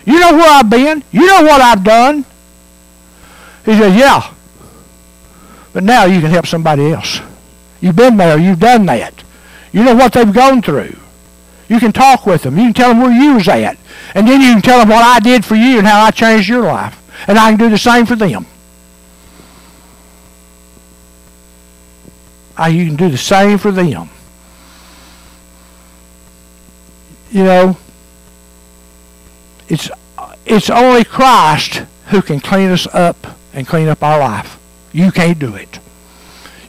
You 0.05 0.19
know 0.19 0.33
where 0.33 0.49
I've 0.49 0.69
been. 0.69 1.03
You 1.11 1.25
know 1.25 1.43
what 1.43 1.61
I've 1.61 1.83
done. 1.83 2.25
He 3.65 3.77
said, 3.77 3.97
yeah. 3.97 4.33
But 5.71 5.85
now 5.85 6.03
you 6.03 6.19
can 6.19 6.29
help 6.29 6.45
somebody 6.45 6.91
else. 6.91 7.21
You've 7.79 7.95
been 7.95 8.17
there. 8.17 8.37
You've 8.37 8.59
done 8.59 8.85
that. 8.87 9.23
You 9.73 9.83
know 9.83 9.95
what 9.95 10.13
they've 10.13 10.31
gone 10.31 10.61
through. 10.61 10.95
You 11.67 11.79
can 11.79 11.91
talk 11.91 12.25
with 12.25 12.43
them. 12.43 12.57
You 12.57 12.65
can 12.65 12.73
tell 12.73 12.89
them 12.89 13.01
where 13.01 13.11
you 13.11 13.33
was 13.35 13.47
at. 13.47 13.77
And 14.13 14.27
then 14.27 14.39
you 14.39 14.53
can 14.53 14.61
tell 14.61 14.79
them 14.79 14.89
what 14.89 15.03
I 15.03 15.19
did 15.19 15.43
for 15.43 15.55
you 15.55 15.79
and 15.79 15.87
how 15.87 16.03
I 16.03 16.11
changed 16.11 16.47
your 16.47 16.63
life. 16.63 16.99
And 17.27 17.37
I 17.37 17.49
can 17.49 17.59
do 17.59 17.69
the 17.69 17.77
same 17.77 18.05
for 18.05 18.15
them. 18.15 18.45
I, 22.55 22.67
you 22.69 22.85
can 22.85 22.95
do 22.95 23.09
the 23.09 23.17
same 23.17 23.57
for 23.57 23.71
them. 23.71 24.09
You 27.31 27.43
know, 27.43 27.77
it's 29.67 29.89
it's 30.45 30.69
only 30.69 31.03
Christ 31.03 31.83
who 32.07 32.21
can 32.21 32.39
clean 32.39 32.69
us 32.69 32.85
up 32.93 33.25
and 33.53 33.65
clean 33.67 33.87
up 33.87 34.03
our 34.03 34.19
life. 34.19 34.59
You 34.91 35.11
can't 35.11 35.39
do 35.39 35.55
it. 35.55 35.79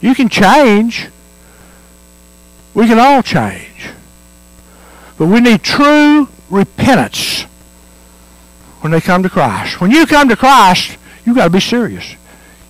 You 0.01 0.15
can 0.15 0.29
change. 0.29 1.09
We 2.75 2.87
can 2.87 2.99
all 2.99 3.23
change. 3.23 3.89
But 5.17 5.27
we 5.27 5.39
need 5.39 5.63
true 5.63 6.27
repentance 6.49 7.43
when 8.81 8.91
they 8.91 9.01
come 9.01 9.23
to 9.23 9.29
Christ. 9.29 9.81
When 9.81 9.89
you 9.89 10.05
come 10.05 10.29
to 10.29 10.35
Christ, 10.35 10.97
you've 11.25 11.37
got 11.37 11.45
to 11.45 11.49
be 11.49 11.61
serious. 11.61 12.15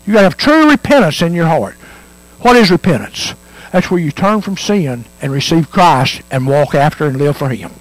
You've 0.05 0.13
got 0.13 0.21
to 0.21 0.25
have 0.25 0.37
true 0.37 0.69
repentance 0.69 1.21
in 1.21 1.33
your 1.33 1.47
heart. 1.47 1.75
What 2.39 2.55
is 2.55 2.69
repentance? 2.69 3.33
That's 3.71 3.89
where 3.89 3.99
you 3.99 4.11
turn 4.11 4.41
from 4.41 4.55
sin 4.55 5.05
and 5.21 5.31
receive 5.33 5.71
Christ 5.71 6.21
and 6.29 6.47
walk 6.47 6.75
after 6.75 7.07
and 7.07 7.17
live 7.17 7.35
for 7.35 7.49
Him. 7.49 7.71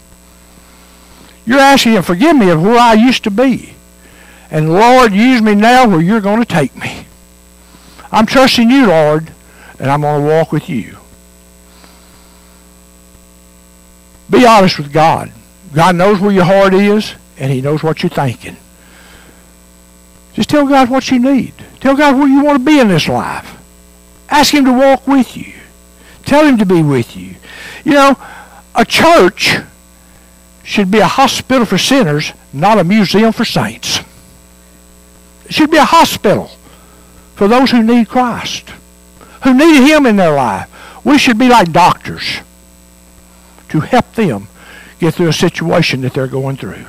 You're 1.45 1.59
asking 1.59 1.93
Him, 1.93 2.03
forgive 2.03 2.37
me 2.37 2.49
of 2.49 2.63
where 2.63 2.79
I 2.79 2.95
used 2.95 3.23
to 3.25 3.31
be. 3.31 3.75
And 4.51 4.73
Lord, 4.73 5.13
use 5.13 5.43
me 5.43 5.55
now 5.55 5.87
where 5.87 6.01
you're 6.01 6.21
going 6.21 6.41
to 6.41 6.47
take 6.47 6.75
me. 6.75 7.07
I'm 8.11 8.27
trusting 8.27 8.71
you, 8.71 8.87
Lord, 8.87 9.31
and 9.79 9.91
I'm 9.91 10.01
going 10.01 10.23
to 10.23 10.29
walk 10.29 10.53
with 10.53 10.69
you. 10.69 10.97
Be 14.29 14.47
honest 14.47 14.79
with 14.79 14.93
God. 14.93 15.33
God 15.73 15.97
knows 15.97 16.21
where 16.21 16.33
your 16.33 16.45
heart 16.45 16.75
is, 16.75 17.15
and 17.39 17.53
He 17.53 17.61
knows 17.61 17.83
what 17.83 18.03
you're 18.03 18.11
thinking. 18.11 18.57
Just 20.35 20.51
tell 20.51 20.67
God 20.67 20.91
what 20.91 21.11
you 21.11 21.19
need. 21.19 21.55
Tell 21.81 21.97
God 21.97 22.17
where 22.17 22.29
you 22.29 22.43
want 22.43 22.59
to 22.59 22.65
be 22.65 22.81
in 22.81 22.89
this 22.89 23.09
life. 23.09 23.61
Ask 24.29 24.53
Him 24.53 24.65
to 24.65 24.73
walk 24.73 25.07
with 25.07 25.37
you. 25.37 25.53
Tell 26.25 26.47
Him 26.47 26.59
to 26.59 26.67
be 26.67 26.83
with 26.83 27.17
you. 27.17 27.37
You 27.85 27.93
know, 27.93 28.19
a 28.75 28.85
church 28.85 29.57
should 30.63 30.91
be 30.91 30.99
a 30.99 31.07
hospital 31.07 31.67
for 31.67 31.79
sinners, 31.79 32.33
not 32.53 32.79
a 32.79 32.85
museum 32.85 33.33
for 33.33 33.45
saints. 33.45 34.01
It 35.45 35.53
should 35.53 35.71
be 35.71 35.77
a 35.77 35.85
hospital 35.85 36.51
for 37.35 37.49
those 37.49 37.71
who 37.71 37.83
need 37.83 38.09
Christ 38.09 38.71
who 39.45 39.55
need 39.55 39.87
Him 39.87 40.07
in 40.07 40.17
their 40.17 40.35
life. 40.35 40.71
We 41.05 41.19
should 41.19 41.39
be 41.39 41.49
like 41.49 41.71
doctors 41.71 42.41
to 43.75 43.81
help 43.81 44.13
them 44.13 44.47
get 45.01 45.15
through 45.15 45.27
a 45.27 45.33
situation 45.33 46.03
that 46.03 46.15
they're 46.15 46.29
going 46.29 46.57
through. 46.57 46.87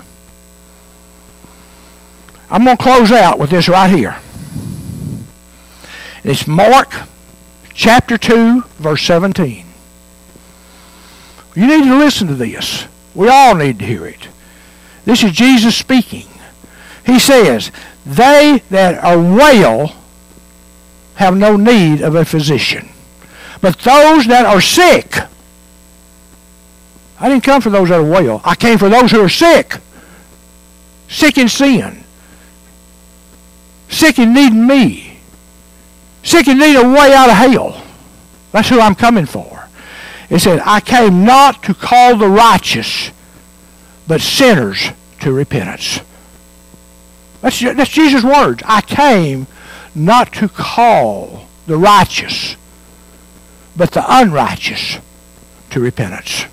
I'm 2.48 2.64
going 2.64 2.78
to 2.78 2.84
close 2.84 3.12
out 3.12 3.40
with 3.40 3.50
this 3.50 3.68
right 3.68 3.90
here. 3.90 4.18
It's 6.24 6.46
Mark 6.46 6.94
chapter 7.74 8.20
2, 8.20 8.62
verse 8.78 9.02
17. 9.02 9.66
You 11.56 11.66
need 11.66 11.86
to 11.86 11.98
listen 11.98 12.28
to 12.28 12.36
this. 12.36 12.86
We 13.16 13.30
all 13.30 13.56
need 13.56 13.80
to 13.80 13.86
hear 13.86 14.06
it. 14.06 14.28
This 15.06 15.24
is 15.24 15.32
Jesus 15.32 15.76
speaking. 15.76 16.28
He 17.04 17.18
says, 17.18 17.72
They 18.06 18.62
that 18.70 19.04
are 19.04 19.18
well 19.18 19.96
have 21.16 21.36
no 21.36 21.58
need 21.58 22.02
of 22.02 22.14
a 22.14 22.26
physician, 22.26 22.90
but 23.60 23.80
those 23.80 24.28
that 24.28 24.46
are 24.46 24.62
sick. 24.62 25.16
I 27.26 27.30
didn't 27.30 27.44
come 27.44 27.60
for 27.60 27.72
those 27.72 27.90
that 27.90 28.00
are 28.00 28.04
well. 28.04 28.40
I 28.44 28.54
came 28.54 28.78
for 28.78 28.88
those 28.88 29.10
who 29.10 29.20
are 29.20 29.30
sick. 29.30 29.78
Sick 31.08 31.40
in 31.40 31.50
sin. 31.50 32.04
Sick 33.90 34.20
in 34.20 34.32
needing 34.32 34.68
me. 34.68 35.18
Sick 36.22 36.48
in 36.48 36.60
needing 36.60 36.86
a 36.86 36.88
way 36.88 37.16
out 37.16 37.28
of 37.28 37.36
hell. 37.36 37.84
That's 38.52 38.70
who 38.70 38.80
I'm 38.80 38.94
coming 38.94 39.26
for. 39.26 39.68
It 40.30 40.38
said, 40.38 40.62
I 40.64 40.80
came 40.82 41.26
not 41.26 41.64
to 41.64 41.74
call 41.74 42.16
the 42.16 42.30
righteous, 42.30 43.10
but 44.08 44.22
sinners 44.22 44.90
to 45.22 45.34
repentance. 45.34 46.02
That's, 47.42 47.60
that's 47.60 47.90
Jesus' 47.90 48.24
words. 48.24 48.62
I 48.68 48.82
came 48.82 49.48
not 49.96 50.32
to 50.34 50.48
call 50.48 51.48
the 51.66 51.78
righteous, 51.78 52.56
but 53.76 53.94
the 53.94 54.06
unrighteous 54.08 55.00
to 55.72 55.80
repentance. 55.80 56.46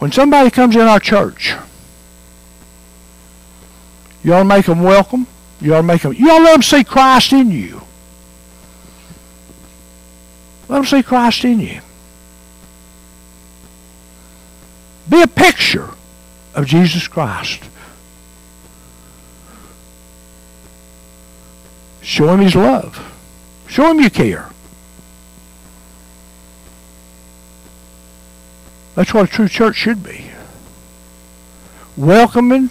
When 0.00 0.10
somebody 0.10 0.50
comes 0.50 0.76
in 0.76 0.82
our 0.82 0.98
church, 0.98 1.54
you 4.24 4.32
ought 4.32 4.38
to 4.38 4.44
make 4.46 4.64
them 4.64 4.82
welcome. 4.82 5.26
You 5.60 5.74
ought 5.74 5.82
to 5.82 5.82
make 5.82 6.00
them. 6.00 6.14
You 6.14 6.30
ought 6.30 6.38
to 6.38 6.44
let 6.44 6.52
them 6.52 6.62
see 6.62 6.84
Christ 6.84 7.34
in 7.34 7.50
you. 7.50 7.82
Let 10.68 10.76
them 10.76 10.84
see 10.86 11.02
Christ 11.02 11.44
in 11.44 11.60
you. 11.60 11.80
Be 15.06 15.20
a 15.20 15.26
picture 15.26 15.90
of 16.54 16.64
Jesus 16.64 17.06
Christ. 17.06 17.62
Show 22.00 22.28
him 22.28 22.40
his 22.40 22.54
love. 22.54 23.12
Show 23.68 23.90
him 23.90 24.00
you 24.00 24.08
care. 24.08 24.49
That's 29.00 29.14
what 29.14 29.30
a 29.30 29.32
true 29.32 29.48
church 29.48 29.76
should 29.76 30.04
be. 30.04 30.26
Welcoming 31.96 32.68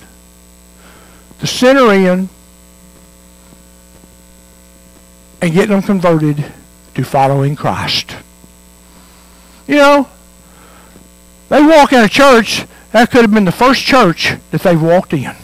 the 1.40 1.48
sinner 1.48 1.92
in 1.92 2.30
and 5.42 5.52
getting 5.52 5.72
them 5.72 5.82
converted 5.82 6.46
to 6.94 7.04
following 7.04 7.56
Christ. 7.56 8.16
You 9.66 9.78
know, 9.78 10.10
they 11.50 11.64
walk 11.64 11.94
in 11.94 12.04
a 12.04 12.08
church, 12.08 12.64
that 12.92 13.10
could 13.10 13.22
have 13.22 13.34
been 13.34 13.46
the 13.46 13.52
first 13.52 13.82
church 13.82 14.34
that 14.52 14.62
they've 14.62 14.80
walked 14.80 15.14
in. 15.14 15.36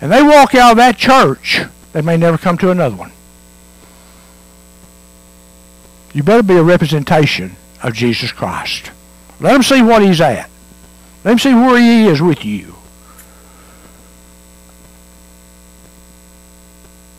And 0.00 0.10
they 0.10 0.24
walk 0.24 0.56
out 0.56 0.72
of 0.72 0.76
that 0.78 0.98
church, 0.98 1.60
they 1.92 2.02
may 2.02 2.16
never 2.16 2.36
come 2.36 2.58
to 2.58 2.72
another 2.72 2.96
one. 2.96 3.12
You 6.12 6.24
better 6.24 6.42
be 6.42 6.56
a 6.56 6.64
representation 6.64 7.54
of 7.80 7.94
Jesus 7.94 8.32
Christ. 8.32 8.90
Let 9.40 9.54
him 9.56 9.62
see 9.62 9.82
what 9.82 10.02
he's 10.02 10.20
at. 10.20 10.48
Let 11.24 11.32
him 11.32 11.38
see 11.38 11.54
where 11.54 11.78
he 11.78 12.06
is 12.06 12.20
with 12.20 12.44
you. 12.44 12.74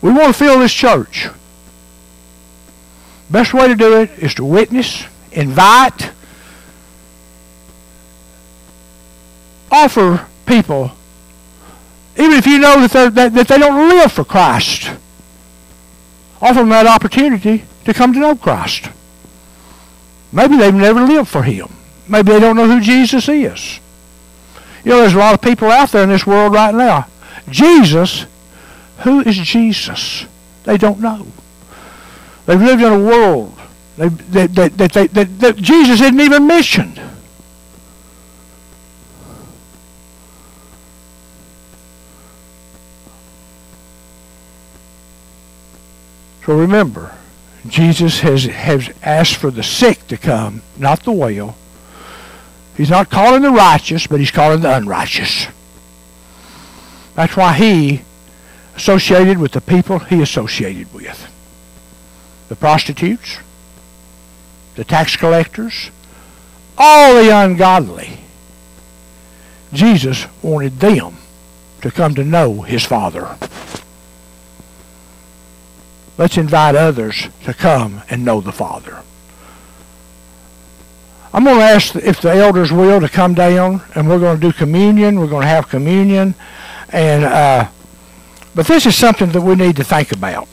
We 0.00 0.12
want 0.12 0.28
to 0.28 0.32
fill 0.32 0.60
this 0.60 0.72
church. 0.72 1.28
Best 3.28 3.52
way 3.52 3.68
to 3.68 3.74
do 3.74 4.00
it 4.00 4.10
is 4.18 4.34
to 4.34 4.44
witness, 4.44 5.04
invite, 5.32 6.12
offer 9.70 10.26
people, 10.46 10.92
even 12.16 12.32
if 12.32 12.46
you 12.46 12.58
know 12.58 12.86
that, 12.86 13.14
that, 13.14 13.34
that 13.34 13.48
they 13.48 13.58
don't 13.58 13.88
live 13.88 14.12
for 14.12 14.24
Christ, 14.24 14.90
offer 16.40 16.60
them 16.60 16.68
that 16.68 16.86
opportunity 16.86 17.64
to 17.84 17.92
come 17.92 18.12
to 18.12 18.18
know 18.18 18.36
Christ. 18.36 18.88
Maybe 20.32 20.56
they've 20.56 20.74
never 20.74 21.00
lived 21.00 21.28
for 21.28 21.42
Him. 21.42 21.75
Maybe 22.08 22.32
they 22.32 22.40
don't 22.40 22.56
know 22.56 22.68
who 22.68 22.80
Jesus 22.80 23.28
is. 23.28 23.80
You 24.84 24.92
know, 24.92 25.00
there's 25.00 25.14
a 25.14 25.18
lot 25.18 25.34
of 25.34 25.40
people 25.40 25.68
out 25.68 25.90
there 25.90 26.04
in 26.04 26.08
this 26.08 26.26
world 26.26 26.52
right 26.52 26.74
now. 26.74 27.08
Jesus, 27.50 28.26
who 28.98 29.20
is 29.20 29.36
Jesus? 29.36 30.26
They 30.64 30.76
don't 30.76 31.00
know. 31.00 31.26
They've 32.46 32.60
lived 32.60 32.82
in 32.82 32.92
a 32.92 32.98
world 32.98 33.58
that, 33.96 34.10
that, 34.32 34.54
that, 34.54 34.92
that, 34.92 35.38
that 35.40 35.56
Jesus 35.56 36.00
isn't 36.00 36.20
even 36.20 36.46
mentioned. 36.46 37.00
So 46.44 46.56
remember, 46.56 47.12
Jesus 47.66 48.20
has, 48.20 48.44
has 48.44 48.90
asked 49.02 49.34
for 49.34 49.50
the 49.50 49.64
sick 49.64 50.06
to 50.06 50.16
come, 50.16 50.62
not 50.76 51.02
the 51.02 51.10
well. 51.10 51.56
He's 52.76 52.90
not 52.90 53.10
calling 53.10 53.42
the 53.42 53.50
righteous, 53.50 54.06
but 54.06 54.20
he's 54.20 54.30
calling 54.30 54.60
the 54.60 54.76
unrighteous. 54.76 55.46
That's 57.14 57.36
why 57.36 57.54
he 57.54 58.02
associated 58.74 59.38
with 59.38 59.52
the 59.52 59.62
people 59.62 59.98
he 60.00 60.20
associated 60.20 60.92
with. 60.92 61.32
The 62.48 62.56
prostitutes, 62.56 63.38
the 64.74 64.84
tax 64.84 65.16
collectors, 65.16 65.90
all 66.76 67.14
the 67.14 67.30
ungodly. 67.30 68.18
Jesus 69.72 70.26
wanted 70.42 70.78
them 70.78 71.16
to 71.80 71.90
come 71.90 72.14
to 72.14 72.24
know 72.24 72.62
his 72.62 72.84
Father. 72.84 73.36
Let's 76.18 76.36
invite 76.36 76.74
others 76.74 77.28
to 77.44 77.54
come 77.54 78.02
and 78.10 78.24
know 78.24 78.40
the 78.40 78.52
Father. 78.52 79.02
I'm 81.36 81.44
going 81.44 81.58
to 81.58 81.64
ask 81.64 81.94
if 81.94 82.22
the 82.22 82.32
elders 82.32 82.72
will 82.72 82.98
to 82.98 83.10
come 83.10 83.34
down, 83.34 83.82
and 83.94 84.08
we're 84.08 84.18
going 84.18 84.40
to 84.40 84.40
do 84.40 84.54
communion. 84.54 85.20
We're 85.20 85.26
going 85.26 85.42
to 85.42 85.48
have 85.48 85.68
communion, 85.68 86.34
and 86.88 87.24
uh, 87.24 87.68
but 88.54 88.66
this 88.66 88.86
is 88.86 88.96
something 88.96 89.32
that 89.32 89.42
we 89.42 89.54
need 89.54 89.76
to 89.76 89.84
think 89.84 90.12
about. 90.12 90.48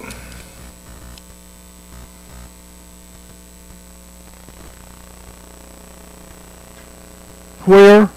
Where 7.64 8.10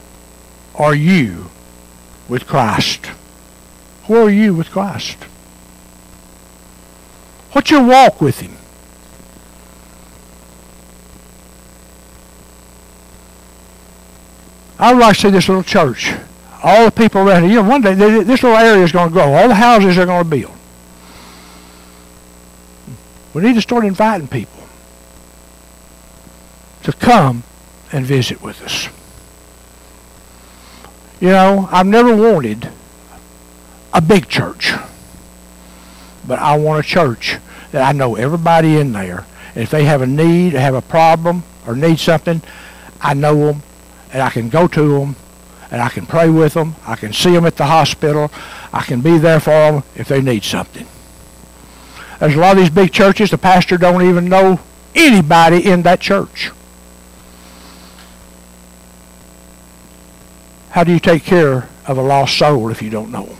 are 0.74 0.94
you 0.96 1.52
with 2.28 2.48
Christ? 2.48 3.06
Where 4.06 4.22
are 4.22 4.30
you 4.30 4.54
with 4.54 4.72
Christ? 4.72 5.22
What's 7.52 7.70
your 7.70 7.86
walk 7.86 8.20
with 8.20 8.40
Him? 8.40 8.55
I 14.78 14.92
would 14.92 15.00
like 15.00 15.16
to 15.16 15.22
see 15.22 15.30
this 15.30 15.48
little 15.48 15.62
church. 15.62 16.12
All 16.62 16.84
the 16.84 16.90
people 16.90 17.20
around 17.20 17.42
here. 17.42 17.52
You 17.52 17.62
know, 17.62 17.68
one 17.68 17.80
day 17.80 17.94
this 17.94 18.42
little 18.42 18.56
area 18.56 18.82
is 18.82 18.92
going 18.92 19.08
to 19.08 19.12
grow. 19.12 19.32
All 19.32 19.48
the 19.48 19.54
houses 19.54 19.96
are 19.98 20.06
going 20.06 20.24
to 20.24 20.28
build. 20.28 20.52
We 23.32 23.42
need 23.42 23.54
to 23.54 23.62
start 23.62 23.84
inviting 23.84 24.28
people 24.28 24.64
to 26.82 26.92
come 26.92 27.42
and 27.92 28.04
visit 28.04 28.42
with 28.42 28.62
us. 28.62 28.88
You 31.20 31.28
know, 31.28 31.68
I've 31.70 31.86
never 31.86 32.14
wanted 32.14 32.70
a 33.92 34.00
big 34.00 34.28
church, 34.28 34.72
but 36.26 36.38
I 36.38 36.56
want 36.56 36.84
a 36.84 36.88
church 36.88 37.36
that 37.72 37.82
I 37.82 37.92
know 37.92 38.16
everybody 38.16 38.76
in 38.76 38.92
there. 38.92 39.26
And 39.54 39.62
if 39.62 39.70
they 39.70 39.84
have 39.84 40.02
a 40.02 40.06
need, 40.06 40.52
have 40.52 40.74
a 40.74 40.82
problem, 40.82 41.44
or 41.66 41.74
need 41.74 41.98
something, 41.98 42.42
I 43.00 43.14
know 43.14 43.46
them 43.46 43.62
and 44.16 44.22
I 44.22 44.30
can 44.30 44.48
go 44.48 44.66
to 44.66 44.98
them 44.98 45.14
and 45.70 45.82
I 45.82 45.90
can 45.90 46.06
pray 46.06 46.30
with 46.30 46.54
them. 46.54 46.74
I 46.86 46.96
can 46.96 47.12
see 47.12 47.32
them 47.32 47.44
at 47.44 47.56
the 47.56 47.66
hospital. 47.66 48.32
I 48.72 48.80
can 48.82 49.02
be 49.02 49.18
there 49.18 49.40
for 49.40 49.50
them 49.50 49.82
if 49.94 50.08
they 50.08 50.22
need 50.22 50.42
something. 50.42 50.86
There's 52.18 52.34
a 52.34 52.38
lot 52.38 52.52
of 52.52 52.62
these 52.62 52.70
big 52.70 52.94
churches, 52.94 53.30
the 53.30 53.36
pastor 53.36 53.76
don't 53.76 54.00
even 54.00 54.26
know 54.30 54.58
anybody 54.94 55.66
in 55.66 55.82
that 55.82 56.00
church. 56.00 56.50
How 60.70 60.82
do 60.82 60.92
you 60.92 60.98
take 60.98 61.22
care 61.22 61.68
of 61.86 61.98
a 61.98 62.02
lost 62.02 62.38
soul 62.38 62.70
if 62.70 62.80
you 62.80 62.88
don't 62.88 63.10
know 63.10 63.26
them? 63.26 63.36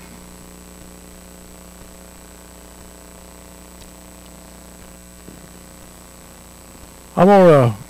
I 7.16 7.24
want 7.24 7.72
to 7.72 7.85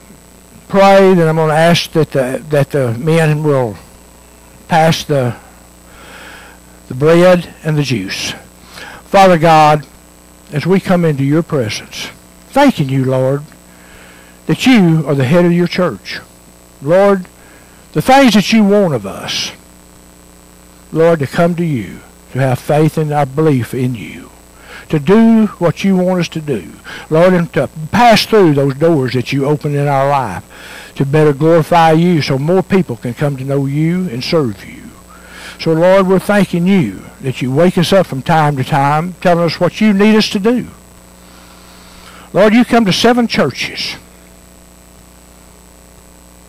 pray, 0.68 1.14
then 1.14 1.28
I'm 1.28 1.36
going 1.36 1.48
to 1.48 1.54
ask 1.54 1.90
that 1.92 2.12
the, 2.12 2.44
that 2.50 2.70
the 2.70 2.96
men 2.98 3.42
will 3.42 3.76
pass 4.68 5.04
the, 5.04 5.36
the 6.88 6.94
bread 6.94 7.54
and 7.62 7.76
the 7.76 7.82
juice. 7.82 8.32
Father 9.04 9.38
God, 9.38 9.86
as 10.52 10.66
we 10.66 10.80
come 10.80 11.04
into 11.04 11.24
your 11.24 11.42
presence, 11.42 12.06
thanking 12.48 12.88
you, 12.88 13.04
Lord, 13.04 13.42
that 14.46 14.66
you 14.66 15.04
are 15.06 15.14
the 15.14 15.24
head 15.24 15.44
of 15.44 15.52
your 15.52 15.66
church. 15.66 16.20
Lord, 16.82 17.26
the 17.92 18.02
things 18.02 18.34
that 18.34 18.52
you 18.52 18.64
want 18.64 18.94
of 18.94 19.06
us, 19.06 19.52
Lord, 20.92 21.20
to 21.20 21.26
come 21.26 21.54
to 21.56 21.64
you, 21.64 22.00
to 22.32 22.38
have 22.38 22.58
faith 22.58 22.98
and 22.98 23.12
our 23.12 23.26
belief 23.26 23.74
in 23.74 23.94
you, 23.94 24.30
to 24.89 24.99
do 24.99 25.47
what 25.59 25.84
you 25.84 25.97
want 25.97 26.20
us 26.20 26.28
to 26.28 26.41
do. 26.41 26.72
Lord, 27.11 27.32
and 27.32 27.53
to 27.55 27.68
pass 27.91 28.24
through 28.26 28.55
those 28.55 28.74
doors 28.74 29.14
that 29.14 29.32
you 29.32 29.47
open 29.47 29.74
in 29.74 29.89
our 29.89 30.09
life 30.09 30.45
to 30.95 31.05
better 31.05 31.32
glorify 31.32 31.93
you 31.93 32.22
so 32.22 32.39
more 32.39 32.62
people 32.62 32.97
can 32.97 33.14
come 33.14 33.37
to 33.37 33.45
know 33.45 33.66
you 33.66 34.09
and 34.09 34.22
serve 34.22 34.64
you. 34.64 34.82
So, 35.59 35.72
Lord, 35.72 36.07
we're 36.07 36.18
thanking 36.18 36.66
you 36.66 37.03
that 37.22 37.41
you 37.41 37.53
wake 37.53 37.78
us 37.78 37.93
up 37.93 38.07
from 38.07 38.22
time 38.22 38.57
to 38.57 38.64
time, 38.64 39.14
telling 39.14 39.45
us 39.45 39.59
what 39.59 39.80
you 39.80 39.93
need 39.93 40.16
us 40.16 40.28
to 40.30 40.39
do. 40.39 40.68
Lord, 42.32 42.55
you 42.55 42.64
come 42.64 42.84
to 42.84 42.93
seven 42.93 43.26
churches. 43.26 43.97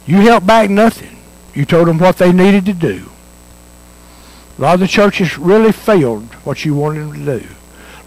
You 0.05 0.21
held 0.21 0.45
back 0.45 0.69
nothing. 0.69 1.17
You 1.53 1.65
told 1.65 1.87
them 1.87 1.99
what 1.99 2.17
they 2.17 2.31
needed 2.31 2.65
to 2.65 2.73
do. 2.73 3.09
A 4.57 4.61
lot 4.61 4.73
of 4.75 4.79
the 4.79 4.87
churches 4.87 5.37
really 5.37 5.71
failed 5.71 6.33
what 6.43 6.65
you 6.65 6.73
wanted 6.73 7.01
them 7.01 7.25
to 7.25 7.39
do. 7.39 7.47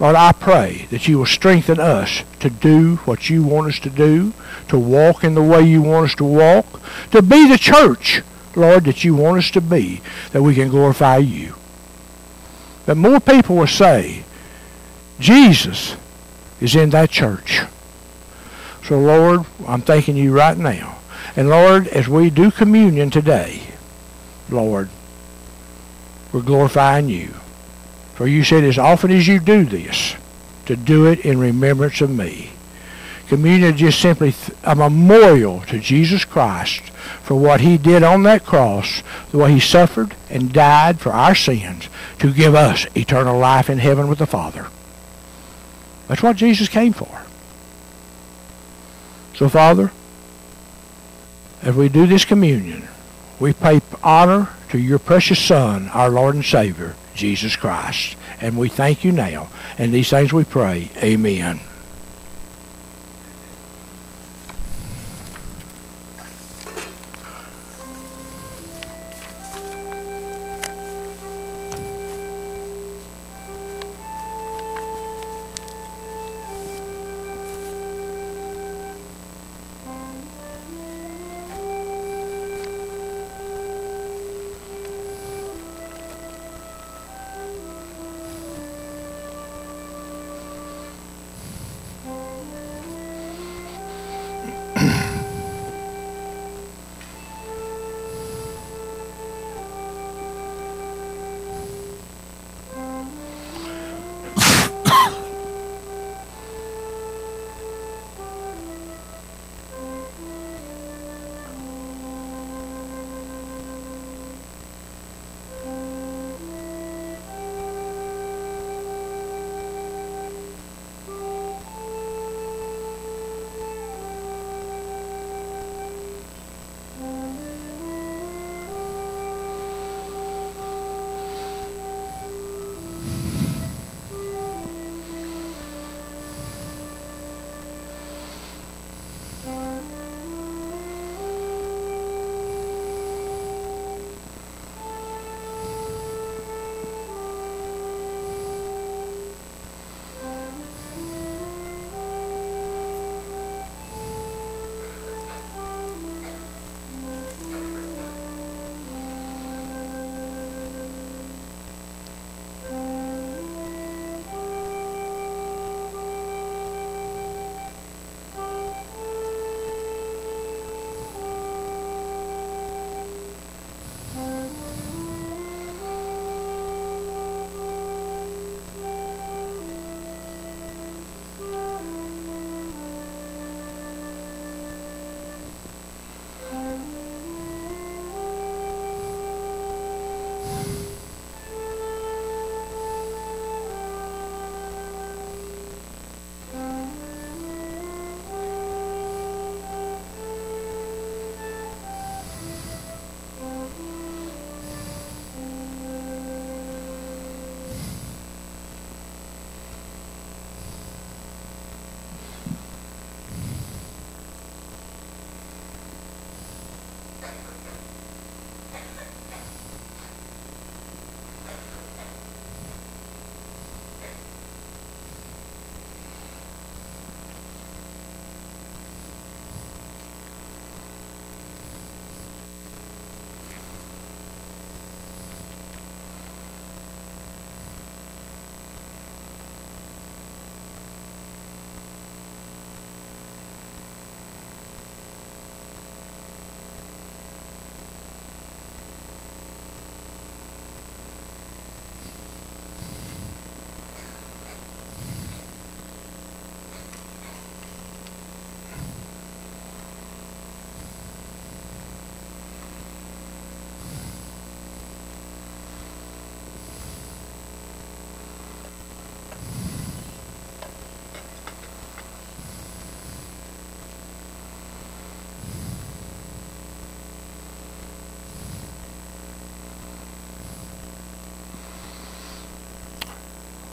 Lord, 0.00 0.16
I 0.16 0.32
pray 0.32 0.86
that 0.90 1.06
you 1.06 1.18
will 1.18 1.26
strengthen 1.26 1.78
us 1.78 2.22
to 2.40 2.48
do 2.48 2.96
what 3.04 3.28
you 3.28 3.42
want 3.42 3.68
us 3.68 3.78
to 3.80 3.90
do, 3.90 4.32
to 4.68 4.78
walk 4.78 5.22
in 5.22 5.34
the 5.34 5.42
way 5.42 5.60
you 5.60 5.82
want 5.82 6.06
us 6.06 6.16
to 6.16 6.24
walk, 6.24 6.66
to 7.10 7.20
be 7.20 7.46
the 7.46 7.58
church, 7.58 8.22
Lord, 8.56 8.84
that 8.84 9.04
you 9.04 9.14
want 9.14 9.38
us 9.38 9.50
to 9.50 9.60
be, 9.60 10.00
that 10.32 10.42
we 10.42 10.54
can 10.54 10.70
glorify 10.70 11.18
you. 11.18 11.54
That 12.86 12.94
more 12.94 13.20
people 13.20 13.56
will 13.56 13.66
say, 13.66 14.24
Jesus 15.20 15.96
is 16.62 16.74
in 16.74 16.88
that 16.90 17.10
church. 17.10 17.60
So, 18.82 18.98
Lord, 18.98 19.44
I'm 19.68 19.82
thanking 19.82 20.16
you 20.16 20.32
right 20.32 20.56
now. 20.56 20.98
And, 21.36 21.50
Lord, 21.50 21.86
as 21.88 22.08
we 22.08 22.30
do 22.30 22.50
communion 22.50 23.10
today, 23.10 23.64
Lord, 24.48 24.88
we're 26.32 26.40
glorifying 26.40 27.10
you. 27.10 27.34
For 28.20 28.28
you 28.28 28.44
said, 28.44 28.64
as 28.64 28.76
often 28.76 29.10
as 29.12 29.26
you 29.26 29.40
do 29.40 29.64
this, 29.64 30.14
to 30.66 30.76
do 30.76 31.06
it 31.06 31.20
in 31.20 31.38
remembrance 31.40 32.02
of 32.02 32.10
me. 32.10 32.50
Communion 33.28 33.72
is 33.72 33.80
just 33.80 33.98
simply 33.98 34.34
a 34.62 34.74
memorial 34.74 35.62
to 35.68 35.78
Jesus 35.78 36.26
Christ 36.26 36.82
for 37.22 37.34
what 37.34 37.62
he 37.62 37.78
did 37.78 38.02
on 38.02 38.24
that 38.24 38.44
cross, 38.44 39.02
the 39.30 39.38
way 39.38 39.52
he 39.54 39.58
suffered 39.58 40.14
and 40.28 40.52
died 40.52 41.00
for 41.00 41.12
our 41.12 41.34
sins 41.34 41.88
to 42.18 42.30
give 42.30 42.54
us 42.54 42.84
eternal 42.94 43.38
life 43.38 43.70
in 43.70 43.78
heaven 43.78 44.06
with 44.06 44.18
the 44.18 44.26
Father. 44.26 44.66
That's 46.06 46.22
what 46.22 46.36
Jesus 46.36 46.68
came 46.68 46.92
for. 46.92 47.22
So, 49.34 49.48
Father, 49.48 49.92
as 51.62 51.74
we 51.74 51.88
do 51.88 52.06
this 52.06 52.26
communion, 52.26 52.86
we 53.38 53.54
pay 53.54 53.80
honor 54.02 54.50
to 54.70 54.78
your 54.78 54.98
precious 54.98 55.38
Son, 55.38 55.88
our 55.88 56.10
Lord 56.10 56.36
and 56.36 56.44
Savior, 56.44 56.94
Jesus 57.14 57.56
Christ. 57.56 58.16
And 58.40 58.56
we 58.56 58.68
thank 58.68 59.04
you 59.04 59.12
now. 59.12 59.48
And 59.78 59.92
these 59.92 60.10
things 60.10 60.32
we 60.32 60.44
pray. 60.44 60.90
Amen. 60.96 61.60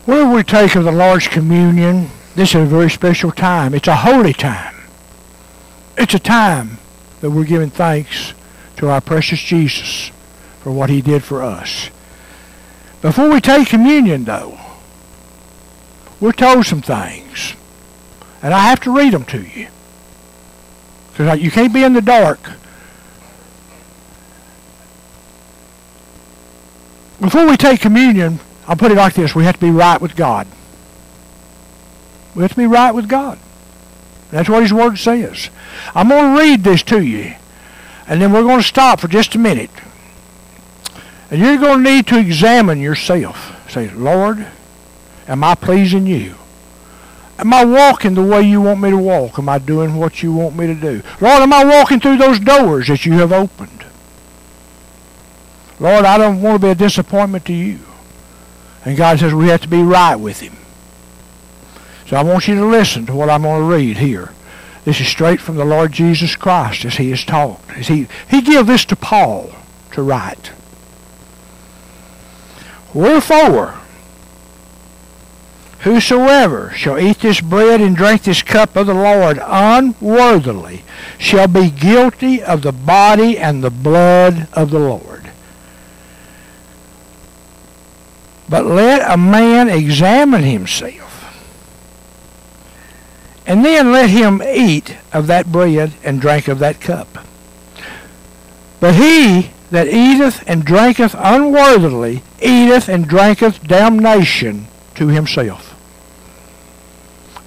Whenever 0.08 0.36
we 0.36 0.43
take 0.43 0.74
of 0.76 0.86
the 0.86 0.91
Lord's 0.93 1.28
communion, 1.28 2.10
this 2.34 2.55
is 2.55 2.62
a 2.62 2.66
very 2.66 2.89
special 2.89 3.30
time. 3.30 3.74
It's 3.74 3.89
a 3.89 3.95
holy 3.97 4.32
time. 4.32 4.74
It's 5.97 6.14
a 6.14 6.20
time 6.20 6.78
that 7.20 7.30
we're 7.30 7.43
giving 7.43 7.70
thanks 7.70 8.34
to 8.78 8.88
our 8.88 9.01
precious 9.01 9.41
Jesus 9.41 10.14
for 10.62 10.72
what 10.72 10.89
he 10.89 11.01
did 11.01 11.26
for 11.26 11.43
us. 11.43 11.89
Before 13.01 13.30
we 13.30 13.41
take 13.41 13.68
communion, 13.68 14.24
though, 14.24 14.58
we're 16.22 16.32
told 16.32 16.66
some 16.66 16.82
things. 16.82 17.55
And 18.41 18.53
I 18.53 18.60
have 18.60 18.80
to 18.84 18.95
read 18.95 19.12
them 19.12 19.26
to 19.26 19.41
you. 19.41 19.68
Because 21.12 21.38
you 21.41 21.51
can't 21.51 21.74
be 21.74 21.84
in 21.84 21.91
the 21.91 22.01
dark. 22.01 22.39
Before 27.20 27.45
we 27.45 27.58
take 27.58 27.82
communion, 27.82 28.39
I'll 28.68 28.76
put 28.76 28.91
it 28.91 28.95
like 28.95 29.13
this. 29.13 29.34
We 29.34 29.45
have 29.45 29.55
to 29.55 29.65
be 29.65 29.72
right 29.72 30.01
with 30.01 30.15
God. 30.15 30.47
We 32.36 32.41
have 32.41 32.51
to 32.51 32.57
be 32.57 32.68
right 32.68 32.91
with 32.91 33.07
God. 33.07 33.39
That's 34.30 34.49
what 34.49 34.61
his 34.61 34.74
word 34.74 34.97
says. 34.97 35.49
I'm 35.95 36.09
going 36.09 36.36
to 36.36 36.41
read 36.41 36.63
this 36.63 36.84
to 36.84 37.01
you. 37.01 37.36
And 38.07 38.22
then 38.22 38.32
we're 38.32 38.43
going 38.43 38.59
to 38.59 38.68
stop 38.68 38.99
for 38.99 39.07
just 39.07 39.36
a 39.36 39.39
minute. 39.39 39.72
And 41.32 41.41
you're 41.41 41.57
going 41.57 41.84
to 41.84 41.89
need 41.89 42.07
to 42.07 42.20
examine 42.20 42.80
yourself. 42.80 43.70
Say, 43.70 43.89
Lord, 43.89 44.47
am 45.28 45.43
I 45.43 45.55
pleasing 45.55 46.05
you? 46.05 46.36
Am 47.39 47.53
I 47.53 47.65
walking 47.65 48.15
the 48.15 48.24
way 48.24 48.41
you 48.41 48.61
want 48.61 48.82
me 48.82 48.89
to 48.89 48.97
walk? 48.97 49.38
Am 49.38 49.47
I 49.47 49.59
doing 49.59 49.95
what 49.95 50.24
you 50.24 50.34
want 50.34 50.55
me 50.55 50.68
to 50.68 50.76
do? 50.76 51.03
Lord, 51.22 51.41
am 51.41 51.53
I 51.53 51.63
walking 51.63 51.99
through 51.99 52.18
those 52.18 52.39
doors 52.39 52.88
that 52.88 53.05
you 53.05 53.13
have 53.13 53.32
opened? 53.32 53.86
Lord, 55.80 56.05
I 56.05 56.18
don't 56.18 56.41
want 56.41 56.61
to 56.61 56.68
be 56.68 56.72
a 56.72 56.76
disappointment 56.76 57.45
to 57.45 57.53
you. 57.53 57.80
And 58.88 58.95
God 58.95 59.19
says 59.19 59.33
we 59.33 59.49
have 59.49 59.59
to 59.63 59.67
be 59.67 59.83
right 59.83 60.15
with 60.15 60.39
him. 60.39 60.55
So 62.07 62.15
I 62.15 62.23
want 62.23 62.47
you 62.47 62.55
to 62.55 62.65
listen 62.65 63.05
to 63.07 63.13
what 63.13 63.29
I'm 63.29 63.41
going 63.41 63.59
to 63.59 63.75
read 63.75 63.97
here. 63.97 64.31
This 64.85 65.01
is 65.01 65.09
straight 65.09 65.41
from 65.41 65.57
the 65.57 65.65
Lord 65.65 65.91
Jesus 65.91 66.38
Christ 66.38 66.85
as 66.85 66.95
he 66.95 67.09
has 67.09 67.25
taught. 67.25 67.59
As 67.71 67.89
he, 67.89 68.07
he 68.29 68.41
gave 68.41 68.65
this 68.65 68.85
to 68.85 68.95
Paul 68.95 69.51
to 69.91 70.01
write. 70.01 70.53
Wherefore, 72.93 73.75
whosoever 75.79 76.71
shall 76.71 76.97
eat 76.97 77.19
this 77.19 77.41
bread 77.41 77.81
and 77.81 77.93
drink 77.93 78.23
this 78.23 78.41
cup 78.41 78.77
of 78.77 78.88
the 78.88 78.93
Lord 78.93 79.38
unworthily 79.43 80.83
shall 81.17 81.49
be 81.49 81.69
guilty 81.69 82.41
of 82.41 82.61
the 82.61 82.71
body 82.71 83.38
and 83.38 83.61
the 83.61 83.69
blood 83.69 84.47
of 84.53 84.69
the 84.69 84.79
Lord. 84.79 85.16
But 88.50 88.66
let 88.66 89.10
a 89.10 89.18
man 89.18 89.68
examine 89.70 90.43
himself, 90.43 91.04
and 93.45 93.64
then 93.64 93.91
let 93.91 94.10
him 94.10 94.41
eat 94.41 94.95
of 95.12 95.28
that 95.28 95.52
bread 95.52 95.93
and 96.04 96.22
drink 96.22 96.48
of 96.48 96.60
that 96.60 96.80
cup. 96.80 97.08
But 98.80 98.95
he 98.95 99.52
that 99.72 99.88
eateth 99.88 100.43
and 100.48 100.64
drinketh 100.64 101.16
unworthily 101.18 102.22
eateth 102.41 102.88
and 102.88 103.08
drinketh 103.08 103.68
damnation 103.68 104.68
to 104.95 105.08
himself, 105.08 105.76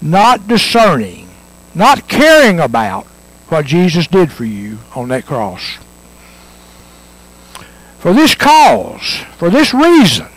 not 0.03 0.47
discerning, 0.47 1.29
not 1.75 2.09
caring 2.09 2.61
about 2.61 3.07
what 3.49 3.65
Jesus 3.65 4.07
did 4.07 4.31
for 4.31 4.45
you 4.45 4.79
on 4.95 5.09
that 5.09 5.25
cross. 5.25 5.79
For 7.99 8.13
this 8.13 8.35
cause, 8.35 9.21
for 9.37 9.51
this 9.51 9.75
reason, 9.75 10.29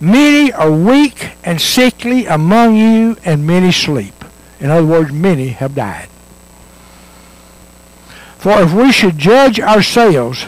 many 0.00 0.52
are 0.52 0.70
weak 0.70 1.32
and 1.44 1.60
sickly 1.60 2.26
among 2.26 2.76
you, 2.76 3.16
and 3.24 3.46
many 3.46 3.72
sleep. 3.72 4.24
In 4.58 4.70
other 4.70 4.86
words, 4.86 5.12
many 5.12 5.48
have 5.48 5.74
died. 5.74 6.08
For 8.38 8.62
if 8.62 8.72
we 8.72 8.92
should 8.92 9.18
judge 9.18 9.60
ourselves, 9.60 10.46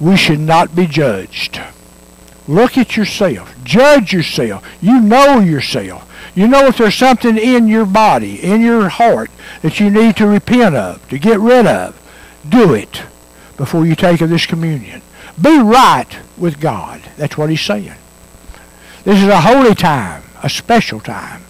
we 0.00 0.16
should 0.16 0.40
not 0.40 0.74
be 0.74 0.86
judged. 0.86 1.60
Look 2.48 2.78
at 2.78 2.96
yourself. 2.96 3.54
Judge 3.62 4.12
yourself. 4.12 4.66
You 4.80 5.00
know 5.00 5.38
yourself. 5.38 6.04
You 6.34 6.48
know 6.48 6.66
if 6.66 6.78
there's 6.78 6.94
something 6.94 7.36
in 7.36 7.68
your 7.68 7.84
body, 7.84 8.42
in 8.42 8.60
your 8.60 8.88
heart, 8.88 9.30
that 9.62 9.80
you 9.80 9.90
need 9.90 10.16
to 10.16 10.26
repent 10.26 10.74
of, 10.74 11.06
to 11.10 11.18
get 11.18 11.40
rid 11.40 11.66
of. 11.66 11.94
Do 12.48 12.74
it 12.74 13.02
before 13.56 13.84
you 13.84 13.94
take 13.94 14.20
of 14.20 14.30
this 14.30 14.46
communion. 14.46 15.02
Be 15.40 15.58
right 15.58 16.18
with 16.36 16.60
God. 16.60 17.02
That's 17.16 17.36
what 17.36 17.50
he's 17.50 17.60
saying. 17.60 17.94
This 19.08 19.22
is 19.22 19.28
a 19.28 19.40
holy 19.40 19.74
time, 19.74 20.22
a 20.42 20.50
special 20.50 21.00
time. 21.00 21.40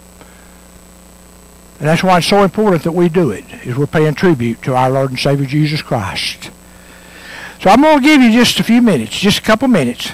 And 1.77 1.89
that's 1.89 2.01
why 2.01 2.19
it's 2.19 2.27
so 2.27 2.43
important 2.43 2.83
that 2.83 2.93
we 2.93 3.09
do 3.09 3.31
it, 3.31 3.43
is 3.65 3.75
we're 3.75 3.85
paying 3.85 4.13
tribute 4.13 4.61
to 4.61 4.75
our 4.75 4.89
Lord 4.89 5.09
and 5.09 5.19
Savior 5.19 5.45
Jesus 5.45 5.81
Christ. 5.81 6.51
So 7.61 7.69
I'm 7.69 7.81
going 7.81 7.99
to 7.99 8.01
give 8.01 8.21
you 8.21 8.31
just 8.31 8.61
a 8.61 8.63
few 8.63 8.81
minutes, 8.81 9.19
just 9.19 9.39
a 9.39 9.41
couple 9.41 9.67
minutes, 9.67 10.13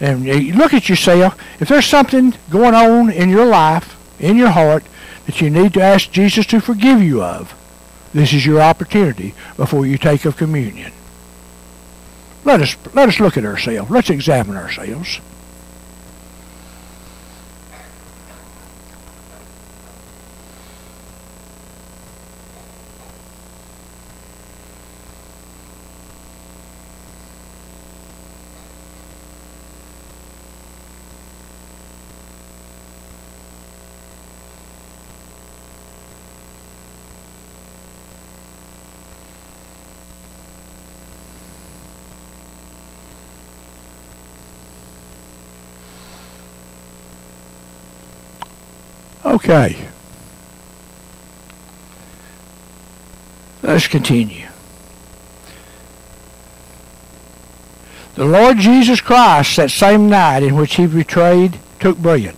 and 0.00 0.24
look 0.56 0.72
at 0.72 0.88
yourself. 0.88 1.38
If 1.60 1.68
there's 1.68 1.84
something 1.84 2.32
going 2.48 2.74
on 2.74 3.10
in 3.10 3.28
your 3.28 3.44
life, 3.44 3.94
in 4.18 4.38
your 4.38 4.48
heart, 4.48 4.84
that 5.26 5.42
you 5.42 5.50
need 5.50 5.74
to 5.74 5.82
ask 5.82 6.10
Jesus 6.10 6.46
to 6.46 6.58
forgive 6.58 7.02
you 7.02 7.22
of, 7.22 7.52
this 8.14 8.32
is 8.32 8.46
your 8.46 8.62
opportunity 8.62 9.34
before 9.58 9.84
you 9.84 9.98
take 9.98 10.24
of 10.24 10.38
communion. 10.38 10.92
Let 12.46 12.62
us, 12.62 12.78
let 12.94 13.10
us 13.10 13.20
look 13.20 13.36
at 13.36 13.44
ourselves. 13.44 13.90
Let's 13.90 14.08
examine 14.08 14.56
ourselves. 14.56 15.20
Okay. 49.28 49.76
Let's 53.62 53.86
continue. 53.86 54.48
The 58.14 58.24
Lord 58.24 58.56
Jesus 58.56 59.02
Christ, 59.02 59.56
that 59.56 59.70
same 59.70 60.08
night 60.08 60.42
in 60.42 60.56
which 60.56 60.76
he 60.76 60.86
betrayed, 60.86 61.58
took 61.78 61.98
bread. 61.98 62.34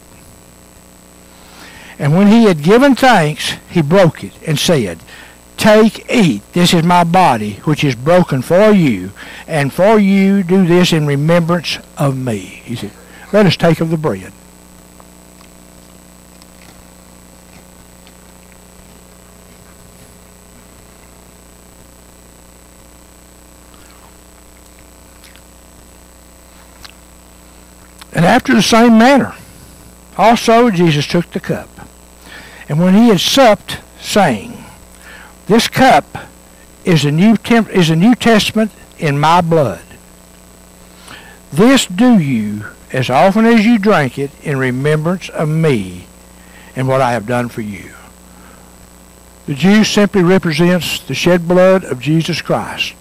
And 1.96 2.16
when 2.16 2.26
he 2.26 2.44
had 2.44 2.64
given 2.64 2.96
thanks, 2.96 3.52
he 3.70 3.82
broke 3.82 4.24
it 4.24 4.32
and 4.44 4.58
said, 4.58 4.98
Take, 5.56 6.10
eat, 6.10 6.42
this 6.54 6.74
is 6.74 6.82
my 6.82 7.04
body, 7.04 7.60
which 7.64 7.84
is 7.84 7.94
broken 7.94 8.42
for 8.42 8.72
you, 8.72 9.12
and 9.46 9.72
for 9.72 9.96
you 9.96 10.42
do 10.42 10.66
this 10.66 10.92
in 10.92 11.06
remembrance 11.06 11.78
of 11.96 12.16
me. 12.16 12.38
He 12.38 12.74
said, 12.74 12.90
Let 13.32 13.46
us 13.46 13.56
take 13.56 13.80
of 13.80 13.90
the 13.90 13.96
bread. 13.96 14.32
And 28.20 28.26
after 28.50 28.56
the 28.56 28.82
same 28.82 28.98
manner, 28.98 29.32
also 30.16 30.70
Jesus 30.70 31.06
took 31.06 31.30
the 31.30 31.38
cup. 31.38 31.68
And 32.68 32.80
when 32.80 32.94
he 32.94 33.08
had 33.08 33.20
supped, 33.20 33.78
saying, 34.00 34.64
This 35.46 35.68
cup 35.68 36.18
is 36.84 37.04
a 37.04 37.12
new 37.12 37.36
temp- 37.36 37.70
is 37.70 37.90
a 37.90 37.96
New 37.96 38.16
Testament 38.16 38.72
in 38.98 39.20
my 39.20 39.40
blood. 39.40 39.82
This 41.52 41.86
do 41.86 42.18
you 42.18 42.66
as 42.92 43.08
often 43.08 43.46
as 43.46 43.64
you 43.64 43.78
drink 43.78 44.18
it 44.18 44.32
in 44.42 44.58
remembrance 44.58 45.28
of 45.28 45.48
me 45.48 46.06
and 46.74 46.88
what 46.88 47.00
I 47.00 47.12
have 47.12 47.26
done 47.26 47.48
for 47.48 47.60
you. 47.60 47.92
The 49.46 49.54
juice 49.54 49.88
simply 49.88 50.24
represents 50.24 50.98
the 50.98 51.14
shed 51.14 51.46
blood 51.46 51.84
of 51.84 52.00
Jesus 52.00 52.42
Christ. 52.42 52.96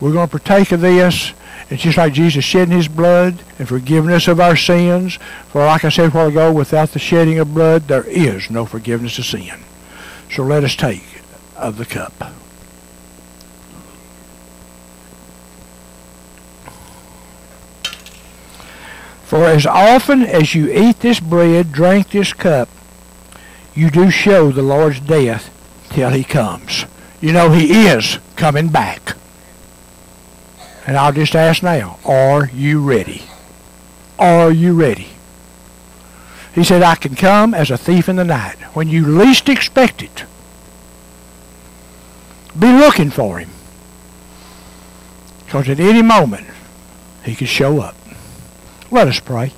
We're 0.00 0.12
going 0.12 0.28
to 0.28 0.38
partake 0.38 0.72
of 0.72 0.80
this 0.80 1.32
it's 1.68 1.82
just 1.82 1.98
like 1.98 2.12
Jesus 2.12 2.44
shedding 2.44 2.76
his 2.76 2.86
blood 2.88 3.42
and 3.58 3.68
forgiveness 3.68 4.28
of 4.28 4.38
our 4.38 4.56
sins. 4.56 5.18
For 5.48 5.64
like 5.64 5.84
I 5.84 5.88
said 5.88 6.06
a 6.06 6.10
while 6.10 6.28
ago, 6.28 6.52
without 6.52 6.90
the 6.90 7.00
shedding 7.00 7.38
of 7.38 7.54
blood, 7.54 7.88
there 7.88 8.04
is 8.04 8.50
no 8.50 8.66
forgiveness 8.66 9.18
of 9.18 9.26
sin. 9.26 9.60
So 10.30 10.44
let 10.44 10.62
us 10.62 10.76
take 10.76 11.22
of 11.56 11.76
the 11.78 11.86
cup. 11.86 12.32
For 19.24 19.44
as 19.44 19.66
often 19.66 20.22
as 20.22 20.54
you 20.54 20.72
eat 20.72 21.00
this 21.00 21.18
bread, 21.18 21.72
drink 21.72 22.10
this 22.10 22.32
cup, 22.32 22.68
you 23.74 23.90
do 23.90 24.08
show 24.08 24.52
the 24.52 24.62
Lord's 24.62 25.00
death 25.00 25.50
till 25.90 26.10
he 26.10 26.22
comes. 26.22 26.86
You 27.20 27.32
know 27.32 27.50
he 27.50 27.88
is 27.88 28.20
coming 28.36 28.68
back. 28.68 29.16
And 30.86 30.96
I'll 30.96 31.12
just 31.12 31.34
ask 31.34 31.62
now, 31.62 31.98
are 32.04 32.48
you 32.48 32.80
ready? 32.80 33.22
Are 34.18 34.52
you 34.52 34.74
ready? 34.74 35.08
He 36.54 36.64
said, 36.64 36.82
I 36.82 36.94
can 36.94 37.16
come 37.16 37.52
as 37.52 37.70
a 37.70 37.76
thief 37.76 38.08
in 38.08 38.16
the 38.16 38.24
night, 38.24 38.56
when 38.74 38.88
you 38.88 39.04
least 39.04 39.48
expect 39.48 40.02
it. 40.02 40.24
Be 42.58 42.72
looking 42.72 43.10
for 43.10 43.38
him. 43.38 43.50
Because 45.44 45.68
at 45.68 45.80
any 45.80 46.02
moment, 46.02 46.46
he 47.24 47.34
could 47.34 47.48
show 47.48 47.80
up. 47.80 47.96
Let 48.90 49.08
us 49.08 49.20
pray. 49.20 49.52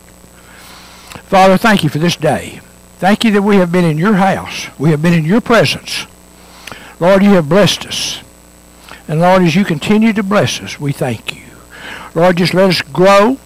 Father, 1.25 1.57
thank 1.57 1.85
you 1.85 1.91
for 1.91 1.99
this 1.99 2.17
day. 2.17 2.61
Thank 2.99 3.23
you 3.23 3.31
that 3.33 3.43
we 3.43 3.57
have 3.57 3.71
been 3.71 3.85
in 3.85 3.99
your 3.99 4.15
house. 4.15 4.67
We 4.79 4.91
have 4.91 5.03
been 5.03 5.13
in 5.13 5.25
your 5.25 5.41
presence. 5.41 6.07
Lord, 6.99 7.23
you 7.23 7.31
have 7.35 7.49
blessed 7.49 7.87
us. 7.87 8.23
And 9.09 9.21
Lord, 9.21 9.43
as 9.43 9.57
you 9.57 9.65
continue 9.65 10.13
to 10.13 10.23
bless 10.23 10.61
us, 10.61 10.79
we 10.79 10.93
thank 10.93 11.35
you. 11.35 11.43
Lord, 12.15 12.37
just 12.37 12.53
let 12.53 12.69
us 12.69 12.83
grow. 12.83 13.39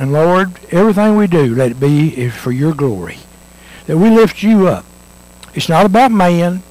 And 0.00 0.12
Lord, 0.12 0.58
everything 0.72 1.16
we 1.16 1.28
do, 1.28 1.54
let 1.54 1.70
it 1.70 1.80
be 1.80 2.28
for 2.28 2.50
your 2.50 2.74
glory. 2.74 3.18
That 3.86 3.98
we 3.98 4.10
lift 4.10 4.42
you 4.42 4.66
up. 4.66 4.84
It's 5.54 5.68
not 5.68 5.86
about 5.86 6.10
man. 6.10 6.64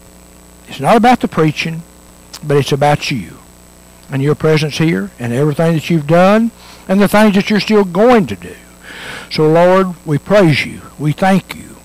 It's 0.68 0.82
not 0.82 0.98
about 0.98 1.22
the 1.22 1.30
preaching, 1.30 1.82
but 2.46 2.58
it's 2.58 2.74
about 2.74 3.10
you 3.10 3.38
and 4.10 4.22
your 4.22 4.36
presence 4.36 4.80
here 4.80 5.12
and 5.18 5.32
everything 5.32 5.74
that 5.74 5.90
you've 5.90 6.08
done 6.08 6.52
and 6.90 7.00
the 7.00 7.08
things 7.08 7.36
that 7.36 7.50
you're 7.50 7.62
still 7.62 7.86
going 7.86 8.28
to 8.28 8.36
do. 8.36 8.56
So, 9.32 9.50
Lord, 9.50 9.96
we 10.06 10.18
praise 10.18 10.66
you. 10.66 10.82
We 11.00 11.14
thank 11.14 11.56
you. 11.56 11.78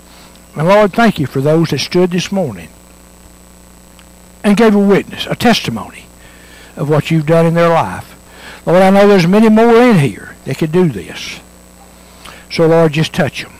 And, 0.55 0.67
Lord, 0.67 0.91
thank 0.91 1.17
you 1.17 1.27
for 1.27 1.39
those 1.39 1.69
that 1.69 1.79
stood 1.79 2.11
this 2.11 2.29
morning 2.29 2.67
and 4.43 4.57
gave 4.57 4.75
a 4.75 4.79
witness, 4.79 5.25
a 5.25 5.35
testimony 5.35 6.05
of 6.79 6.89
what 6.89 7.11
you've 7.11 7.25
done 7.25 7.45
in 7.45 7.53
their 7.53 7.69
life. 7.69 8.15
Lord, 8.65 8.81
I 8.81 8.89
know 8.89 9.07
there's 9.07 9.27
many 9.27 9.49
more 9.49 9.75
in 9.75 9.99
here 9.99 10.35
that 10.45 10.57
could 10.57 10.71
do 10.71 10.87
this. 10.87 11.41
So, 12.49 12.65
Lord, 12.65 12.93
just 12.93 13.13
touch 13.13 13.43
them 13.43 13.53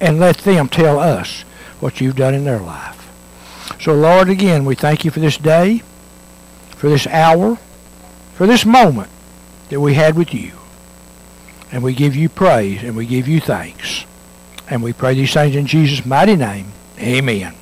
and 0.00 0.18
let 0.18 0.38
them 0.38 0.68
tell 0.68 0.98
us 0.98 1.42
what 1.80 2.00
you've 2.00 2.16
done 2.16 2.34
in 2.34 2.44
their 2.44 2.58
life. 2.58 3.00
So, 3.80 3.94
Lord, 3.94 4.30
again, 4.30 4.64
we 4.64 4.74
thank 4.74 5.04
you 5.04 5.10
for 5.10 5.20
this 5.20 5.36
day, 5.36 5.82
for 6.70 6.88
this 6.88 7.06
hour, 7.06 7.58
for 8.34 8.46
this 8.46 8.64
moment 8.64 9.10
that 9.68 9.80
we 9.80 9.94
had 9.94 10.16
with 10.16 10.32
you. 10.32 10.52
And 11.70 11.82
we 11.82 11.94
give 11.94 12.16
you 12.16 12.28
praise 12.28 12.82
and 12.82 12.96
we 12.96 13.04
give 13.04 13.28
you 13.28 13.40
thanks. 13.40 14.06
And 14.70 14.82
we 14.82 14.94
pray 14.94 15.14
these 15.14 15.34
things 15.34 15.54
in 15.54 15.66
Jesus' 15.66 16.06
mighty 16.06 16.36
name. 16.36 16.68
Amen. 16.98 17.54